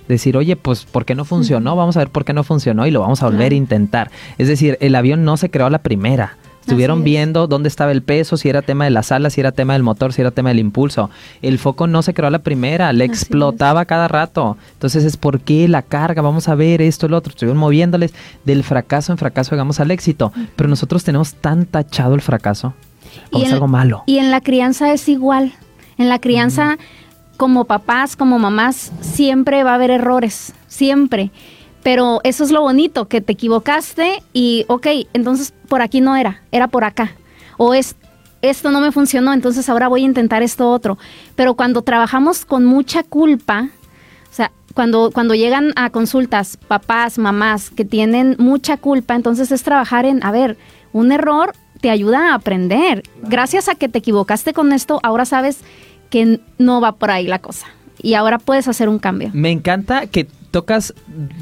Decir, 0.08 0.38
oye, 0.38 0.56
pues, 0.56 0.86
¿por 0.86 1.06
qué 1.06 1.16
no 1.16 1.26
funcionó? 1.26 1.76
Vamos 1.76 1.96
a 1.98 2.00
ver 2.00 2.10
por 2.10 2.26
qué 2.26 2.34
no 2.34 2.44
funcionó 2.44 2.86
y 2.86 2.92
lo 2.92 3.00
vamos 3.02 3.24
a 3.24 3.26
volver 3.28 3.52
a 3.52 3.56
intentar. 3.56 4.12
Es 4.38 4.48
decir, 4.48 4.78
el 4.82 4.96
avión 4.96 5.24
no 5.26 5.38
se 5.38 5.50
creó 5.50 5.66
a 5.68 5.70
la 5.72 5.80
primera. 5.80 6.38
Estuvieron 6.62 7.00
es. 7.00 7.04
viendo 7.06 7.46
dónde 7.46 7.70
estaba 7.70 7.92
el 7.92 8.02
peso, 8.02 8.38
si 8.38 8.50
era 8.50 8.64
tema 8.64 8.86
de 8.86 8.90
las 8.90 9.12
alas, 9.12 9.34
si 9.34 9.40
era 9.42 9.52
tema 9.52 9.74
del 9.74 9.84
motor, 9.84 10.14
si 10.14 10.22
era 10.22 10.32
tema 10.32 10.50
del 10.50 10.58
impulso. 10.58 11.12
El 11.44 11.60
foco 11.60 11.86
no 11.86 12.02
se 12.02 12.16
creó 12.16 12.28
a 12.28 12.32
la 12.32 12.40
primera, 12.40 12.92
le 12.92 13.04
Así 13.04 13.14
es. 13.14 13.22
explotaba 13.22 13.86
cada 13.86 14.08
rato. 14.08 14.58
Entonces 14.74 15.04
es 15.04 15.16
por 15.16 15.42
qué 15.42 15.68
la 15.68 15.84
carga, 15.84 16.24
vamos 16.24 16.50
a 16.50 16.56
ver 16.56 16.82
esto, 16.82 17.06
el 17.06 17.14
otro. 17.14 17.30
Estuvieron 17.30 17.60
moviéndoles 17.60 18.16
del 18.46 18.64
fracaso 18.64 19.12
en 19.12 19.20
fracaso, 19.20 19.52
llegamos 19.52 19.80
al 19.80 19.92
éxito. 19.92 20.34
Pero 20.56 20.68
nosotros 20.68 21.04
tenemos 21.04 21.36
tan 21.36 21.66
tachado 21.68 22.16
el 22.16 22.22
fracaso 22.22 22.74
como 23.32 23.44
Y 23.44 23.48
en- 23.48 23.54
algo 23.54 23.68
malo. 23.68 24.04
Y 24.08 24.18
en 24.18 24.32
la 24.32 24.42
crianza 24.42 24.92
es 24.92 25.08
igual. 25.08 25.54
En 26.00 26.10
la 26.10 26.18
crianza, 26.18 26.80
como 27.38 27.66
papás, 27.66 28.16
como 28.16 28.40
mamás, 28.40 28.92
siempre 29.02 29.64
va 29.64 29.72
a 29.72 29.76
haber 29.76 29.92
errores, 29.92 30.54
siempre. 30.68 31.32
Pero 31.84 32.20
eso 32.24 32.44
es 32.44 32.52
lo 32.52 32.62
bonito, 32.62 33.08
que 33.08 33.22
te 33.22 33.34
equivocaste 33.34 34.24
y, 34.34 34.66
ok, 34.68 34.88
entonces 35.14 35.54
por 35.68 35.82
aquí 35.82 36.02
no 36.02 36.16
era, 36.16 36.42
era 36.52 36.68
por 36.68 36.84
acá. 36.84 37.12
O 37.58 37.74
es, 37.74 37.96
esto 38.42 38.72
no 38.72 38.82
me 38.82 38.92
funcionó, 38.92 39.34
entonces 39.34 39.70
ahora 39.70 39.88
voy 39.88 40.02
a 40.02 40.06
intentar 40.06 40.42
esto 40.42 40.72
otro. 40.72 40.98
Pero 41.36 41.54
cuando 41.54 41.84
trabajamos 41.84 42.46
con 42.46 42.66
mucha 42.66 43.04
culpa, 43.04 43.70
o 44.32 44.34
sea, 44.34 44.52
cuando, 44.74 45.12
cuando 45.14 45.36
llegan 45.36 45.74
a 45.76 45.92
consultas 45.92 46.58
papás, 46.58 47.20
mamás 47.20 47.70
que 47.70 47.86
tienen 47.86 48.36
mucha 48.40 48.78
culpa, 48.78 49.16
entonces 49.16 49.52
es 49.52 49.62
trabajar 49.62 50.06
en, 50.06 50.24
a 50.24 50.32
ver, 50.32 50.58
un 50.92 51.12
error 51.12 51.54
te 51.82 51.92
ayuda 51.92 52.32
a 52.32 52.36
aprender. 52.36 53.04
Gracias 53.22 53.70
a 53.70 53.76
que 53.76 53.90
te 53.90 54.00
equivocaste 54.00 54.54
con 54.54 54.74
esto, 54.74 55.00
ahora 55.04 55.26
sabes 55.26 55.60
que 56.10 56.40
no 56.58 56.82
va 56.82 56.94
por 56.94 57.12
ahí 57.12 57.28
la 57.28 57.40
cosa. 57.40 57.68
Y 58.02 58.14
ahora 58.14 58.40
puedes 58.40 58.68
hacer 58.68 58.90
un 58.90 59.00
cambio. 59.00 59.30
Me 59.34 59.52
encanta 59.52 60.08
que 60.08 60.28
tocas 60.52 60.94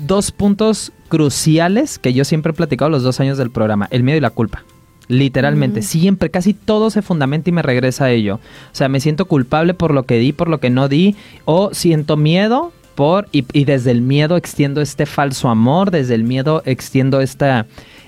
dos 0.08 0.32
puntos 0.32 0.92
cruciales 1.10 2.00
que 2.00 2.14
yo 2.14 2.26
siempre 2.26 2.52
he 2.52 2.56
platicado 2.56 2.90
los 2.90 3.04
dos 3.04 3.20
años 3.20 3.38
del 3.38 3.52
programa, 3.52 3.88
el 3.92 4.04
miedo 4.04 4.18
y 4.18 4.22
la 4.22 4.30
culpa. 4.30 4.64
Literalmente, 5.08 5.82
siempre, 5.82 6.32
casi 6.32 6.54
todo 6.54 6.90
se 6.90 7.02
fundamenta 7.02 7.50
y 7.50 7.54
me 7.54 7.62
regresa 7.62 8.06
a 8.06 8.12
ello. 8.12 8.36
O 8.36 8.76
sea, 8.76 8.88
me 8.88 9.00
siento 9.00 9.26
culpable 9.26 9.74
por 9.74 9.94
lo 9.94 10.04
que 10.04 10.18
di, 10.18 10.32
por 10.32 10.48
lo 10.48 10.60
que 10.60 10.70
no 10.70 10.88
di, 10.88 11.16
o 11.46 11.74
siento 11.74 12.16
miedo 12.16 12.72
por, 12.96 13.28
y, 13.32 13.46
y 13.52 13.66
desde 13.66 13.92
el 13.92 14.02
miedo 14.02 14.38
extiendo 14.38 14.82
este 14.82 15.06
falso 15.06 15.50
amor, 15.50 15.92
desde 15.92 16.16
el 16.16 16.24
miedo 16.24 16.64
extiendo 16.66 17.22
esta, 17.22 17.68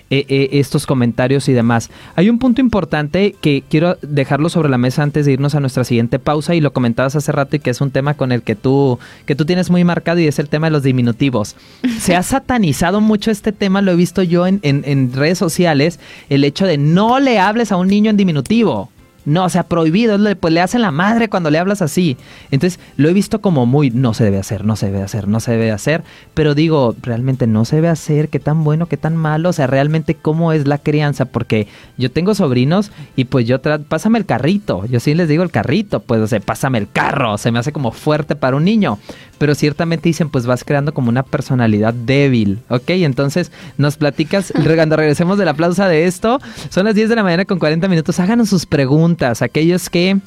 eh, 0.09 0.25
eh, 0.29 0.49
estos 0.53 0.85
comentarios 0.85 1.49
y 1.49 1.53
demás. 1.53 1.89
Hay 2.15 2.29
un 2.29 2.37
punto 2.37 2.61
importante 2.61 3.35
que 3.41 3.63
quiero 3.67 3.97
dejarlo 4.01 4.49
sobre 4.49 4.69
la 4.69 4.77
mesa 4.77 5.01
antes 5.01 5.25
de 5.25 5.33
irnos 5.33 5.55
a 5.55 5.59
nuestra 5.59 5.83
siguiente 5.83 6.19
pausa 6.19 6.53
y 6.53 6.61
lo 6.61 6.73
comentabas 6.73 7.15
hace 7.15 7.31
rato 7.31 7.55
y 7.55 7.59
que 7.59 7.71
es 7.71 7.81
un 7.81 7.91
tema 7.91 8.13
con 8.13 8.31
el 8.31 8.43
que 8.43 8.55
tú, 8.55 8.99
que 9.25 9.35
tú 9.35 9.45
tienes 9.45 9.69
muy 9.69 9.83
marcado 9.83 10.19
y 10.19 10.27
es 10.27 10.37
el 10.37 10.47
tema 10.47 10.67
de 10.67 10.71
los 10.71 10.83
diminutivos. 10.83 11.55
Se 11.99 12.15
ha 12.15 12.23
satanizado 12.23 13.01
mucho 13.01 13.31
este 13.31 13.51
tema, 13.51 13.81
lo 13.81 13.91
he 13.91 13.95
visto 13.95 14.21
yo 14.21 14.45
en, 14.45 14.59
en, 14.61 14.83
en 14.85 15.11
redes 15.11 15.37
sociales, 15.37 15.99
el 16.29 16.43
hecho 16.43 16.67
de 16.67 16.77
no 16.77 17.19
le 17.19 17.39
hables 17.39 17.71
a 17.71 17.77
un 17.77 17.87
niño 17.87 18.11
en 18.11 18.17
diminutivo. 18.17 18.89
No, 19.25 19.45
o 19.45 19.49
sea, 19.49 19.63
prohibido, 19.63 20.17
pues 20.39 20.53
le 20.53 20.61
hacen 20.61 20.81
la 20.81 20.91
madre 20.91 21.29
cuando 21.29 21.49
le 21.49 21.57
hablas 21.57 21.81
así. 21.81 22.17
Entonces, 22.51 22.79
lo 22.95 23.09
he 23.09 23.13
visto 23.13 23.41
como 23.41 23.65
muy, 23.65 23.89
no 23.89 24.13
se 24.13 24.23
debe 24.23 24.37
hacer, 24.37 24.65
no 24.65 24.75
se 24.75 24.87
debe 24.87 25.03
hacer, 25.03 25.27
no 25.27 25.39
se 25.39 25.51
debe 25.51 25.71
hacer. 25.71 26.03
Pero 26.33 26.55
digo, 26.55 26.95
realmente 27.01 27.47
no 27.47 27.65
se 27.65 27.77
debe 27.77 27.89
hacer, 27.89 28.29
qué 28.29 28.39
tan 28.39 28.63
bueno, 28.63 28.87
qué 28.87 28.97
tan 28.97 29.15
malo, 29.15 29.49
o 29.49 29.53
sea, 29.53 29.67
realmente 29.67 30.15
cómo 30.15 30.53
es 30.53 30.67
la 30.67 30.77
crianza. 30.77 31.25
Porque 31.25 31.67
yo 31.97 32.11
tengo 32.11 32.35
sobrinos 32.35 32.91
y 33.15 33.25
pues 33.25 33.47
yo, 33.47 33.61
pásame 33.61 34.19
el 34.19 34.25
carrito, 34.25 34.85
yo 34.85 34.99
sí 34.99 35.13
les 35.13 35.27
digo 35.27 35.43
el 35.43 35.51
carrito, 35.51 36.01
pues, 36.01 36.21
o 36.21 36.27
sea, 36.27 36.39
pásame 36.39 36.77
el 36.77 36.89
carro, 36.89 37.37
se 37.37 37.51
me 37.51 37.59
hace 37.59 37.71
como 37.71 37.91
fuerte 37.91 38.35
para 38.35 38.55
un 38.55 38.65
niño 38.65 38.99
pero 39.37 39.55
ciertamente 39.55 40.09
dicen, 40.09 40.29
pues 40.29 40.45
vas 40.45 40.63
creando 40.63 40.93
como 40.93 41.09
una 41.09 41.23
personalidad 41.23 41.93
débil, 41.93 42.59
¿ok? 42.69 42.89
Entonces 42.89 43.51
nos 43.77 43.97
platicas, 43.97 44.53
cuando 44.75 44.95
regresemos 44.95 45.37
de 45.37 45.45
la 45.45 45.51
aplauso 45.51 45.85
de 45.85 46.05
esto, 46.05 46.39
son 46.69 46.85
las 46.85 46.95
10 46.95 47.09
de 47.09 47.15
la 47.15 47.23
mañana 47.23 47.45
con 47.45 47.59
40 47.59 47.87
minutos, 47.87 48.19
háganos 48.19 48.49
sus 48.49 48.65
preguntas, 48.65 49.14
aquellos 49.23 49.89
que 49.89 50.17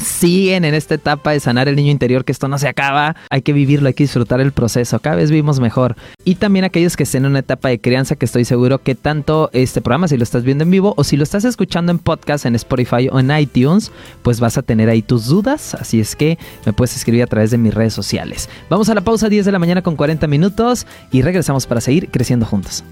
siguen 0.00 0.64
en 0.64 0.74
esta 0.74 0.94
etapa 0.94 1.32
de 1.32 1.40
sanar 1.40 1.68
el 1.68 1.76
niño 1.76 1.90
interior, 1.90 2.24
que 2.24 2.32
esto 2.32 2.48
no 2.48 2.58
se 2.58 2.68
acaba, 2.68 3.16
hay 3.30 3.42
que 3.42 3.52
vivirlo, 3.52 3.88
hay 3.88 3.94
que 3.94 4.04
disfrutar 4.04 4.40
el 4.40 4.52
proceso, 4.52 4.98
cada 4.98 5.16
vez 5.16 5.30
vivimos 5.30 5.60
mejor. 5.60 5.96
Y 6.24 6.36
también 6.36 6.64
aquellos 6.64 6.96
que 6.96 7.04
estén 7.04 7.24
en 7.24 7.32
una 7.32 7.40
etapa 7.40 7.68
de 7.68 7.80
crianza, 7.80 8.16
que 8.16 8.24
estoy 8.24 8.44
seguro 8.44 8.78
que 8.78 8.94
tanto 8.94 9.50
este 9.52 9.80
programa, 9.80 10.08
si 10.08 10.16
lo 10.16 10.24
estás 10.24 10.44
viendo 10.44 10.64
en 10.64 10.70
vivo 10.70 10.94
o 10.96 11.04
si 11.04 11.16
lo 11.16 11.22
estás 11.22 11.44
escuchando 11.44 11.92
en 11.92 11.98
podcast, 11.98 12.46
en 12.46 12.54
Spotify 12.54 13.08
o 13.10 13.20
en 13.20 13.30
iTunes, 13.30 13.92
pues 14.22 14.40
vas 14.40 14.58
a 14.58 14.62
tener 14.62 14.88
ahí 14.88 15.02
tus 15.02 15.26
dudas, 15.26 15.74
así 15.74 16.00
es 16.00 16.16
que 16.16 16.38
me 16.66 16.72
puedes 16.72 16.96
escribir 16.96 17.22
a 17.22 17.26
través 17.26 17.50
de 17.50 17.58
mis 17.58 17.74
redes 17.74 17.94
sociales. 17.94 18.48
Vamos 18.68 18.88
a 18.88 18.94
la 18.94 19.02
pausa 19.02 19.28
10 19.28 19.44
de 19.44 19.52
la 19.52 19.58
mañana 19.58 19.82
con 19.82 19.96
40 19.96 20.26
minutos 20.26 20.86
y 21.10 21.22
regresamos 21.22 21.66
para 21.66 21.80
seguir 21.80 22.10
creciendo 22.10 22.46
juntos. 22.46 22.84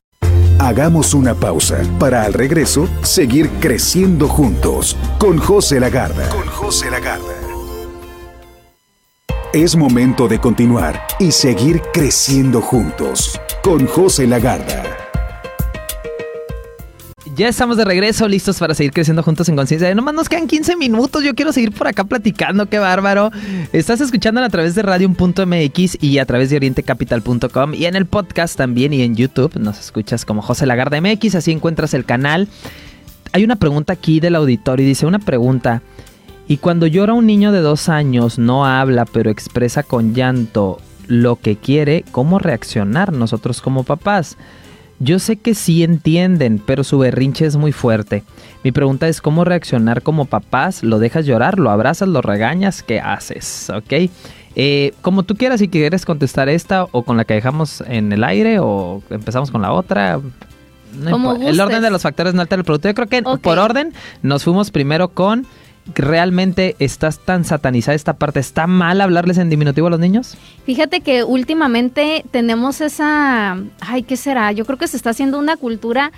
Hagamos 0.69 1.15
una 1.15 1.35
pausa 1.35 1.79
para 1.99 2.25
al 2.25 2.35
regreso 2.35 2.91
seguir 3.01 3.49
creciendo 3.59 4.29
juntos 4.29 4.99
con 5.19 5.39
José 5.39 5.81
Lagarda. 5.81 6.29
Con 6.29 6.47
José 6.47 6.91
Lagarda. 6.91 7.33
Es 9.55 9.75
momento 9.77 10.29
de 10.29 10.39
continuar 10.39 11.07
y 11.19 11.33
seguir 11.33 11.81
creciendo 11.95 12.61
juntos 12.61 13.41
con 13.63 13.87
José 13.87 14.27
Lagarda. 14.27 14.98
Ya 17.39 17.47
estamos 17.47 17.77
de 17.77 17.85
regreso, 17.85 18.27
listos 18.27 18.59
para 18.59 18.75
seguir 18.75 18.93
creciendo 18.93 19.23
juntos 19.23 19.49
en 19.49 19.55
conciencia. 19.55 19.95
Nomás 19.95 20.13
nos 20.13 20.29
quedan 20.29 20.49
15 20.49 20.75
minutos. 20.75 21.23
Yo 21.23 21.37
quiero 21.37 21.53
seguir 21.53 21.71
por 21.71 21.87
acá 21.87 22.03
platicando. 22.03 22.67
Qué 22.67 22.81
bárbaro. 22.81 23.31
Estás 23.73 24.01
escuchando 24.01 24.43
a 24.43 24.49
través 24.49 24.75
de 24.75 24.83
radio.mx 24.83 26.03
y 26.03 26.19
a 26.19 26.27
través 26.27 26.51
de 26.51 26.57
orientecapital.com 26.57 27.75
y 27.75 27.85
en 27.85 27.95
el 27.95 28.07
podcast 28.07 28.57
también 28.57 28.93
y 28.93 29.03
en 29.03 29.15
YouTube. 29.15 29.55
Nos 29.55 29.79
escuchas 29.79 30.25
como 30.25 30.43
José 30.43 30.67
Lagarde 30.67 31.01
MX. 31.01 31.37
Así 31.37 31.53
encuentras 31.53 31.95
el 31.95 32.05
canal. 32.05 32.49
Hay 33.31 33.45
una 33.45 33.55
pregunta 33.55 33.93
aquí 33.93 34.19
del 34.19 34.35
auditorio 34.35 34.85
y 34.85 34.89
dice: 34.89 35.07
Una 35.07 35.21
pregunta. 35.21 35.83
Y 36.49 36.57
cuando 36.57 36.89
llora 36.89 37.13
un 37.13 37.27
niño 37.27 37.53
de 37.53 37.61
dos 37.61 37.89
años, 37.89 38.41
no 38.41 38.67
habla, 38.67 39.05
pero 39.05 39.31
expresa 39.31 39.85
con 39.85 40.13
llanto 40.13 40.81
lo 41.07 41.37
que 41.37 41.55
quiere, 41.55 42.05
¿cómo 42.11 42.41
reaccionar 42.41 43.13
nosotros 43.13 43.61
como 43.61 43.85
papás? 43.85 44.37
Yo 45.01 45.19
sé 45.19 45.37
que 45.37 45.55
sí 45.55 45.85
entienden, 45.85 46.61
pero 46.65 46.83
su 46.83 46.99
berrinche 46.99 47.47
es 47.47 47.57
muy 47.57 47.73
fuerte. 47.73 48.25
Mi 48.65 48.73
pregunta 48.73 49.07
es 49.09 49.21
cómo 49.21 49.45
reaccionar 49.45 50.03
como 50.03 50.25
papás. 50.25 50.83
¿Lo 50.83 50.99
dejas 50.99 51.25
llorar? 51.25 51.59
¿Lo 51.59 51.71
abrazas? 51.71 52.09
¿Lo 52.09 52.21
regañas? 52.21 52.83
¿Qué 52.83 53.01
haces? 53.01 53.71
¿Ok? 53.71 54.11
Eh, 54.57 54.93
como 55.03 55.23
tú 55.23 55.37
quieras, 55.37 55.61
si 55.61 55.69
quieres 55.69 56.05
contestar 56.05 56.49
esta 56.49 56.85
o 56.91 57.05
con 57.05 57.17
la 57.17 57.25
que 57.25 57.35
dejamos 57.35 57.81
en 57.83 58.13
el 58.13 58.25
aire 58.25 58.59
o 58.59 59.01
empezamos 59.11 59.53
con 59.53 59.63
la 59.63 59.73
otra. 59.73 60.21
el 61.01 61.61
orden 61.61 61.81
de 61.81 61.91
los 61.91 62.03
factores 62.03 62.35
no 62.35 62.41
altera 62.41 62.59
el 62.59 62.65
producto. 62.65 62.89
Yo 62.89 62.95
creo 62.95 63.07
que 63.07 63.23
por 63.23 63.59
orden 63.61 63.93
nos 64.23 64.43
fuimos 64.43 64.73
primero 64.73 65.11
con 65.11 65.47
realmente 65.95 66.77
estás 66.79 67.19
tan 67.19 67.45
satanizada 67.45 67.95
esta 67.95 68.15
parte? 68.15 68.41
¿Está 68.41 68.67
mal 68.67 69.01
hablarles 69.01 69.39
en 69.39 69.51
diminutivo 69.51 69.87
a 69.87 69.91
los 69.91 70.01
niños? 70.01 70.37
Fíjate 70.65 71.01
que 71.01 71.25
últimamente 71.25 72.25
tenemos 72.31 72.81
esa, 72.81 73.59
ay, 73.81 74.03
¿qué 74.03 74.17
será? 74.17 74.53
Yo 74.53 74.65
creo 74.65 74.79
que 74.79 74.89
se 74.89 74.97
está 74.97 75.11
haciendo 75.11 75.39
una 75.39 75.57
cultura 75.57 76.13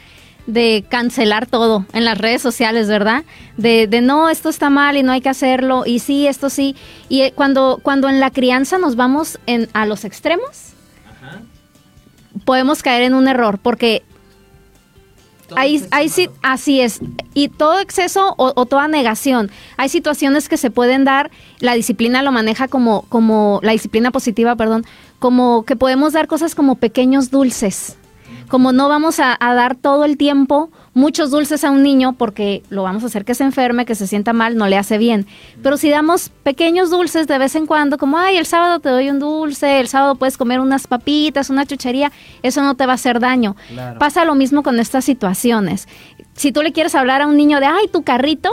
de 0.46 0.84
cancelar 0.88 1.46
todo 1.46 1.86
en 1.92 2.04
las 2.04 2.18
redes 2.18 2.42
sociales, 2.42 2.88
¿verdad? 2.88 3.24
De, 3.56 3.86
de, 3.86 4.00
no, 4.00 4.28
esto 4.28 4.48
está 4.48 4.70
mal 4.70 4.96
y 4.96 5.02
no 5.02 5.12
hay 5.12 5.20
que 5.20 5.28
hacerlo, 5.28 5.84
y 5.86 5.98
sí, 6.00 6.26
esto 6.26 6.50
sí. 6.50 6.76
Y 7.08 7.22
eh, 7.22 7.32
cuando, 7.34 7.78
cuando 7.82 8.08
en 8.08 8.20
la 8.20 8.30
crianza 8.30 8.78
nos 8.78 8.96
vamos 8.96 9.38
en, 9.46 9.68
a 9.72 9.86
los 9.86 10.04
extremos, 10.04 10.72
podemos 12.44 12.82
caer 12.82 13.02
en 13.02 13.14
un 13.14 13.28
error, 13.28 13.58
porque 13.58 14.02
Ahí, 15.56 16.08
sí, 16.08 16.28
así 16.42 16.80
es. 16.80 17.00
Y 17.34 17.48
todo 17.48 17.80
exceso 17.80 18.34
o, 18.36 18.66
toda 18.66 18.88
negación. 18.88 19.50
Hay 19.76 19.88
situaciones 19.88 20.48
que 20.48 20.56
se 20.56 20.70
pueden 20.70 21.04
dar, 21.04 21.30
la 21.58 21.74
disciplina 21.74 22.22
lo 22.22 22.32
maneja 22.32 22.68
como, 22.68 23.02
como, 23.08 23.60
la 23.62 23.72
disciplina 23.72 24.10
positiva, 24.10 24.56
perdón, 24.56 24.84
como 25.18 25.64
que 25.64 25.76
podemos 25.76 26.12
dar 26.12 26.26
cosas 26.26 26.54
como 26.54 26.76
pequeños 26.76 27.30
dulces. 27.30 27.96
Como 28.48 28.72
no 28.72 28.88
vamos 28.88 29.20
a 29.20 29.36
dar 29.40 29.76
todo 29.76 30.04
el 30.04 30.16
tiempo 30.16 30.70
muchos 30.92 31.30
dulces 31.30 31.64
a 31.64 31.70
un 31.70 31.82
niño 31.82 32.14
porque 32.14 32.62
lo 32.68 32.82
vamos 32.82 33.02
a 33.02 33.06
hacer 33.06 33.24
que 33.24 33.34
se 33.34 33.44
enferme, 33.44 33.84
que 33.84 33.94
se 33.94 34.06
sienta 34.06 34.32
mal, 34.32 34.56
no 34.56 34.66
le 34.66 34.76
hace 34.76 34.98
bien. 34.98 35.26
Pero 35.62 35.76
si 35.76 35.88
damos 35.88 36.30
pequeños 36.42 36.90
dulces 36.90 37.26
de 37.26 37.38
vez 37.38 37.54
en 37.54 37.66
cuando, 37.66 37.98
como, 37.98 38.18
ay, 38.18 38.36
el 38.36 38.46
sábado 38.46 38.80
te 38.80 38.88
doy 38.88 39.10
un 39.10 39.18
dulce, 39.18 39.80
el 39.80 39.88
sábado 39.88 40.16
puedes 40.16 40.36
comer 40.36 40.60
unas 40.60 40.86
papitas, 40.86 41.50
una 41.50 41.66
chuchería, 41.66 42.10
eso 42.42 42.62
no 42.62 42.74
te 42.74 42.86
va 42.86 42.92
a 42.92 42.94
hacer 42.96 43.20
daño. 43.20 43.56
Pasa 43.98 44.24
lo 44.24 44.34
mismo 44.34 44.62
con 44.62 44.80
estas 44.80 45.04
situaciones. 45.04 45.88
Si 46.34 46.52
tú 46.52 46.62
le 46.62 46.72
quieres 46.72 46.94
hablar 46.94 47.22
a 47.22 47.26
un 47.26 47.36
niño 47.36 47.60
de, 47.60 47.66
ay, 47.66 47.88
tu 47.92 48.02
carrito, 48.02 48.50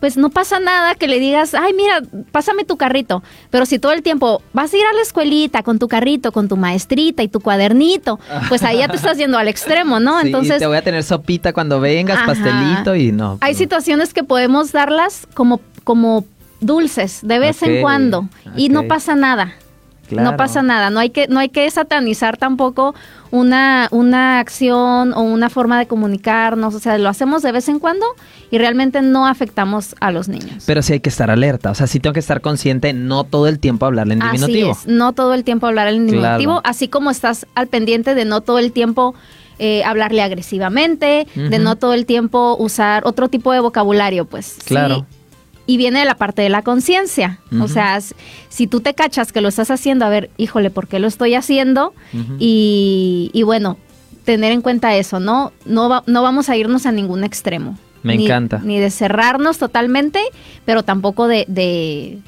pues 0.00 0.16
no 0.16 0.30
pasa 0.30 0.60
nada 0.60 0.94
que 0.94 1.08
le 1.08 1.18
digas, 1.18 1.54
ay, 1.54 1.72
mira, 1.74 2.02
pásame 2.32 2.64
tu 2.64 2.76
carrito. 2.76 3.22
Pero 3.50 3.66
si 3.66 3.78
todo 3.78 3.92
el 3.92 4.02
tiempo 4.02 4.42
vas 4.52 4.72
a 4.72 4.76
ir 4.76 4.84
a 4.84 4.92
la 4.92 5.02
escuelita 5.02 5.62
con 5.62 5.78
tu 5.78 5.88
carrito, 5.88 6.32
con 6.32 6.48
tu 6.48 6.56
maestrita 6.56 7.22
y 7.22 7.28
tu 7.28 7.40
cuadernito, 7.40 8.18
pues 8.48 8.62
ahí 8.62 8.78
ya 8.78 8.88
te 8.88 8.96
estás 8.96 9.16
yendo 9.16 9.38
al 9.38 9.48
extremo, 9.48 10.00
¿no? 10.00 10.20
Sí, 10.26 10.28
Entonces. 10.28 10.58
te 10.58 10.66
voy 10.66 10.76
a 10.76 10.82
tener 10.82 11.04
sopita 11.04 11.52
cuando 11.52 11.78
vengas, 11.78 12.26
pastelito 12.26 12.96
y 12.96 13.12
no. 13.12 13.38
Hay 13.40 13.54
situaciones 13.54 14.12
que 14.12 14.24
podemos 14.24 14.72
darlas 14.72 15.26
como, 15.34 15.60
como 15.84 16.24
dulces 16.60 17.20
de 17.22 17.38
vez 17.38 17.62
en 17.62 17.80
cuando 17.80 18.28
y 18.56 18.68
no 18.68 18.88
pasa 18.88 19.14
nada. 19.14 19.54
No 20.10 20.36
pasa 20.36 20.62
nada, 20.62 20.90
no 20.90 21.00
hay 21.00 21.10
que, 21.10 21.26
no 21.28 21.40
hay 21.40 21.48
que 21.48 21.68
satanizar 21.70 22.36
tampoco 22.36 22.94
una, 23.30 23.88
una 23.90 24.40
acción 24.40 25.12
o 25.14 25.22
una 25.22 25.50
forma 25.50 25.78
de 25.78 25.86
comunicarnos, 25.86 26.74
o 26.74 26.78
sea, 26.78 26.98
lo 26.98 27.08
hacemos 27.08 27.42
de 27.42 27.52
vez 27.52 27.68
en 27.68 27.78
cuando 27.78 28.06
y 28.50 28.58
realmente 28.58 29.02
no 29.02 29.26
afectamos 29.26 29.94
a 30.00 30.10
los 30.10 30.28
niños. 30.28 30.64
Pero 30.66 30.82
sí 30.82 30.94
hay 30.94 31.00
que 31.00 31.08
estar 31.08 31.30
alerta, 31.30 31.70
o 31.70 31.74
sea, 31.74 31.86
sí 31.86 32.00
tengo 32.00 32.14
que 32.14 32.20
estar 32.20 32.40
consciente, 32.40 32.92
no 32.92 33.24
todo 33.24 33.48
el 33.48 33.58
tiempo 33.58 33.86
hablarle 33.86 34.14
en 34.14 34.20
diminutivo. 34.20 34.72
Así 34.72 34.88
es, 34.88 34.94
no 34.94 35.12
todo 35.12 35.34
el 35.34 35.44
tiempo 35.44 35.66
hablar 35.66 35.88
en 35.88 36.06
diminutivo, 36.06 36.60
así 36.64 36.88
como 36.88 37.10
estás 37.10 37.46
al 37.54 37.66
pendiente 37.66 38.14
de 38.14 38.24
no 38.24 38.40
todo 38.40 38.58
el 38.58 38.72
tiempo 38.72 39.14
eh, 39.58 39.82
hablarle 39.84 40.22
agresivamente, 40.22 41.26
de 41.34 41.58
no 41.58 41.76
todo 41.76 41.94
el 41.94 42.06
tiempo 42.06 42.56
usar 42.58 43.02
otro 43.06 43.28
tipo 43.28 43.52
de 43.52 43.60
vocabulario, 43.60 44.26
pues. 44.26 44.58
Claro 44.64 45.06
y 45.66 45.76
viene 45.76 46.00
de 46.00 46.04
la 46.04 46.16
parte 46.16 46.42
de 46.42 46.48
la 46.48 46.62
conciencia. 46.62 47.40
O 47.60 47.68
sea, 47.68 48.00
si 48.48 48.66
tú 48.66 48.80
te 48.80 48.94
cachas 48.94 49.32
que 49.32 49.40
lo 49.40 49.48
estás 49.48 49.70
haciendo, 49.70 50.04
a 50.04 50.08
ver, 50.08 50.30
híjole, 50.36 50.70
¿por 50.70 50.86
qué 50.86 50.98
lo 50.98 51.08
estoy 51.08 51.34
haciendo? 51.34 51.92
y, 52.38 53.42
bueno, 53.44 53.76
tener 54.24 54.52
en 54.52 54.62
cuenta 54.62 54.96
eso, 54.96 55.20
¿no? 55.20 55.52
No, 55.64 56.02
no 56.06 56.22
vamos 56.22 56.48
a 56.48 56.56
irnos 56.56 56.86
a 56.86 56.92
ningún 56.92 57.24
extremo. 57.24 57.78
Me 58.02 58.14
encanta. 58.14 58.60
Ni 58.62 58.78
de 58.78 58.90
cerrarnos 58.90 59.58
totalmente, 59.58 60.20
pero 60.64 60.84
tampoco 60.84 61.26
de, 61.26 61.44
de, 61.48 62.18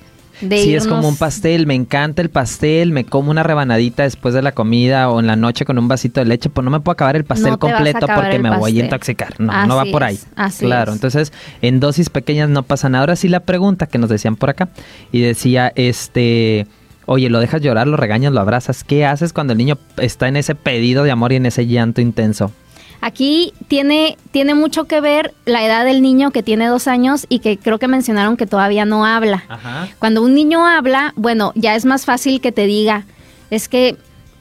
de 0.41 0.62
Sí, 0.62 0.74
es 0.74 0.86
como 0.86 1.09
un 1.09 1.16
pastel, 1.16 1.66
me 1.66 1.74
encanta 1.74 2.22
el 2.22 2.30
pastel, 2.30 2.93
me 2.93 3.05
como 3.05 3.30
una 3.30 3.43
rebanadita 3.43 4.03
después 4.05 4.34
de 4.34 4.43
la 4.43 4.53
comida 4.53 5.11
o 5.11 5.20
en 5.20 5.26
la 5.26 5.36
noche 5.36 5.64
con 5.64 5.78
un 5.78 5.89
vasito 5.89 6.20
de 6.20 6.26
leche, 6.26 6.51
pues 6.51 6.64
no 6.64 6.70
me 6.70 6.80
puedo 6.80 6.93
acabar 6.93 7.16
el 7.16 7.24
pastel 7.24 7.53
No 7.53 7.59
completo 7.59 8.07
porque 8.07 8.39
me 8.39 8.57
voy 8.57 8.80
a 8.80 8.84
intoxicar. 8.84 9.34
No, 9.39 9.66
no 9.66 9.76
va 9.76 9.84
por 9.86 10.05
ahí. 10.05 10.14
es, 10.14 10.26
así 10.36 10.64
claro, 10.64 10.93
es. 10.93 10.97
entonces 10.97 11.32
en 11.62 11.80
dosis 11.80 12.11
pequeñas 12.11 12.49
no 12.49 12.62
pasa 12.62 12.89
nada. 12.89 13.03
Ahora 13.03 13.16
sí 13.16 13.28
la 13.28 13.41
pregunta 13.41 13.86
que 13.86 13.99
nos 13.99 14.11
decían 14.11 14.36
por 14.36 14.51
acá 14.51 14.68
y 15.12 15.20
decía, 15.20 15.72
este, 15.74 16.66
oye, 17.07 17.30
lo 17.30 17.41
dejas 17.41 17.62
llorar, 17.62 17.86
lo 17.86 17.97
regañas, 17.97 18.32
lo 18.32 18.41
abrazas, 18.41 18.84
¿qué 18.84 19.07
haces 19.07 19.32
cuando 19.32 19.53
el 19.53 19.59
niño 19.59 19.78
está 19.97 20.28
en 20.28 20.36
ese 20.36 20.55
pedido 20.55 21.05
de 21.05 21.11
amor 21.11 21.32
y 21.32 21.36
en 21.36 21.47
ese 21.47 21.66
llanto 21.66 22.01
intenso? 22.01 22.53
Aquí 23.01 23.53
tiene, 23.68 24.16
tiene 24.30 24.55
mucho 24.55 24.84
que 24.84 25.01
ver 25.01 25.34
la 25.44 25.64
edad 25.64 25.84
del 25.84 26.03
niño 26.03 26.30
que 26.30 26.42
tiene 26.42 26.66
dos 26.66 26.88
años 26.88 27.26
y 27.28 27.38
que 27.38 27.59
creo 27.59 27.78
que 27.78 27.88
mencionaron 27.88 28.36
que 28.36 28.46
todavía 28.46 28.84
no 28.84 29.07
habla. 29.07 29.44
Ajá. 29.49 29.88
Cuando 29.99 30.22
un 30.22 30.34
niño 30.34 30.66
habla, 30.66 31.12
bueno, 31.16 31.53
ya 31.55 31.74
es 31.74 31.84
más 31.84 32.05
fácil 32.05 32.40
que 32.40 32.53
te 32.53 32.66
diga, 32.66 33.05
es 33.51 33.68
que 33.68 33.96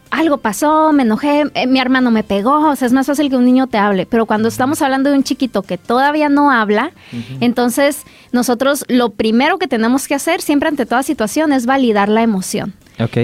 algo 0.10 0.38
pasó, 0.38 0.93
me 0.93 1.03
enojé, 1.03 1.45
eh, 1.53 1.68
mi 1.68 1.80
hermano 1.80 2.12
me 2.12 2.24
pegó, 2.24 2.70
o 2.70 2.76
sea, 2.76 2.86
es 2.86 2.93
más 2.93 3.08
fácil 3.08 3.30
que 3.30 3.36
un 3.36 3.45
niño 3.45 3.68
te 3.68 3.78
hable. 3.78 4.05
Pero 4.05 4.26
cuando 4.26 4.47
estamos 4.47 4.82
hablando 4.82 5.10
de 5.10 5.18
un 5.18 5.24
chiquito 5.24 5.62
que 5.62 5.78
todavía 5.78 6.30
no 6.30 6.51
habla, 6.51 6.91
entonces 7.39 8.03
nosotros 8.32 8.86
lo 8.88 9.12
primero 9.12 9.58
que 9.58 9.68
tenemos 9.68 10.08
que 10.08 10.16
hacer 10.16 10.41
siempre 10.41 10.70
ante 10.70 10.86
toda 10.86 11.03
situación 11.03 11.51
es 11.53 11.66
validar 11.66 12.10
la 12.10 12.22
emoción. 12.24 12.74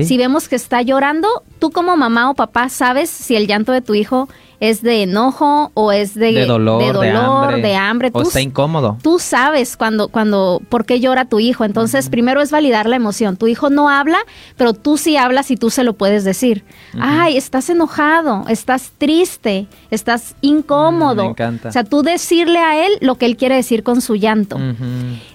Si 0.04 0.18
vemos 0.18 0.48
que 0.48 0.56
está 0.56 0.84
llorando, 0.84 1.28
tú 1.58 1.72
como 1.72 1.98
mamá 1.98 2.30
o 2.30 2.36
papá 2.36 2.70
sabes 2.70 3.10
si 3.10 3.36
el 3.36 3.48
llanto 3.48 3.72
de 3.72 3.82
tu 3.82 3.96
hijo 3.96 4.30
es 4.64 4.82
de 4.82 5.04
enojo 5.04 5.72
o 5.74 5.92
es 5.92 6.14
de, 6.14 6.32
de 6.32 6.46
dolor, 6.46 6.82
de, 6.82 6.94
dolor, 6.94 7.16
hambre. 7.16 7.62
de 7.62 7.76
hambre. 7.76 8.10
O 8.14 8.22
Tú 8.22 8.28
está 8.30 8.40
incómodo. 8.40 8.98
tú 9.04 9.20
sabes 9.20 9.76
cuando, 9.76 10.08
cuando, 10.08 10.62
por 10.70 10.86
qué 10.86 11.02
llora 11.02 11.26
tu 11.26 11.42
hijo. 11.42 11.66
Entonces, 11.66 12.08
primero 12.08 12.42
es 12.42 12.50
validar 12.50 12.88
la 12.88 12.96
emoción. 12.96 13.36
Tu 13.36 13.48
hijo 13.48 13.70
no 13.70 13.90
habla, 13.90 14.20
pero 14.56 14.74
tú 14.74 14.98
sí 14.98 15.18
hablas 15.18 15.52
y 15.52 15.58
tú 15.58 15.70
se 15.70 15.84
lo 15.84 15.96
puedes 15.96 16.24
decir. 16.24 16.64
Ay, 16.98 17.36
estás 17.36 17.70
enojado, 17.70 18.46
estás 18.48 18.94
triste, 18.98 19.68
estás 19.92 20.34
incómodo. 20.40 21.24
Mm, 21.24 21.26
me 21.26 21.32
encanta. 21.32 21.68
O 21.68 21.72
sea, 21.74 21.84
tú 21.84 22.02
decirle 22.02 22.60
a 22.60 22.86
él 22.86 22.94
lo 23.02 23.16
que 23.16 23.26
él 23.26 23.36
quiere 23.36 23.56
decir 23.56 23.84
con 23.84 24.00
su 24.00 24.16
llanto. 24.16 24.58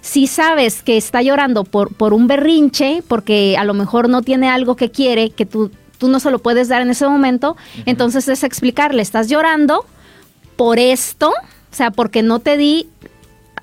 Si 0.01 0.27
sabes 0.27 0.83
que 0.83 0.97
está 0.97 1.21
llorando 1.21 1.65
por, 1.65 1.95
por 1.95 2.15
un 2.15 2.29
berrinche, 2.29 3.03
porque 3.07 3.57
a 3.59 3.65
lo 3.65 3.75
mejor 3.75 4.09
no 4.09 4.23
tiene 4.23 4.49
algo 4.49 4.75
que 4.75 4.91
quiere, 4.91 5.29
que 5.29 5.45
tú, 5.45 5.71
tú 5.99 6.09
no 6.09 6.21
se 6.21 6.31
lo 6.31 6.39
puedes 6.39 6.69
dar 6.69 6.81
en 6.81 6.91
ese 6.91 7.07
momento, 7.07 7.57
entonces 7.87 8.29
es 8.29 8.45
explicarle, 8.45 9.03
estás 9.03 9.29
llorando 9.29 9.85
por 10.57 10.79
esto, 10.79 11.31
o 11.31 11.75
sea, 11.75 11.91
porque 11.91 12.23
no 12.23 12.39
te 12.39 12.57
di 12.57 12.89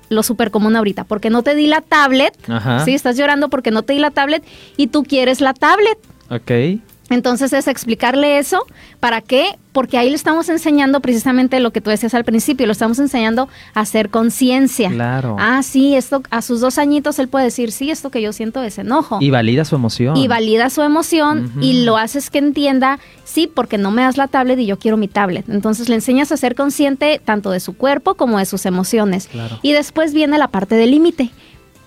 lo 0.08 0.22
súper 0.22 0.50
común 0.50 0.76
ahorita, 0.76 1.04
porque 1.04 1.30
no 1.30 1.42
te 1.42 1.54
di 1.54 1.66
la 1.66 1.80
tablet, 1.80 2.36
Ajá. 2.48 2.84
¿sí? 2.84 2.94
Estás 2.94 3.16
llorando 3.16 3.48
porque 3.48 3.70
no 3.70 3.82
te 3.82 3.94
di 3.94 3.98
la 3.98 4.10
tablet 4.10 4.44
y 4.76 4.86
tú 4.88 5.02
quieres 5.02 5.40
la 5.40 5.52
tablet. 5.52 5.98
Ok. 6.30 6.80
Entonces 7.08 7.52
es 7.52 7.68
explicarle 7.68 8.38
eso. 8.38 8.64
¿Para 8.98 9.20
qué? 9.20 9.58
Porque 9.72 9.98
ahí 9.98 10.08
le 10.08 10.16
estamos 10.16 10.48
enseñando 10.48 11.00
precisamente 11.00 11.60
lo 11.60 11.70
que 11.70 11.80
tú 11.80 11.90
decías 11.90 12.14
al 12.14 12.24
principio, 12.24 12.66
lo 12.66 12.72
estamos 12.72 12.98
enseñando 12.98 13.48
a 13.74 13.80
hacer 13.80 14.10
conciencia. 14.10 14.90
Claro. 14.90 15.36
Ah, 15.38 15.62
sí, 15.62 15.94
esto 15.94 16.22
a 16.30 16.42
sus 16.42 16.60
dos 16.60 16.78
añitos 16.78 17.18
él 17.18 17.28
puede 17.28 17.44
decir, 17.44 17.70
sí, 17.72 17.90
esto 17.90 18.10
que 18.10 18.22
yo 18.22 18.32
siento 18.32 18.62
es 18.62 18.78
enojo. 18.78 19.18
Y 19.20 19.30
valida 19.30 19.64
su 19.64 19.76
emoción. 19.76 20.16
Y 20.16 20.28
valida 20.28 20.70
su 20.70 20.82
emoción 20.82 21.52
y 21.60 21.84
lo 21.84 21.96
haces 21.96 22.30
que 22.30 22.38
entienda, 22.38 22.98
sí, 23.24 23.50
porque 23.52 23.78
no 23.78 23.90
me 23.90 24.02
das 24.02 24.16
la 24.16 24.28
tablet 24.28 24.58
y 24.58 24.66
yo 24.66 24.78
quiero 24.78 24.96
mi 24.96 25.08
tablet. 25.08 25.48
Entonces 25.48 25.88
le 25.88 25.94
enseñas 25.94 26.32
a 26.32 26.36
ser 26.36 26.54
consciente 26.54 27.20
tanto 27.24 27.50
de 27.50 27.60
su 27.60 27.76
cuerpo 27.76 28.14
como 28.14 28.38
de 28.38 28.46
sus 28.46 28.66
emociones. 28.66 29.28
Claro. 29.28 29.58
Y 29.62 29.72
después 29.72 30.12
viene 30.12 30.38
la 30.38 30.48
parte 30.48 30.74
del 30.74 30.90
límite. 30.90 31.30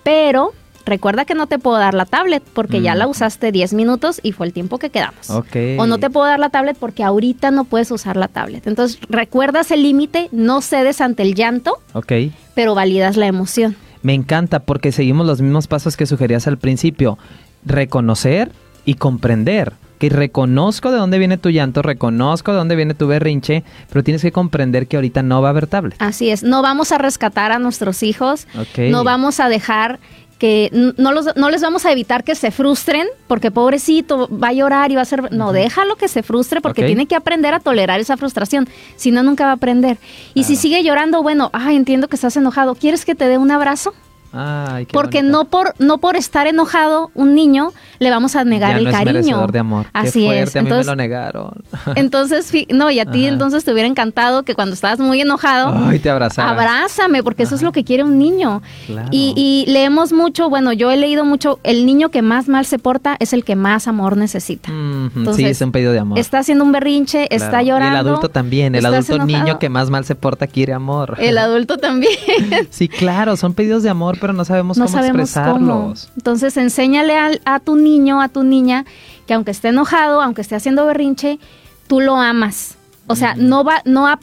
Pero 0.02 0.52
recuerda 0.86 1.24
que 1.24 1.34
no 1.34 1.46
te 1.46 1.58
puedo 1.58 1.78
dar 1.78 1.94
la 1.94 2.04
tablet 2.06 2.42
porque 2.52 2.80
ya 2.80 2.94
Mm. 2.94 2.98
la 2.98 3.06
usaste 3.06 3.52
10 3.52 3.74
minutos 3.74 4.20
y 4.22 4.32
fue 4.32 4.46
el 4.46 4.52
tiempo 4.52 4.78
que 4.78 4.90
quedamos. 4.90 5.30
Ok. 5.30 5.56
O 5.78 5.86
no 5.86 5.98
te 5.98 6.10
puedo 6.10 6.26
dar 6.26 6.38
la 6.38 6.50
tablet 6.50 6.76
porque 6.78 7.02
ahorita 7.04 7.50
no 7.50 7.64
puedes 7.64 7.90
usar 7.90 8.16
la 8.16 8.28
tablet. 8.28 8.66
Entonces 8.66 8.98
recuerdas 9.08 9.70
el 9.70 9.82
límite, 9.82 10.28
no 10.32 10.60
cedes 10.62 11.00
ante 11.00 11.22
el 11.22 11.34
llanto, 11.34 11.78
Ok. 11.92 12.12
pero 12.54 12.74
validas 12.74 13.16
la 13.16 13.26
emoción. 13.26 13.76
Me 14.02 14.14
encanta 14.14 14.60
porque 14.60 14.92
seguimos 14.92 15.26
los 15.26 15.42
mismos 15.42 15.66
pasos 15.66 15.96
que 15.96 16.06
sugerías 16.06 16.46
al 16.46 16.56
principio. 16.58 17.18
Reconocer 17.66 18.50
y 18.84 18.94
comprender. 18.94 19.72
Que 19.98 20.08
reconozco 20.08 20.90
de 20.90 20.96
dónde 20.96 21.18
viene 21.18 21.36
tu 21.36 21.50
llanto, 21.50 21.82
reconozco 21.82 22.52
de 22.52 22.56
dónde 22.58 22.74
viene 22.74 22.94
tu 22.94 23.06
berrinche, 23.06 23.64
pero 23.90 24.02
tienes 24.02 24.22
que 24.22 24.32
comprender 24.32 24.86
que 24.86 24.96
ahorita 24.96 25.22
no 25.22 25.42
va 25.42 25.48
a 25.48 25.50
haber 25.50 25.66
tablet. 25.66 25.94
Así 25.98 26.30
es, 26.30 26.42
no 26.42 26.62
vamos 26.62 26.90
a 26.90 26.96
rescatar 26.96 27.52
a 27.52 27.58
nuestros 27.58 28.02
hijos, 28.02 28.46
Ok. 28.58 28.78
no 28.90 29.04
vamos 29.04 29.40
a 29.40 29.50
dejar 29.50 30.00
que 30.40 30.70
no, 30.72 31.12
los, 31.12 31.36
no 31.36 31.50
les 31.50 31.60
vamos 31.60 31.84
a 31.84 31.92
evitar 31.92 32.24
que 32.24 32.34
se 32.34 32.50
frustren 32.50 33.06
porque 33.28 33.50
pobrecito 33.50 34.26
va 34.26 34.48
a 34.48 34.52
llorar 34.54 34.90
y 34.90 34.96
va 34.96 35.02
a 35.02 35.04
ser 35.04 35.30
no 35.32 35.52
déjalo 35.52 35.96
que 35.96 36.08
se 36.08 36.22
frustre 36.22 36.62
porque 36.62 36.82
tiene 36.82 37.06
que 37.06 37.14
aprender 37.14 37.52
a 37.52 37.60
tolerar 37.60 38.00
esa 38.00 38.16
frustración 38.16 38.66
si 38.96 39.10
no 39.10 39.22
nunca 39.22 39.44
va 39.44 39.50
a 39.50 39.54
aprender. 39.54 39.98
Y 40.32 40.44
si 40.44 40.56
sigue 40.56 40.82
llorando 40.82 41.22
bueno 41.22 41.50
ay 41.52 41.76
entiendo 41.76 42.08
que 42.08 42.16
estás 42.16 42.36
enojado 42.38 42.74
quieres 42.74 43.04
que 43.04 43.14
te 43.14 43.28
dé 43.28 43.36
un 43.36 43.50
abrazo 43.50 43.92
Ay, 44.32 44.86
qué 44.86 44.92
porque 44.92 45.18
bonito. 45.18 45.38
no 45.38 45.44
por 45.46 45.74
no 45.78 45.98
por 45.98 46.16
estar 46.16 46.46
enojado 46.46 47.10
un 47.14 47.34
niño 47.34 47.72
le 47.98 48.10
vamos 48.10 48.36
a 48.36 48.44
negar 48.44 48.72
ya 48.72 48.78
el 48.78 48.84
no 48.84 48.90
es 48.90 48.96
cariño 48.96 49.12
merecedor 49.14 49.52
de 49.52 49.58
amor. 49.58 49.86
así 49.92 50.20
qué 50.20 50.26
fuerte, 50.26 50.42
es 50.44 50.56
a 50.56 50.58
mí 50.60 50.64
me 50.64 50.68
entonces 50.70 50.86
lo 50.86 50.96
negaron. 50.96 51.50
entonces 51.96 52.52
no 52.70 52.90
y 52.90 53.00
a 53.00 53.06
ti 53.06 53.24
Ajá. 53.26 53.32
entonces 53.34 53.64
te 53.64 53.72
hubiera 53.72 53.88
encantado 53.88 54.42
que 54.44 54.54
cuando 54.54 54.74
estabas 54.74 54.98
muy 55.00 55.20
enojado 55.20 55.72
Ay, 55.88 55.98
te. 55.98 56.10
Abrázame, 56.10 57.22
porque 57.22 57.42
eso 57.44 57.54
es 57.54 57.62
lo 57.62 57.72
que 57.72 57.84
quiere 57.84 58.02
un 58.04 58.18
niño. 58.18 58.62
Claro. 58.86 59.08
Y, 59.10 59.32
y 59.36 59.70
leemos 59.70 60.12
mucho, 60.12 60.48
bueno, 60.50 60.72
yo 60.72 60.90
he 60.90 60.96
leído 60.96 61.24
mucho, 61.24 61.58
el 61.62 61.86
niño 61.86 62.10
que 62.10 62.22
más 62.22 62.48
mal 62.48 62.66
se 62.66 62.78
porta 62.78 63.16
es 63.20 63.32
el 63.32 63.44
que 63.44 63.56
más 63.56 63.88
amor 63.88 64.16
necesita. 64.16 64.70
Mhm, 64.70 65.10
sí, 65.12 65.18
Entonces, 65.18 65.46
es 65.46 65.60
un 65.62 65.72
pedido 65.72 65.92
de 65.92 65.98
amor. 66.00 66.18
Está 66.18 66.38
haciendo 66.38 66.64
un 66.64 66.72
berrinche, 66.72 67.26
está 67.34 67.48
Claro. 67.50 67.66
llorando. 67.66 67.96
Y 67.96 68.00
el 68.00 68.06
adulto 68.08 68.28
también, 68.28 68.74
el 68.74 68.86
adulto 68.86 69.14
enojado. 69.14 69.26
niño 69.44 69.58
que 69.58 69.68
más 69.68 69.90
mal 69.90 70.04
se 70.04 70.14
porta 70.14 70.46
quiere 70.46 70.72
amor. 70.72 71.16
El 71.18 71.38
adulto 71.38 71.78
también. 71.78 72.12
Sí, 72.70 72.88
claro, 72.88 73.36
son 73.36 73.54
pedidos 73.54 73.82
de 73.82 73.90
amor, 73.90 74.18
pero 74.20 74.32
no 74.32 74.44
sabemos 74.44 74.76
no 74.78 74.84
cómo 74.86 74.96
sabemos 74.96 75.32
cómo. 75.32 75.46
expresarlos. 75.50 76.10
Entonces, 76.16 76.56
enséñale 76.56 77.16
al- 77.16 77.40
a, 77.44 77.58
tu 77.60 77.76
niño, 77.76 78.20
a 78.20 78.28
tu 78.28 78.42
niña, 78.44 78.84
que 79.26 79.34
aunque 79.34 79.50
esté 79.50 79.68
enojado, 79.68 80.20
aunque 80.20 80.42
esté 80.42 80.54
haciendo 80.56 80.84
berrinche, 80.86 81.38
tú 81.86 82.00
lo 82.00 82.16
amas. 82.16 82.76
O 83.06 83.16
sea, 83.16 83.34
no 83.36 83.64
va, 83.64 83.82
no 83.84 84.06
a, 84.06 84.18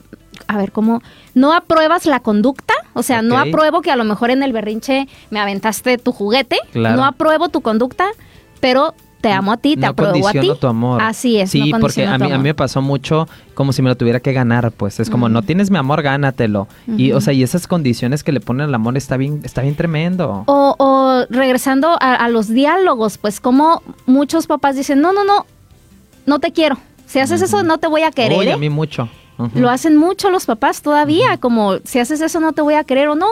a 0.47 0.57
ver, 0.57 0.71
¿cómo? 0.71 1.01
No 1.33 1.53
apruebas 1.53 2.05
la 2.05 2.19
conducta, 2.21 2.73
o 2.93 3.03
sea, 3.03 3.21
no 3.21 3.37
apruebo 3.37 3.81
que 3.81 3.91
a 3.91 3.95
lo 3.95 4.03
mejor 4.05 4.29
en 4.31 4.43
el 4.43 4.53
berrinche 4.53 5.07
me 5.29 5.39
aventaste 5.39 5.97
tu 5.97 6.11
juguete, 6.13 6.57
Claro. 6.71 6.95
no 6.95 7.05
apruebo 7.05 7.49
tu 7.49 7.61
conducta, 7.61 8.07
pero 8.61 8.93
te 9.28 9.34
amo 9.34 9.51
a 9.51 9.57
ti, 9.57 9.75
te 9.75 9.82
no 9.82 9.88
apruebo 9.88 10.28
a 10.28 10.32
ti. 10.32 10.51
tu 10.59 10.67
amor. 10.67 11.01
Así 11.01 11.38
es, 11.39 11.51
Sí, 11.51 11.71
no 11.71 11.80
porque 11.80 12.05
a 12.05 12.17
mí, 12.17 12.32
a 12.32 12.38
mí 12.38 12.43
me 12.43 12.53
pasó 12.53 12.82
mucho 12.82 13.28
como 13.53 13.73
si 13.73 13.82
me 13.82 13.89
lo 13.89 13.97
tuviera 13.97 14.19
que 14.19 14.34
ganar, 14.34 14.71
pues. 14.71 14.99
Es 14.99 15.09
como, 15.09 15.30
no 15.30 15.41
tienes 15.41 15.71
mi 15.71 15.78
amor, 15.78 16.01
gánatelo. 16.01 16.67
Y, 16.88 17.11
o 17.11 17.21
sea, 17.21 17.34
y 17.34 17.43
esas 17.43 17.67
condiciones 17.67 18.23
que 18.23 18.32
le 18.32 18.39
ponen 18.39 18.67
al 18.67 18.75
amor 18.75 18.97
está 18.97 19.17
bien, 19.17 19.41
está 19.43 19.61
bien 19.61 19.75
tremendo. 19.75 20.43
O, 20.47 20.75
o 20.78 21.25
regresando 21.30 21.97
a, 21.99 22.15
a 22.15 22.30
los 22.30 22.47
diálogos, 22.47 23.17
pues 23.17 23.39
como 23.39 23.82
muchos 24.05 24.47
papás 24.47 24.75
dicen, 24.75 25.01
no, 25.01 25.13
no, 25.13 25.23
no, 25.23 25.45
no 26.25 26.39
te 26.39 26.51
quiero. 26.51 26.78
Si 27.05 27.19
haces 27.19 27.41
eso, 27.41 27.63
no 27.63 27.78
te 27.78 27.88
voy 27.88 28.03
a 28.03 28.11
querer. 28.11 28.38
Uy, 28.38 28.47
¿eh?". 28.47 28.53
a 28.53 28.57
mí 28.57 28.69
mucho. 28.69 29.09
Lo 29.53 29.69
hacen 29.69 29.95
mucho 29.97 30.32
los 30.32 30.45
papás 30.47 30.82
todavía, 30.82 31.38
como 31.38 31.78
si 31.84 31.99
haces 31.99 32.21
eso 32.21 32.39
no 32.39 32.53
te 32.53 32.61
voy 32.63 32.73
a 32.73 32.84
querer 32.84 33.07
o 33.09 33.15
no, 33.15 33.28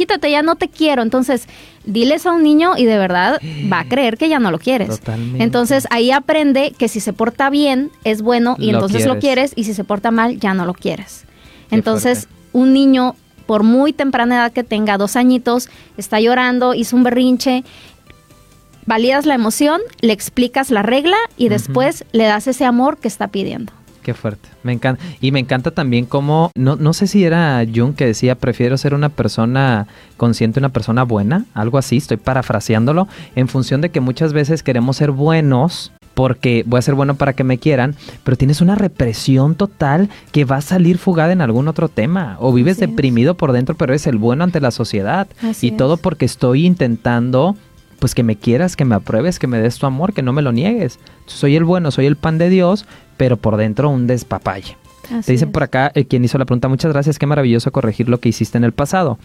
quítate 0.00 0.30
ya 0.30 0.40
no 0.42 0.56
te 0.56 0.68
quiero. 0.68 1.02
Entonces, 1.02 1.46
diles 1.84 2.24
a 2.24 2.32
un 2.32 2.42
niño 2.42 2.72
y 2.78 2.86
de 2.86 2.96
verdad 2.96 3.38
va 3.70 3.80
a 3.80 3.84
creer 3.84 4.16
que 4.16 4.30
ya 4.30 4.38
no 4.38 4.50
lo 4.50 4.58
quieres. 4.58 4.88
Totalmente. 4.88 5.44
Entonces, 5.44 5.86
ahí 5.90 6.10
aprende 6.10 6.72
que 6.78 6.88
si 6.88 7.00
se 7.00 7.12
porta 7.12 7.50
bien 7.50 7.90
es 8.04 8.22
bueno 8.22 8.56
y 8.58 8.72
Lo 8.72 8.78
entonces 8.78 9.04
lo 9.04 9.18
quieres. 9.18 9.52
y 9.56 9.64
si 9.64 9.74
se 9.74 9.84
porta 9.84 10.10
mal 10.10 10.40
ya 10.40 10.54
no 10.54 10.64
lo 10.64 10.72
quieres. 10.72 11.26
Qué 11.68 11.74
Entonces, 11.74 12.20
fuerte. 12.20 12.34
un 12.52 12.72
niño 12.72 13.14
por 13.44 13.62
muy 13.62 13.92
temprana 13.92 14.36
edad 14.36 14.52
que 14.52 14.64
tenga, 14.64 14.96
dos 14.96 15.16
añitos, 15.16 15.68
está 15.98 16.18
llorando, 16.18 16.72
hizo 16.72 16.96
un 16.96 17.02
berrinche, 17.02 17.62
validas 18.86 19.26
la 19.26 19.34
emoción, 19.34 19.82
le 20.00 20.14
explicas 20.14 20.70
la 20.70 20.82
regla 20.82 21.16
y 21.36 21.50
después 21.50 22.04
le 22.12 22.24
das 22.24 22.46
ese 22.46 22.64
amor 22.64 22.96
que 22.96 23.08
está 23.08 23.28
pidiendo. 23.28 23.72
Qué 24.10 24.14
fuerte. 24.14 24.48
Me 24.64 24.72
encanta. 24.72 25.00
Y 25.20 25.30
me 25.30 25.38
encanta 25.38 25.70
también 25.70 26.04
cómo, 26.04 26.50
no, 26.56 26.74
no 26.74 26.92
sé 26.94 27.06
si 27.06 27.22
era 27.22 27.64
Jung 27.72 27.94
que 27.94 28.06
decía, 28.06 28.34
prefiero 28.34 28.76
ser 28.76 28.92
una 28.92 29.08
persona 29.08 29.86
consciente, 30.16 30.58
una 30.58 30.70
persona 30.70 31.04
buena, 31.04 31.44
algo 31.54 31.78
así, 31.78 31.98
estoy 31.98 32.16
parafraseándolo, 32.16 33.06
en 33.36 33.46
función 33.46 33.80
de 33.82 33.90
que 33.90 34.00
muchas 34.00 34.32
veces 34.32 34.64
queremos 34.64 34.96
ser 34.96 35.12
buenos 35.12 35.92
porque 36.14 36.64
voy 36.66 36.80
a 36.80 36.82
ser 36.82 36.96
bueno 36.96 37.14
para 37.14 37.34
que 37.34 37.44
me 37.44 37.58
quieran, 37.58 37.94
pero 38.24 38.36
tienes 38.36 38.60
una 38.60 38.74
represión 38.74 39.54
total 39.54 40.08
que 40.32 40.44
va 40.44 40.56
a 40.56 40.60
salir 40.60 40.98
fugada 40.98 41.32
en 41.32 41.40
algún 41.40 41.68
otro 41.68 41.88
tema, 41.88 42.36
o 42.40 42.52
vives 42.52 42.78
Así 42.78 42.84
es. 42.84 42.90
deprimido 42.90 43.36
por 43.36 43.52
dentro, 43.52 43.76
pero 43.76 43.92
eres 43.92 44.08
el 44.08 44.18
bueno 44.18 44.42
ante 44.42 44.60
la 44.60 44.72
sociedad. 44.72 45.28
Así 45.40 45.68
y 45.68 45.70
todo 45.70 45.94
es. 45.94 46.00
porque 46.00 46.24
estoy 46.24 46.66
intentando 46.66 47.54
pues 48.00 48.14
que 48.14 48.22
me 48.24 48.34
quieras, 48.34 48.74
que 48.74 48.84
me 48.84 48.96
apruebes, 48.96 49.38
que 49.38 49.46
me 49.46 49.60
des 49.60 49.78
tu 49.78 49.86
amor, 49.86 50.12
que 50.12 50.22
no 50.22 50.32
me 50.32 50.42
lo 50.42 50.50
niegues. 50.50 50.98
Soy 51.26 51.54
el 51.54 51.64
bueno, 51.64 51.92
soy 51.92 52.06
el 52.06 52.16
pan 52.16 52.38
de 52.38 52.48
Dios, 52.48 52.86
pero 53.20 53.36
por 53.36 53.58
dentro 53.58 53.90
un 53.90 54.06
despapalle. 54.06 54.78
Te 55.26 55.32
dicen 55.32 55.52
por 55.52 55.62
acá, 55.62 55.92
eh, 55.94 56.06
quien 56.06 56.24
hizo 56.24 56.38
la 56.38 56.46
pregunta, 56.46 56.68
muchas 56.68 56.90
gracias, 56.90 57.18
qué 57.18 57.26
maravilloso 57.26 57.70
corregir 57.70 58.08
lo 58.08 58.18
que 58.18 58.30
hiciste 58.30 58.56
en 58.56 58.64
el 58.64 58.72
pasado. 58.72 59.18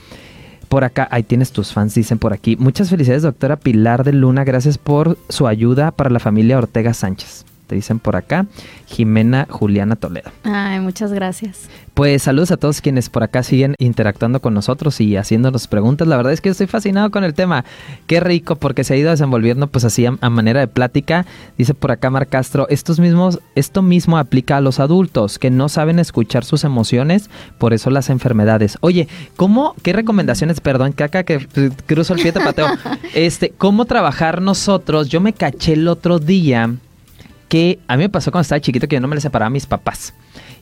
Por 0.67 0.83
acá, 0.83 1.07
ahí 1.11 1.23
tienes 1.23 1.53
tus 1.53 1.71
fans, 1.71 1.95
dicen 1.95 2.19
por 2.19 2.33
aquí. 2.33 2.57
Muchas 2.57 2.89
felicidades, 2.89 3.23
doctora 3.23 3.55
Pilar 3.55 4.03
de 4.03 4.11
Luna. 4.11 4.43
Gracias 4.43 4.77
por 4.77 5.17
su 5.29 5.47
ayuda 5.47 5.91
para 5.91 6.09
la 6.09 6.19
familia 6.19 6.57
Ortega 6.57 6.93
Sánchez 6.93 7.45
te 7.67 7.75
dicen 7.75 7.99
por 7.99 8.15
acá, 8.15 8.45
Jimena 8.87 9.47
Juliana 9.49 9.95
Toledo. 9.95 10.31
Ay, 10.43 10.79
muchas 10.79 11.11
gracias. 11.11 11.69
Pues 11.95 12.23
saludos 12.23 12.51
a 12.51 12.57
todos 12.57 12.81
quienes 12.81 13.09
por 13.09 13.23
acá 13.23 13.41
siguen 13.41 13.73
interactuando 13.79 14.41
con 14.41 14.53
nosotros 14.53 14.99
y 14.99 15.15
haciéndonos 15.15 15.67
preguntas. 15.67 16.07
La 16.07 16.17
verdad 16.17 16.33
es 16.33 16.41
que 16.41 16.49
estoy 16.49 16.67
fascinado 16.67 17.09
con 17.09 17.23
el 17.23 17.33
tema. 17.33 17.63
Qué 18.05 18.19
rico 18.19 18.57
porque 18.57 18.83
se 18.83 18.93
ha 18.93 18.97
ido 18.97 19.11
desenvolviendo 19.11 19.67
pues 19.67 19.85
así 19.85 20.05
a, 20.05 20.29
manera 20.29 20.59
de 20.59 20.67
plática. 20.67 21.25
Dice 21.57 21.73
por 21.73 21.91
acá 21.91 22.09
Mar 22.09 22.27
Castro, 22.27 22.67
estos 22.69 22.99
mismos, 22.99 23.39
esto 23.55 23.81
mismo 23.81 24.17
aplica 24.17 24.57
a 24.57 24.61
los 24.61 24.81
adultos 24.81 25.39
que 25.39 25.49
no 25.49 25.69
saben 25.69 25.99
escuchar 25.99 26.43
sus 26.43 26.65
emociones, 26.65 27.29
por 27.57 27.73
eso 27.73 27.89
las 27.89 28.09
enfermedades. 28.09 28.77
Oye, 28.81 29.07
¿cómo, 29.37 29.73
qué 29.81 29.93
recomendaciones, 29.93 30.59
perdón, 30.59 30.91
que 30.91 31.05
acá 31.05 31.23
que 31.23 31.47
cruzo 31.85 32.13
el 32.13 32.21
pie 32.21 32.33
de 32.33 32.41
pateo, 32.41 32.67
este, 33.15 33.51
cómo 33.51 33.85
trabajar 33.85 34.41
nosotros? 34.41 35.07
Yo 35.07 35.21
me 35.21 35.31
caché 35.31 35.73
el 35.73 35.87
otro 35.87 36.19
día 36.19 36.75
que 37.55 37.79
a 37.87 37.95
mí 37.95 38.03
me 38.03 38.09
pasó 38.09 38.33
cuando 38.33 38.41
estaba 38.41 38.59
chiquito 38.59 38.85
que 38.89 38.97
yo 38.97 38.99
no 38.99 39.07
me 39.07 39.15
le 39.15 39.21
separaba 39.21 39.47
a 39.47 39.49
mis 39.49 39.65
papás. 39.65 40.13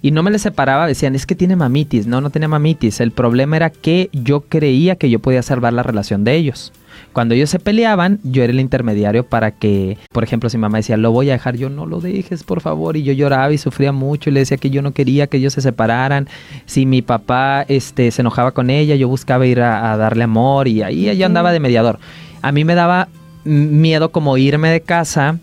Y 0.04 0.12
no 0.12 0.22
me 0.22 0.30
le 0.30 0.38
separaba, 0.38 0.86
decían, 0.86 1.16
es 1.16 1.26
que 1.26 1.34
tiene 1.34 1.56
mamitis. 1.56 2.06
No, 2.06 2.22
no 2.22 2.30
tenía 2.30 2.48
mamitis. 2.48 3.00
El 3.00 3.10
problema 3.10 3.56
era 3.56 3.72
que 3.72 4.12
yo 4.14 4.41
creía 4.41 4.96
que 4.96 5.10
yo 5.10 5.18
podía 5.18 5.41
salvar 5.41 5.74
la 5.74 5.82
relación 5.82 6.24
de 6.24 6.36
ellos. 6.36 6.72
Cuando 7.12 7.34
ellos 7.34 7.50
se 7.50 7.58
peleaban, 7.58 8.20
yo 8.22 8.44
era 8.44 8.54
el 8.54 8.60
intermediario 8.60 9.26
para 9.26 9.50
que, 9.50 9.98
por 10.12 10.24
ejemplo, 10.24 10.52
si 10.52 10.60
mamá 10.60 10.78
decía, 10.78 10.96
lo 10.96 11.12
voy 11.12 11.32
a 11.32 11.34
dejar, 11.34 11.58
yo 11.58 11.72
no 11.72 11.88
lo 11.88 12.00
dejes, 12.00 12.44
por 12.44 12.62
favor. 12.62 12.96
Y 12.96 13.02
yo 13.02 13.12
lloraba 13.12 13.52
y 13.52 13.58
sufría 13.58 13.91
mucho 13.91 14.30
y 14.30 14.34
le 14.34 14.41
decía 14.41 14.58
que 14.58 14.70
yo 14.70 14.84
no 14.84 14.91
quería 14.91 15.26
que 15.26 15.38
ellos 15.38 15.54
se 15.54 15.62
separaran. 15.62 16.28
Si 16.68 16.86
mi 16.86 17.02
papá 17.02 17.66
este, 17.70 18.12
se 18.12 18.22
enojaba 18.22 18.52
con 18.52 18.70
ella, 18.70 18.94
yo 18.94 19.08
buscaba 19.08 19.48
ir 19.48 19.62
a, 19.62 19.98
darle 19.98 20.26
amor 20.26 20.68
y 20.68 20.84
ahí 20.84 21.10
ella 21.10 21.26
andaba 21.26 21.52
de 21.54 21.60
mediador. 21.60 21.98
A 22.44 22.52
mí 22.52 22.64
me 22.64 22.76
daba 22.76 23.08
miedo 23.46 24.12
como 24.12 24.38
irme 24.38 24.70
de 24.70 24.82
casa 24.82 25.39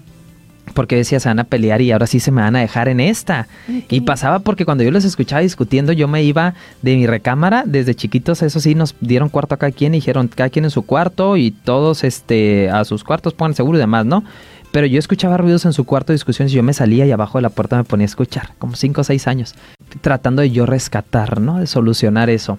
porque 0.74 0.96
decía 0.96 1.20
se 1.20 1.28
van 1.28 1.38
a 1.38 1.44
pelear 1.44 1.80
y 1.80 1.92
ahora 1.92 2.06
sí 2.06 2.20
se 2.20 2.30
me 2.30 2.42
van 2.42 2.56
a 2.56 2.61
dejar 2.61 2.88
en 2.88 3.00
esta. 3.00 3.48
Y 3.88 4.02
pasaba 4.02 4.40
porque 4.40 4.64
cuando 4.64 4.84
yo 4.84 4.90
los 4.90 5.04
escuchaba 5.04 5.42
discutiendo, 5.42 5.92
yo 5.92 6.08
me 6.08 6.22
iba 6.22 6.54
de 6.82 6.96
mi 6.96 7.06
recámara, 7.06 7.64
desde 7.66 7.94
chiquitos, 7.94 8.42
eso 8.42 8.61
sí, 8.61 8.74
nos 8.74 8.94
dieron 9.00 9.28
cuarto 9.28 9.54
a 9.54 9.58
cada 9.58 9.72
quien 9.72 9.94
y 9.94 9.98
dijeron 9.98 10.28
cada 10.28 10.50
quien 10.50 10.64
en 10.64 10.70
su 10.70 10.82
cuarto 10.82 11.36
y 11.36 11.50
todos 11.50 12.04
este 12.04 12.70
a 12.70 12.84
sus 12.84 13.04
cuartos 13.04 13.34
pongan 13.34 13.54
seguro 13.54 13.78
y 13.78 13.80
demás, 13.80 14.06
¿no? 14.06 14.24
Pero 14.72 14.86
yo 14.86 15.00
escuchaba 15.00 15.36
ruidos 15.36 15.64
en 15.64 15.72
su 15.72 15.84
cuarto, 15.84 16.12
discusiones, 16.12 16.52
y 16.52 16.56
yo 16.56 16.62
me 16.62 16.72
salía 16.72 17.04
y 17.04 17.11
abajo 17.11 17.38
de 17.38 17.42
la 17.42 17.50
puerta 17.50 17.76
me 17.76 17.84
ponía 17.84 18.04
a 18.04 18.06
escuchar, 18.06 18.50
como 18.58 18.76
5 18.76 19.00
o 19.00 19.04
6 19.04 19.26
años, 19.26 19.54
tratando 20.00 20.42
de 20.42 20.50
yo 20.52 20.64
rescatar, 20.64 21.40
¿no? 21.40 21.58
De 21.58 21.66
solucionar 21.66 22.30
eso. 22.30 22.58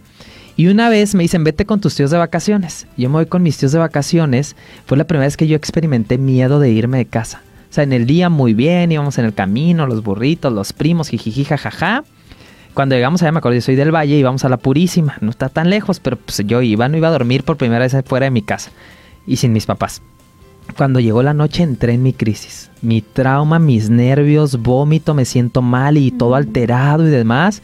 Y 0.57 0.67
una 0.67 0.89
vez 0.89 1.15
me 1.15 1.23
dicen, 1.23 1.45
vete 1.45 1.65
con 1.65 1.79
tus 1.79 1.95
tíos 1.95 2.11
de 2.11 2.17
vacaciones. 2.17 2.85
Yo 2.97 3.09
me 3.09 3.15
voy 3.15 3.25
con 3.27 3.41
mis 3.41 3.57
tíos 3.57 3.71
de 3.71 3.79
vacaciones. 3.79 4.57
Fue 4.85 4.97
la 4.97 5.05
primera 5.05 5.25
vez 5.25 5.37
que 5.37 5.47
yo 5.47 5.55
experimenté 5.55 6.17
miedo 6.17 6.59
de 6.59 6.69
irme 6.69 6.97
de 6.97 7.05
casa. 7.05 7.41
O 7.71 7.73
sea, 7.73 7.85
en 7.85 7.93
el 7.93 8.05
día 8.05 8.27
muy 8.27 8.53
bien, 8.53 8.91
íbamos 8.91 9.17
en 9.17 9.23
el 9.23 9.33
camino, 9.33 9.87
los 9.87 10.03
burritos, 10.03 10.51
los 10.51 10.73
primos, 10.73 11.07
jijiji, 11.07 11.45
jajaja. 11.45 12.03
Cuando 12.73 12.95
llegamos 12.95 13.21
allá, 13.21 13.31
me 13.31 13.37
acuerdo, 13.37 13.55
yo 13.55 13.61
soy 13.61 13.77
del 13.77 13.95
Valle, 13.95 14.17
íbamos 14.17 14.43
a 14.43 14.49
la 14.49 14.57
Purísima. 14.57 15.15
No 15.21 15.29
está 15.29 15.47
tan 15.47 15.69
lejos, 15.69 16.01
pero 16.01 16.17
pues 16.17 16.41
yo 16.45 16.61
iba, 16.61 16.89
no 16.89 16.97
iba 16.97 17.07
a 17.07 17.11
dormir 17.11 17.45
por 17.45 17.55
primera 17.55 17.79
vez 17.79 17.95
fuera 18.05 18.25
de 18.25 18.31
mi 18.31 18.41
casa 18.41 18.71
y 19.25 19.37
sin 19.37 19.53
mis 19.53 19.65
papás. 19.65 20.01
Cuando 20.75 20.99
llegó 20.99 21.23
la 21.23 21.33
noche 21.33 21.63
entré 21.63 21.93
en 21.93 22.03
mi 22.03 22.11
crisis. 22.11 22.69
Mi 22.81 23.01
trauma, 23.01 23.57
mis 23.57 23.89
nervios, 23.89 24.61
vómito, 24.61 25.13
me 25.13 25.23
siento 25.23 25.61
mal 25.61 25.95
y 25.95 26.11
todo 26.11 26.35
alterado 26.35 27.07
y 27.07 27.09
demás. 27.09 27.61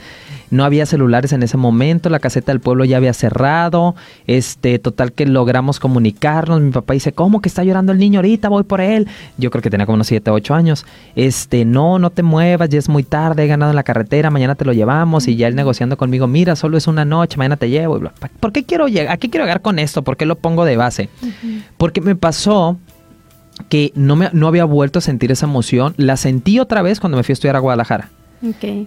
No 0.50 0.64
había 0.64 0.86
celulares 0.86 1.34
en 1.34 1.44
ese 1.44 1.58
momento, 1.58 2.10
la 2.10 2.20
caseta 2.20 2.52
del 2.52 2.62
pueblo 2.62 2.86
ya 2.86 2.98
había 2.98 3.14
cerrado. 3.14 3.96
Este, 4.28 4.80
total 4.80 5.12
que 5.12 5.26
logramos 5.26 5.80
comunicarnos. 5.80 6.62
Mi 6.62 6.72
papá 6.72 6.94
dice, 6.94 7.12
¿cómo 7.12 7.42
que 7.42 7.50
está 7.50 7.64
llorando 7.64 7.92
el 7.92 8.00
niño 8.00 8.20
ahorita? 8.20 8.50
Voy 8.50 8.64
por 8.64 8.82
él. 8.82 9.08
Yo 9.38 9.52
creo 9.52 9.62
que 9.62 9.70
tenía 9.70 9.86
como 9.86 9.96
unos 9.96 10.08
7, 10.08 10.32
8 10.32 10.54
años. 10.54 10.86
Este, 11.16 11.66
no, 11.66 12.00
no 12.00 12.10
te 12.10 12.24
muevas, 12.24 12.70
ya 12.70 12.80
es 12.80 12.90
muy 12.90 13.04
tarde, 13.04 13.44
he 13.44 13.48
ganado 13.48 13.72
en 13.72 13.76
la 13.76 13.84
carretera, 13.84 14.30
mañana 14.30 14.56
te 14.56 14.66
lo 14.66 14.74
llevamos. 14.74 15.28
Y 15.28 15.36
ya 15.36 15.48
él 15.48 15.56
negociando 15.56 15.98
conmigo, 15.98 16.28
mira, 16.28 16.56
solo 16.56 16.78
es 16.78 16.88
una 16.88 17.06
noche, 17.06 17.38
mañana 17.38 17.58
te 17.58 17.70
llevo. 17.70 18.00
¿Por 18.40 18.52
qué 18.52 18.64
quiero 18.64 18.88
llegar? 18.88 19.14
¿A 19.14 19.18
qué 19.18 19.30
quiero 19.30 19.46
llegar 19.46 19.62
con 19.62 19.80
esto? 19.80 20.02
¿Por 20.04 20.18
qué 20.18 20.26
lo 20.26 20.36
pongo 20.36 20.66
de 20.66 20.78
base? 20.78 21.10
Porque 21.78 22.02
me 22.02 22.16
pasó 22.16 22.78
que 23.70 23.92
no, 23.96 24.16
me, 24.16 24.30
no 24.34 24.48
había 24.48 24.66
vuelto 24.66 25.00
a 25.00 25.02
sentir 25.02 25.32
esa 25.32 25.46
emoción. 25.46 25.94
La 25.98 26.18
sentí 26.18 26.60
otra 26.60 26.82
vez 26.82 27.00
cuando 27.00 27.18
me 27.18 27.24
fui 27.24 27.34
a 27.34 27.34
estudiar 27.34 27.56
a 27.56 27.60
Guadalajara. 27.60 28.10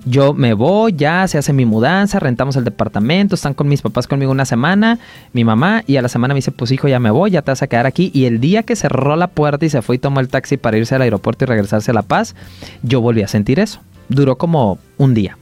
Yo 0.05 0.33
me 0.33 0.55
voy, 0.55 0.95
ya 0.97 1.27
se 1.27 1.39
hace 1.39 1.53
mi 1.53 1.65
mudanza, 1.65 2.21
rentamos 2.21 2.57
el 2.57 2.65
departamento, 2.65 3.35
están 3.35 3.55
con 3.55 3.69
mis 3.69 3.83
papás 3.83 4.07
conmigo 4.07 4.31
una 4.31 4.45
semana, 4.45 4.99
mi 5.33 5.45
mamá, 5.45 5.83
y 5.87 5.97
a 5.97 6.03
la 6.03 6.09
semana 6.09 6.35
me 6.35 6.39
dice, 6.39 6.53
pues 6.53 6.71
hijo, 6.71 6.89
ya 6.89 7.01
me 7.01 7.11
voy, 7.11 7.33
ya 7.33 7.43
te 7.43 7.51
vas 7.51 7.63
a 7.63 7.67
quedar 7.67 7.87
aquí. 7.87 8.11
Y 8.15 8.27
el 8.27 8.41
día 8.41 8.63
que 8.63 8.77
cerró 8.77 9.17
la 9.17 9.29
puerta 9.29 9.65
y 9.65 9.71
se 9.71 9.83
fue 9.83 9.97
y 9.97 9.99
tomó 9.99 10.21
el 10.21 10.29
taxi 10.29 10.57
para 10.57 10.79
irse 10.79 10.95
al 10.95 11.03
aeropuerto 11.03 11.45
y 11.45 11.49
regresarse 11.49 11.91
a 11.91 11.95
La 11.95 12.03
Paz, 12.03 12.35
yo 12.83 13.01
volví 13.01 13.23
a 13.23 13.29
sentir 13.29 13.59
eso. 13.59 13.81
Duró 14.09 14.37
como 14.39 14.79
un 14.99 15.15
día. 15.15 15.37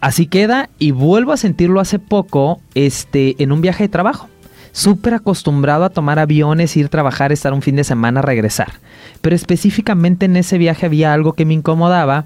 Así 0.00 0.26
queda 0.26 0.68
y 0.80 0.90
vuelvo 0.90 1.32
a 1.32 1.36
sentirlo 1.36 1.78
hace 1.78 2.00
poco 2.00 2.60
este, 2.74 3.40
en 3.42 3.52
un 3.52 3.60
viaje 3.60 3.84
de 3.84 3.88
trabajo. 3.88 4.28
Súper 4.72 5.14
acostumbrado 5.14 5.84
a 5.84 5.90
tomar 5.90 6.18
aviones, 6.18 6.76
ir 6.76 6.86
a 6.86 6.88
trabajar, 6.88 7.30
estar 7.30 7.52
un 7.52 7.62
fin 7.62 7.76
de 7.76 7.84
semana, 7.84 8.20
regresar. 8.20 8.72
Pero 9.20 9.36
específicamente 9.36 10.26
en 10.26 10.36
ese 10.36 10.58
viaje 10.58 10.86
había 10.86 11.12
algo 11.12 11.34
que 11.34 11.44
me 11.44 11.54
incomodaba 11.54 12.24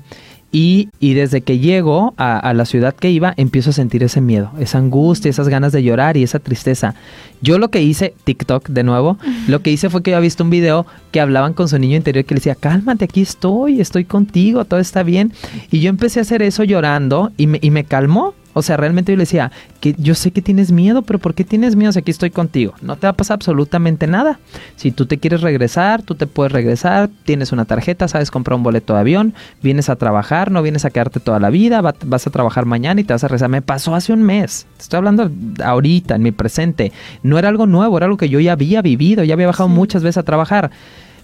y, 0.53 0.89
desde 1.01 1.43
que 1.43 1.59
llego 1.59 2.15
a, 2.17 2.53
la 2.55 2.65
ciudad 2.65 2.95
que 2.95 3.11
iba, 3.11 3.35
empiezo 3.37 3.71
a 3.71 3.73
sentir 3.73 4.03
ese 4.03 4.21
miedo, 4.21 4.51
esa 4.59 4.79
angustia, 4.79 5.29
esas 5.29 5.49
ganas 5.49 5.73
de 5.73 5.83
llorar 5.83 6.17
y 6.17 6.23
esa 6.23 6.39
tristeza. 6.39 6.95
Yo 7.43 7.59
lo 7.59 7.69
que 7.69 7.83
hice, 7.83 8.15
TikTok 8.25 8.69
de 8.69 8.83
nuevo, 8.83 9.19
lo 9.49 9.61
que 9.61 9.71
hice 9.71 9.91
fue 9.91 10.03
que 10.03 10.13
yo 10.13 10.17
había 10.17 10.27
visto 10.27 10.45
un 10.45 10.51
video 10.51 10.87
que 11.11 11.21
hablaban 11.21 11.53
con 11.53 11.69
su 11.69 11.79
niño 11.79 11.97
interior 11.97 12.25
que 12.25 12.35
le 12.35 12.39
decía, 12.39 12.55
cálmate, 12.55 13.05
aquí 13.05 13.21
estoy, 13.21 13.81
estoy 13.81 14.05
contigo, 14.05 14.65
todo 14.65 14.81
está 14.81 15.03
bien. 15.03 15.33
Y 15.71 15.81
yo 15.81 15.91
empecé 15.91 16.21
a 16.21 16.23
hacer 16.23 16.43
eso 16.43 16.65
llorando 16.65 17.33
y 17.37 17.47
me, 17.49 17.59
y 17.61 17.71
me 17.71 17.85
calmó. 17.85 18.35
O 18.59 18.63
sea, 18.63 18.79
realmente 18.79 19.13
yo 19.13 19.17
le 19.17 19.25
decía, 19.25 19.53
que 19.81 19.95
yo 19.99 20.15
sé 20.15 20.31
que 20.31 20.41
tienes 20.41 20.73
miedo, 20.73 21.03
pero 21.03 21.19
¿por 21.19 21.35
qué 21.35 21.45
tienes 21.45 21.77
miedo 21.77 21.93
si 21.93 21.99
aquí 21.99 22.11
estoy 22.11 22.31
contigo? 22.31 22.73
No 22.81 22.97
te 22.97 23.07
va 23.07 23.11
a 23.11 23.13
pasar 23.13 23.35
absolutamente 23.35 24.07
nada. 24.07 24.41
Si 24.77 24.93
tú 24.93 25.05
te 25.05 25.19
quieres 25.19 25.43
regresar, 25.43 26.01
tú 26.01 26.15
te 26.15 26.27
puedes 26.27 26.53
regresar, 26.53 27.11
tienes 27.25 27.53
una 27.53 27.67
tarjeta, 27.67 28.09
sabes 28.09 28.31
comprar 28.31 28.57
un 28.57 28.63
boleto 28.63 28.95
de 28.95 29.01
avión, 29.01 29.35
vienes 29.63 29.91
a 29.91 29.97
trabajar, 29.97 30.51
no 30.51 30.63
vienes 30.63 30.87
a 30.87 30.91
quedarte 30.91 31.21
toda 31.21 31.39
la 31.39 31.51
vida, 31.51 31.83
vas 31.83 32.27
a 32.27 32.31
trabajar 32.31 32.65
mañana 32.65 32.99
y 32.99 33.05
te 33.05 33.13
vas 33.13 33.25
a 33.25 33.29
regresar. 33.29 33.51
Me 33.51 33.61
pasó 33.61 33.95
hace 33.95 34.15
un 34.15 34.23
mes. 34.23 34.67
estoy 34.79 34.97
hablando 34.97 35.31
ahorita, 35.63 36.15
en 36.15 36.23
mi 36.23 36.33
presente. 36.33 36.93
No 37.23 37.39
era 37.39 37.51
algo 37.51 37.67
nuevo, 37.67 37.99
era 37.99 38.07
algo 38.07 38.17
que 38.17 38.31
yo 38.31 38.41
ya 38.41 38.53
había 38.53 38.81
vivido, 38.81 39.23
ya 39.23 39.35
había 39.35 39.49
bajado 39.49 39.69
muchas 39.69 40.03
veces 40.03 40.17
a 40.17 40.23
trabajar. 40.23 40.71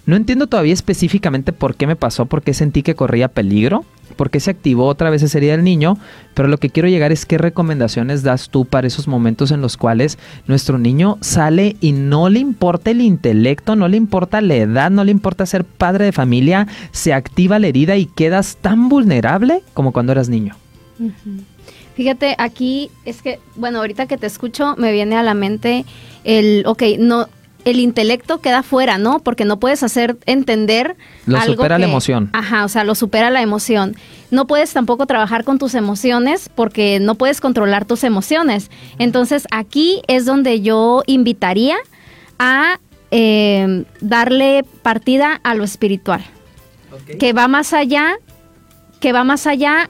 No 0.05 0.17
entiendo 0.17 0.47
todavía 0.47 0.73
específicamente 0.73 1.53
por 1.53 1.75
qué 1.75 1.87
me 1.87 1.95
pasó, 1.95 2.25
por 2.25 2.43
qué 2.43 2.53
sentí 2.53 2.83
que 2.83 2.93
corría 2.93 3.29
peligro, 3.29 3.85
por 4.13 4.29
qué 4.29 4.39
se 4.39 4.51
activó 4.51 4.85
otra 4.87 5.09
vez 5.09 5.23
ese 5.23 5.39
día 5.39 5.53
del 5.53 5.63
niño, 5.63 5.97
pero 6.33 6.47
lo 6.47 6.57
que 6.57 6.69
quiero 6.69 6.89
llegar 6.89 7.11
es 7.11 7.25
qué 7.25 7.37
recomendaciones 7.37 8.23
das 8.23 8.49
tú 8.49 8.65
para 8.65 8.87
esos 8.87 9.07
momentos 9.07 9.51
en 9.51 9.61
los 9.61 9.77
cuales 9.77 10.17
nuestro 10.47 10.77
niño 10.77 11.17
sale 11.21 11.75
y 11.81 11.91
no 11.91 12.29
le 12.29 12.39
importa 12.39 12.91
el 12.91 13.01
intelecto, 13.01 13.75
no 13.75 13.87
le 13.87 13.97
importa 13.97 14.41
la 14.41 14.55
edad, 14.55 14.91
no 14.91 15.03
le 15.03 15.11
importa 15.11 15.45
ser 15.45 15.63
padre 15.63 16.05
de 16.05 16.11
familia, 16.11 16.67
se 16.91 17.13
activa 17.13 17.59
la 17.59 17.67
herida 17.67 17.97
y 17.97 18.05
quedas 18.05 18.57
tan 18.57 18.89
vulnerable 18.89 19.61
como 19.73 19.91
cuando 19.91 20.11
eras 20.11 20.29
niño. 20.29 20.55
Fíjate, 21.95 22.35
aquí 22.39 22.89
es 23.05 23.21
que, 23.21 23.39
bueno, 23.55 23.79
ahorita 23.79 24.07
que 24.07 24.17
te 24.17 24.25
escucho 24.25 24.75
me 24.77 24.91
viene 24.91 25.15
a 25.15 25.23
la 25.23 25.35
mente 25.35 25.85
el, 26.23 26.63
ok, 26.65 26.83
no, 26.99 27.27
el 27.65 27.79
intelecto 27.79 28.39
queda 28.41 28.63
fuera, 28.63 28.97
¿no? 28.97 29.19
Porque 29.19 29.45
no 29.45 29.59
puedes 29.59 29.83
hacer 29.83 30.17
entender. 30.25 30.95
Lo 31.25 31.41
supera 31.41 31.77
la 31.79 31.85
emoción. 31.85 32.29
Ajá, 32.33 32.65
o 32.65 32.67
sea, 32.67 32.83
lo 32.83 32.95
supera 32.95 33.29
la 33.29 33.41
emoción. 33.41 33.95
No 34.31 34.47
puedes 34.47 34.73
tampoco 34.73 35.05
trabajar 35.05 35.43
con 35.43 35.59
tus 35.59 35.75
emociones 35.75 36.49
porque 36.53 36.99
no 36.99 37.15
puedes 37.15 37.41
controlar 37.41 37.85
tus 37.85 38.03
emociones. 38.03 38.69
Entonces, 38.99 39.47
aquí 39.51 40.01
es 40.07 40.25
donde 40.25 40.61
yo 40.61 41.03
invitaría 41.07 41.77
a 42.39 42.79
eh, 43.11 43.85
darle 44.01 44.65
partida 44.81 45.39
a 45.43 45.55
lo 45.55 45.63
espiritual. 45.63 46.23
Que 47.19 47.33
va 47.33 47.47
más 47.47 47.73
allá, 47.73 48.17
que 48.99 49.13
va 49.13 49.23
más 49.23 49.47
allá 49.47 49.89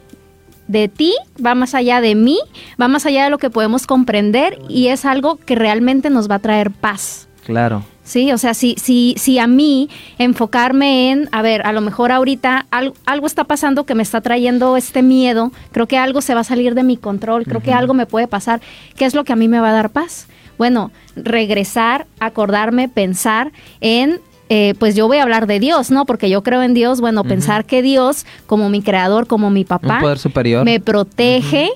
de 0.67 0.87
ti, 0.87 1.13
va 1.43 1.55
más 1.55 1.73
allá 1.73 2.01
de 2.01 2.15
mí, 2.15 2.39
va 2.81 2.87
más 2.87 3.05
allá 3.05 3.25
de 3.25 3.29
lo 3.29 3.37
que 3.37 3.49
podemos 3.49 3.87
comprender 3.87 4.59
y 4.69 4.87
es 4.87 5.05
algo 5.05 5.37
que 5.37 5.55
realmente 5.55 6.09
nos 6.09 6.29
va 6.29 6.35
a 6.35 6.39
traer 6.39 6.71
paz. 6.71 7.27
Claro. 7.45 7.83
Sí, 8.03 8.31
o 8.31 8.37
sea, 8.37 8.53
si, 8.53 8.75
si, 8.77 9.15
si 9.17 9.39
a 9.39 9.47
mí 9.47 9.89
enfocarme 10.17 11.11
en, 11.11 11.29
a 11.31 11.41
ver, 11.41 11.65
a 11.65 11.71
lo 11.71 11.79
mejor 11.79 12.11
ahorita 12.11 12.65
algo, 12.69 12.95
algo, 13.05 13.27
está 13.27 13.45
pasando 13.45 13.85
que 13.85 13.95
me 13.95 14.03
está 14.03 14.19
trayendo 14.19 14.75
este 14.75 15.01
miedo, 15.01 15.51
creo 15.71 15.87
que 15.87 15.97
algo 15.97 16.21
se 16.21 16.33
va 16.33 16.41
a 16.41 16.43
salir 16.45 16.75
de 16.75 16.83
mi 16.83 16.97
control, 16.97 17.45
creo 17.45 17.61
que 17.61 17.71
algo 17.71 17.93
me 17.93 18.05
puede 18.05 18.27
pasar, 18.27 18.61
¿qué 18.97 19.05
es 19.05 19.15
lo 19.15 19.23
que 19.23 19.31
a 19.31 19.37
mí 19.37 19.47
me 19.47 19.61
va 19.61 19.69
a 19.69 19.73
dar 19.73 19.89
paz? 19.89 20.27
Bueno, 20.57 20.91
regresar, 21.15 22.05
acordarme, 22.19 22.89
pensar 22.89 23.51
en 23.79 24.19
eh, 24.49 24.75
pues 24.77 24.95
yo 24.95 25.07
voy 25.07 25.17
a 25.17 25.23
hablar 25.23 25.47
de 25.47 25.59
Dios, 25.59 25.89
¿no? 25.89 26.05
Porque 26.05 26.29
yo 26.29 26.43
creo 26.43 26.61
en 26.61 26.73
Dios, 26.73 27.01
bueno, 27.01 27.23
pensar 27.23 27.65
que 27.65 27.81
Dios, 27.81 28.25
como 28.45 28.69
mi 28.69 28.81
creador, 28.81 29.25
como 29.25 29.49
mi 29.49 29.63
papá, 29.63 29.99
poder 29.99 30.19
superior. 30.19 30.65
me 30.65 30.79
protege 30.79 31.71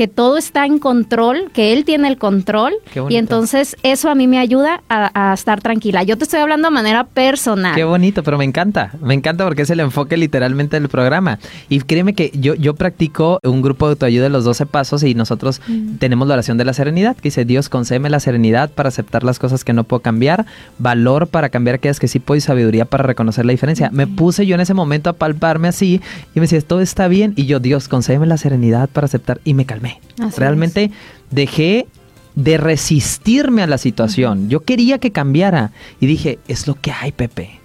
que 0.00 0.08
todo 0.08 0.38
está 0.38 0.64
en 0.64 0.78
control, 0.78 1.50
que 1.52 1.74
él 1.74 1.84
tiene 1.84 2.08
el 2.08 2.16
control 2.16 2.72
y 3.10 3.16
entonces 3.16 3.76
eso 3.82 4.08
a 4.08 4.14
mí 4.14 4.26
me 4.26 4.38
ayuda 4.38 4.82
a, 4.88 5.34
estar 5.34 5.60
tranquila. 5.60 6.02
Yo 6.04 6.16
te 6.16 6.24
estoy 6.24 6.40
hablando 6.40 6.68
de 6.68 6.72
manera 6.72 7.04
personal. 7.04 7.74
Qué 7.74 7.84
bonito, 7.84 8.22
pero 8.22 8.38
me 8.38 8.46
encanta, 8.46 8.92
me 9.02 9.12
encanta 9.12 9.44
porque 9.44 9.60
es 9.60 9.68
el 9.68 9.80
enfoque 9.80 10.16
literalmente 10.16 10.80
del 10.80 10.88
programa. 10.88 11.38
Y 11.68 11.80
créeme 11.80 12.14
que 12.14 12.30
yo, 12.32 12.54
yo 12.54 12.74
practico 12.76 13.40
un 13.42 13.60
grupo 13.60 13.88
de 13.88 13.90
autoayuda 13.90 14.22
de 14.22 14.30
los 14.30 14.44
12 14.44 14.64
pasos 14.64 15.02
y 15.02 15.14
nosotros 15.14 15.60
mm. 15.68 15.96
tenemos 15.96 16.26
la 16.26 16.32
oración 16.32 16.56
de 16.56 16.64
la 16.64 16.72
serenidad, 16.72 17.14
que 17.14 17.24
dice 17.24 17.44
Dios 17.44 17.68
concédeme 17.68 18.08
la 18.08 18.20
serenidad 18.20 18.70
para 18.70 18.88
aceptar 18.88 19.22
las 19.22 19.38
cosas 19.38 19.64
que 19.64 19.74
no 19.74 19.84
puedo 19.84 20.00
cambiar, 20.00 20.46
valor 20.78 21.26
para 21.26 21.50
cambiar 21.50 21.74
aquellas 21.74 22.00
que 22.00 22.08
sí 22.08 22.20
puedo 22.20 22.38
y 22.38 22.40
sabiduría 22.40 22.86
para 22.86 23.04
reconocer 23.04 23.44
la 23.44 23.52
diferencia. 23.52 23.90
Me 23.92 24.06
puse 24.06 24.46
yo 24.46 24.54
en 24.54 24.62
ese 24.62 24.72
momento 24.72 25.10
a 25.10 25.12
palparme 25.12 25.68
así 25.68 26.00
y 26.34 26.40
me 26.40 26.46
decía, 26.46 26.58
todo 26.62 26.80
está 26.80 27.06
bien 27.06 27.34
y 27.36 27.44
yo, 27.44 27.60
Dios 27.60 27.86
concédeme 27.86 28.26
la 28.26 28.38
serenidad 28.38 28.88
para 28.88 29.04
aceptar 29.04 29.42
y 29.44 29.52
me 29.52 29.66
calmé 29.66 29.89
Realmente 30.36 30.90
dejé 31.30 31.86
de 32.34 32.56
resistirme 32.56 33.62
a 33.62 33.66
la 33.66 33.78
situación. 33.78 34.48
Yo 34.48 34.60
quería 34.60 34.98
que 34.98 35.10
cambiara 35.10 35.72
y 36.00 36.06
dije, 36.06 36.38
es 36.48 36.66
lo 36.66 36.74
que 36.74 36.92
hay, 36.92 37.12
Pepe. 37.12 37.60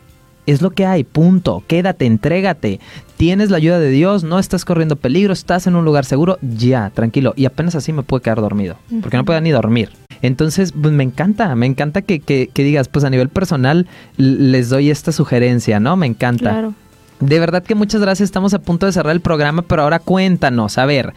Es 0.46 0.62
lo 0.62 0.72
que 0.72 0.86
hay, 0.86 1.04
punto. 1.04 1.64
Quédate, 1.68 2.06
entrégate. 2.06 2.80
Tienes 3.18 3.50
la 3.50 3.58
ayuda 3.58 3.80
de 3.80 3.90
Dios, 3.90 4.24
no 4.24 4.38
estás 4.38 4.64
corriendo 4.64 4.96
peligro, 4.96 5.34
estás 5.34 5.66
en 5.66 5.76
un 5.76 5.86
lugar 5.86 6.06
seguro, 6.06 6.38
ya, 6.42 6.92
tranquilo. 6.92 7.34
Y 7.36 7.46
apenas 7.46 7.76
así 7.76 7.94
me 7.94 8.04
puedo 8.04 8.22
quedar 8.22 8.42
dormido, 8.42 8.76
porque 9.02 9.18
no 9.18 9.26
puedo 9.26 9.42
ni 9.42 9.52
dormir. 9.52 9.90
Entonces, 10.22 10.72
pues 10.72 10.94
me 10.94 11.04
encanta, 11.04 11.56
me 11.56 11.66
encanta 11.66 12.02
que, 12.02 12.20
que, 12.20 12.50
que, 12.54 12.64
digas, 12.64 12.90
pues 12.90 13.06
a 13.06 13.10
nivel 13.10 13.30
personal 13.30 13.88
les 14.18 14.70
doy 14.70 14.92
esta 14.92 15.12
sugerencia, 15.12 15.80
¿no? 15.80 15.96
Me 15.96 16.06
encanta. 16.06 16.52
Claro. 16.52 16.74
De 17.20 17.40
verdad 17.40 17.64
que 17.64 17.76
muchas 17.76 18.02
gracias, 18.02 18.28
estamos 18.28 18.54
a 18.54 18.60
punto 18.60 18.86
de 18.86 18.92
cerrar 18.92 19.14
el 19.14 19.22
programa, 19.22 19.62
pero 19.62 19.84
ahora 19.84 20.00
cuéntanos, 20.00 20.78
a 20.78 20.86
ver, 20.86 21.14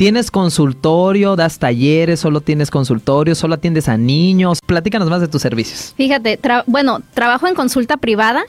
¿Tienes 0.00 0.30
consultorio, 0.30 1.36
das 1.36 1.58
talleres, 1.58 2.20
solo 2.20 2.40
tienes 2.40 2.70
consultorio, 2.70 3.34
solo 3.34 3.56
atiendes 3.56 3.86
a 3.86 3.98
niños? 3.98 4.60
Platícanos 4.64 5.10
más 5.10 5.20
de 5.20 5.28
tus 5.28 5.42
servicios. 5.42 5.92
Fíjate, 5.94 6.40
bueno, 6.64 7.00
trabajo 7.12 7.46
en 7.46 7.54
consulta 7.54 7.98
privada, 7.98 8.44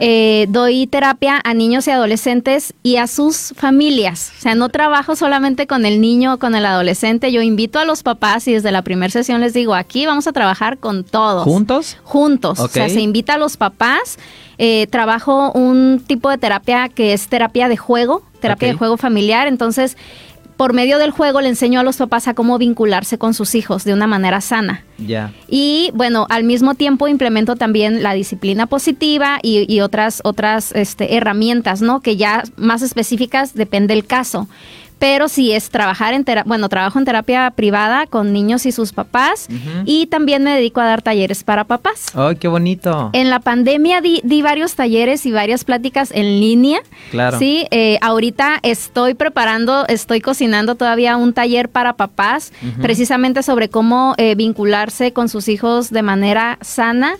eh, 0.00 0.46
doy 0.48 0.88
terapia 0.88 1.40
a 1.44 1.54
niños 1.54 1.86
y 1.86 1.92
adolescentes 1.92 2.74
y 2.82 2.96
a 2.96 3.06
sus 3.06 3.54
familias. 3.56 4.32
O 4.38 4.40
sea, 4.40 4.56
no 4.56 4.70
trabajo 4.70 5.14
solamente 5.14 5.68
con 5.68 5.86
el 5.86 6.00
niño 6.00 6.34
o 6.34 6.38
con 6.38 6.56
el 6.56 6.66
adolescente, 6.66 7.30
yo 7.30 7.42
invito 7.42 7.78
a 7.78 7.84
los 7.84 8.02
papás 8.02 8.48
y 8.48 8.54
desde 8.54 8.72
la 8.72 8.82
primera 8.82 9.12
sesión 9.12 9.40
les 9.40 9.54
digo, 9.54 9.76
aquí 9.76 10.04
vamos 10.04 10.26
a 10.26 10.32
trabajar 10.32 10.78
con 10.78 11.04
todos. 11.04 11.44
¿Juntos? 11.44 11.96
Juntos. 12.02 12.58
O 12.58 12.66
sea, 12.66 12.88
se 12.88 13.00
invita 13.00 13.34
a 13.34 13.38
los 13.38 13.56
papás. 13.56 14.18
Eh, 14.60 14.88
trabajo 14.90 15.52
un 15.52 16.02
tipo 16.04 16.28
de 16.28 16.38
terapia 16.38 16.88
que 16.88 17.12
es 17.12 17.28
terapia 17.28 17.68
de 17.68 17.76
juego, 17.76 18.24
terapia 18.40 18.66
de 18.66 18.74
juego 18.74 18.96
familiar. 18.96 19.46
Entonces, 19.46 19.96
por 20.58 20.72
medio 20.72 20.98
del 20.98 21.12
juego 21.12 21.40
le 21.40 21.48
enseño 21.48 21.78
a 21.78 21.84
los 21.84 21.98
papás 21.98 22.26
a 22.26 22.34
cómo 22.34 22.58
vincularse 22.58 23.16
con 23.16 23.32
sus 23.32 23.54
hijos 23.54 23.84
de 23.84 23.94
una 23.94 24.08
manera 24.08 24.40
sana. 24.40 24.84
Ya. 24.98 25.32
Y 25.46 25.92
bueno, 25.94 26.26
al 26.30 26.42
mismo 26.42 26.74
tiempo 26.74 27.06
implemento 27.06 27.54
también 27.54 28.02
la 28.02 28.12
disciplina 28.12 28.66
positiva 28.66 29.38
y, 29.40 29.80
otras, 29.80 30.20
otras 30.24 30.72
este, 30.72 31.14
herramientas, 31.14 31.80
¿no? 31.80 32.00
Que 32.00 32.16
ya 32.16 32.42
más 32.56 32.82
específicas 32.82 33.54
depende 33.54 33.94
del 33.94 34.04
caso 34.04 34.48
pero 34.98 35.28
sí 35.28 35.52
es 35.52 35.70
trabajar 35.70 36.14
en 36.14 36.24
terapia, 36.24 36.48
bueno, 36.48 36.68
trabajo 36.68 36.98
en 36.98 37.04
terapia 37.04 37.50
privada 37.50 38.06
con 38.06 38.32
niños 38.32 38.66
y 38.66 38.72
sus 38.72 38.92
papás 38.92 39.48
y 39.84 40.06
también 40.06 40.42
me 40.42 40.54
dedico 40.54 40.80
a 40.80 40.84
dar 40.84 41.02
talleres 41.02 41.44
para 41.44 41.64
papás. 41.64 42.06
¡Ay, 42.14 42.36
qué 42.36 42.48
bonito! 42.48 43.10
En 43.12 43.30
la 43.30 43.40
pandemia 43.40 44.00
di, 44.00 44.42
varios 44.42 44.74
talleres 44.74 45.26
y 45.26 45.32
varias 45.32 45.64
pláticas 45.64 46.10
en 46.12 46.40
línea. 46.40 46.80
Claro. 47.10 47.38
Sí, 47.38 47.66
eh, 47.70 47.98
ahorita 48.00 48.60
estoy 48.62 49.14
preparando, 49.14 49.86
estoy 49.88 50.20
cocinando 50.20 50.74
todavía 50.74 51.16
un 51.16 51.32
taller 51.32 51.68
para 51.68 51.94
papás, 51.94 52.52
precisamente 52.80 53.42
sobre 53.42 53.68
cómo 53.68 54.14
eh, 54.16 54.34
vincularse 54.34 55.12
con 55.12 55.28
sus 55.28 55.48
hijos 55.48 55.90
de 55.90 56.02
manera 56.02 56.58
sana 56.60 57.16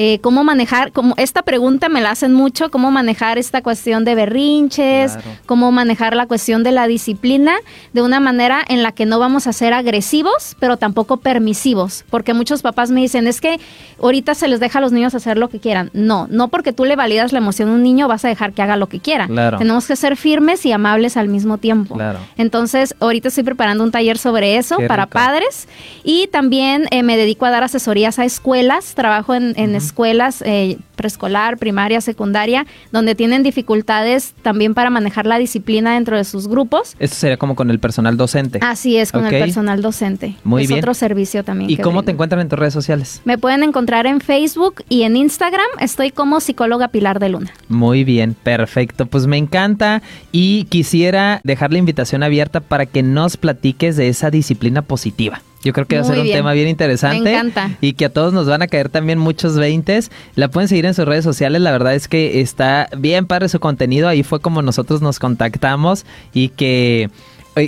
eh, 0.00 0.20
cómo 0.20 0.44
manejar, 0.44 0.92
como 0.92 1.14
esta 1.16 1.42
pregunta 1.42 1.88
me 1.88 2.00
la 2.00 2.12
hacen 2.12 2.32
mucho, 2.32 2.70
cómo 2.70 2.92
manejar 2.92 3.36
esta 3.36 3.62
cuestión 3.62 4.04
de 4.04 4.14
berrinches, 4.14 5.18
cómo 5.44 5.72
manejar 5.72 6.14
la 6.14 6.28
cuestión 6.28 6.62
de 6.62 6.70
la 6.70 6.86
disciplina 6.86 7.56
de 7.92 8.02
una 8.02 8.20
manera 8.20 8.64
en 8.68 8.84
la 8.84 8.92
que 8.92 9.06
no 9.06 9.18
vamos 9.18 9.48
a 9.48 9.52
ser 9.52 9.74
agresivos, 9.74 10.56
pero 10.60 10.76
tampoco 10.76 11.16
permisivos, 11.16 12.04
porque 12.10 12.32
muchos 12.32 12.62
papás 12.62 12.92
me 12.92 13.00
dicen, 13.00 13.26
es 13.26 13.40
que 13.40 13.58
ahorita 14.00 14.36
se 14.36 14.46
les 14.46 14.60
deja 14.60 14.78
a 14.78 14.82
los 14.82 14.92
niños 14.92 15.16
hacer 15.16 15.36
lo 15.36 15.48
que 15.48 15.58
quieran. 15.58 15.90
No, 15.92 16.28
no 16.30 16.46
porque 16.46 16.72
tú 16.72 16.84
le 16.84 16.94
validas 16.94 17.32
la 17.32 17.38
emoción 17.38 17.68
a 17.68 17.72
un 17.72 17.82
niño 17.82 18.06
vas 18.06 18.24
a 18.24 18.28
dejar 18.28 18.52
que 18.52 18.62
haga 18.62 18.76
lo 18.76 18.88
que 18.88 19.00
quiera. 19.00 19.26
Tenemos 19.58 19.88
que 19.88 19.96
ser 19.96 20.16
firmes 20.16 20.64
y 20.64 20.70
amables 20.70 21.16
al 21.16 21.26
mismo 21.26 21.58
tiempo. 21.58 21.98
Entonces, 22.36 22.94
ahorita 23.00 23.26
estoy 23.26 23.42
preparando 23.42 23.82
un 23.82 23.90
taller 23.90 24.16
sobre 24.16 24.58
eso 24.58 24.76
para 24.86 25.06
padres 25.06 25.66
y 26.04 26.28
también 26.28 26.86
eh, 26.92 27.02
me 27.02 27.16
dedico 27.16 27.46
a 27.46 27.50
dar 27.50 27.64
asesorías 27.64 28.20
a 28.20 28.24
escuelas, 28.24 28.94
trabajo 28.94 29.34
en, 29.34 29.54
en 29.56 29.87
escuelas 29.88 30.42
eh, 30.42 30.78
preescolar, 30.98 31.56
primaria, 31.56 32.02
secundaria, 32.02 32.66
donde 32.92 33.14
tienen 33.14 33.42
dificultades 33.42 34.34
también 34.42 34.74
para 34.74 34.90
manejar 34.90 35.26
la 35.26 35.38
disciplina 35.38 35.94
dentro 35.94 36.18
de 36.18 36.24
sus 36.24 36.48
grupos. 36.48 36.94
Esto 36.98 37.16
sería 37.16 37.38
como 37.38 37.56
con 37.56 37.70
el 37.70 37.78
personal 37.78 38.18
docente. 38.18 38.58
Así 38.60 38.98
es, 38.98 39.12
con 39.12 39.24
el 39.24 39.40
personal 39.40 39.80
docente. 39.80 40.34
Muy 40.44 40.64
es 40.64 40.72
otro 40.72 40.92
servicio 40.92 41.44
también. 41.44 41.70
¿Y 41.70 41.78
cómo 41.78 42.02
te 42.02 42.10
encuentran 42.10 42.42
en 42.42 42.48
tus 42.50 42.58
redes 42.58 42.74
sociales? 42.74 43.22
Me 43.24 43.38
pueden 43.38 43.62
encontrar 43.62 44.06
en 44.06 44.20
Facebook 44.20 44.82
y 44.88 45.04
en 45.04 45.16
Instagram. 45.16 45.68
Estoy 45.80 46.10
como 46.10 46.40
psicóloga 46.40 46.88
Pilar 46.88 47.20
de 47.20 47.30
Luna. 47.30 47.52
Muy 47.68 48.04
bien, 48.04 48.34
perfecto. 48.34 49.06
Pues 49.06 49.26
me 49.26 49.38
encanta 49.38 50.02
y 50.32 50.64
quisiera 50.64 51.40
dejar 51.44 51.72
la 51.72 51.78
invitación 51.78 52.22
abierta 52.22 52.60
para 52.60 52.84
que 52.86 53.02
nos 53.02 53.36
platiques 53.36 53.96
de 53.96 54.08
esa 54.08 54.30
disciplina 54.30 54.82
positiva. 54.82 55.40
Yo 55.64 55.72
creo 55.72 55.86
que 55.86 55.96
va 55.96 56.02
a 56.02 56.04
ser 56.04 56.20
un 56.20 56.26
tema 56.26 56.52
bien 56.52 56.68
interesante. 56.68 57.20
Me 57.20 57.32
encanta. 57.32 57.70
Y 57.80 57.94
que 57.94 58.04
a 58.04 58.08
todos 58.10 58.32
nos 58.32 58.46
van 58.46 58.62
a 58.62 58.68
caer 58.68 58.88
también 58.88 59.18
muchos 59.18 59.56
veintes. 59.56 60.10
La 60.36 60.48
pueden 60.48 60.68
seguir 60.68 60.86
en 60.86 60.87
sus 60.94 61.06
redes 61.06 61.24
sociales. 61.24 61.60
La 61.62 61.72
verdad 61.72 61.94
es 61.94 62.08
que 62.08 62.40
está 62.40 62.88
bien 62.96 63.26
padre 63.26 63.48
su 63.48 63.60
contenido. 63.60 64.08
Ahí 64.08 64.22
fue 64.22 64.40
como 64.40 64.62
nosotros 64.62 65.02
nos 65.02 65.18
contactamos 65.18 66.04
y 66.32 66.50
que 66.50 67.10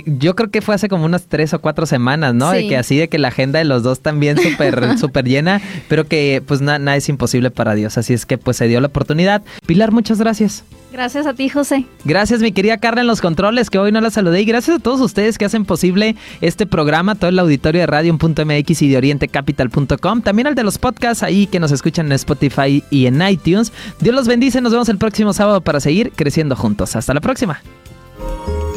yo 0.05 0.35
creo 0.35 0.49
que 0.49 0.61
fue 0.61 0.75
hace 0.75 0.87
como 0.87 1.05
unas 1.05 1.25
tres 1.25 1.53
o 1.53 1.59
cuatro 1.59 1.85
semanas, 1.85 2.33
¿no? 2.33 2.51
De 2.51 2.67
que 2.67 2.77
así 2.77 2.97
de 2.97 3.09
que 3.09 3.19
la 3.19 3.29
agenda 3.29 3.59
de 3.59 3.65
los 3.65 3.83
dos 3.83 3.99
también 3.99 4.37
súper 4.37 4.97
súper 4.99 5.25
llena, 5.25 5.61
pero 5.87 6.05
que 6.07 6.41
pues 6.45 6.61
nada 6.61 6.95
es 6.95 7.09
imposible 7.09 7.51
para 7.51 7.75
Dios. 7.75 7.97
Así 7.97 8.13
es 8.13 8.25
que 8.25 8.37
pues 8.37 8.57
se 8.57 8.67
dio 8.67 8.79
la 8.79 8.87
oportunidad. 8.87 9.41
Pilar, 9.65 9.91
muchas 9.91 10.19
gracias. 10.19 10.63
Gracias 10.91 11.25
a 11.25 11.33
ti, 11.33 11.47
José. 11.47 11.85
Gracias, 12.03 12.41
mi 12.41 12.51
querida 12.51 12.77
Carla, 12.77 13.01
en 13.01 13.07
los 13.07 13.21
controles, 13.21 13.69
que 13.69 13.79
hoy 13.79 13.93
no 13.93 14.01
la 14.01 14.09
saludé. 14.09 14.41
Y 14.41 14.45
gracias 14.45 14.77
a 14.77 14.79
todos 14.79 14.99
ustedes 14.99 15.37
que 15.37 15.45
hacen 15.45 15.63
posible 15.63 16.17
este 16.41 16.65
programa, 16.65 17.15
todo 17.15 17.29
el 17.29 17.39
auditorio 17.39 17.79
de 17.79 17.87
radio.mx 17.87 18.81
y 18.81 18.89
de 18.89 18.97
orientecapital.com. 18.97 20.21
También 20.21 20.47
al 20.47 20.55
de 20.55 20.63
los 20.63 20.77
podcasts 20.77 21.23
ahí 21.23 21.47
que 21.47 21.61
nos 21.61 21.71
escuchan 21.71 22.07
en 22.07 22.11
Spotify 22.13 22.83
y 22.89 23.05
en 23.05 23.21
iTunes. 23.25 23.71
Dios 24.01 24.13
los 24.13 24.27
bendice. 24.27 24.59
Nos 24.59 24.73
vemos 24.73 24.89
el 24.89 24.97
próximo 24.97 25.31
sábado 25.31 25.61
para 25.61 25.79
seguir 25.79 26.11
creciendo 26.13 26.57
juntos. 26.57 26.95
Hasta 26.97 27.13
la 27.13 27.21
próxima. 27.21 27.61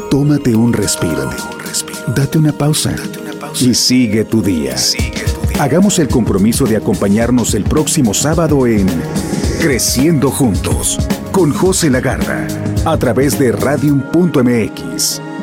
Tómate 0.09 0.55
un 0.55 0.71
respiro. 0.71 1.29
Date 2.15 2.37
una 2.37 2.53
pausa. 2.53 2.95
Y 3.59 3.73
sigue 3.73 4.23
tu 4.23 4.41
día. 4.41 4.75
Hagamos 5.59 5.99
el 5.99 6.07
compromiso 6.07 6.65
de 6.65 6.77
acompañarnos 6.77 7.53
el 7.55 7.63
próximo 7.63 8.13
sábado 8.13 8.67
en 8.67 8.87
Creciendo 9.59 10.31
Juntos 10.31 10.97
con 11.35 11.51
José 11.51 11.89
Lagarra 11.89 12.47
a 12.85 12.97
través 12.97 13.37
de 13.37 13.51
radium.mx. 13.51 15.34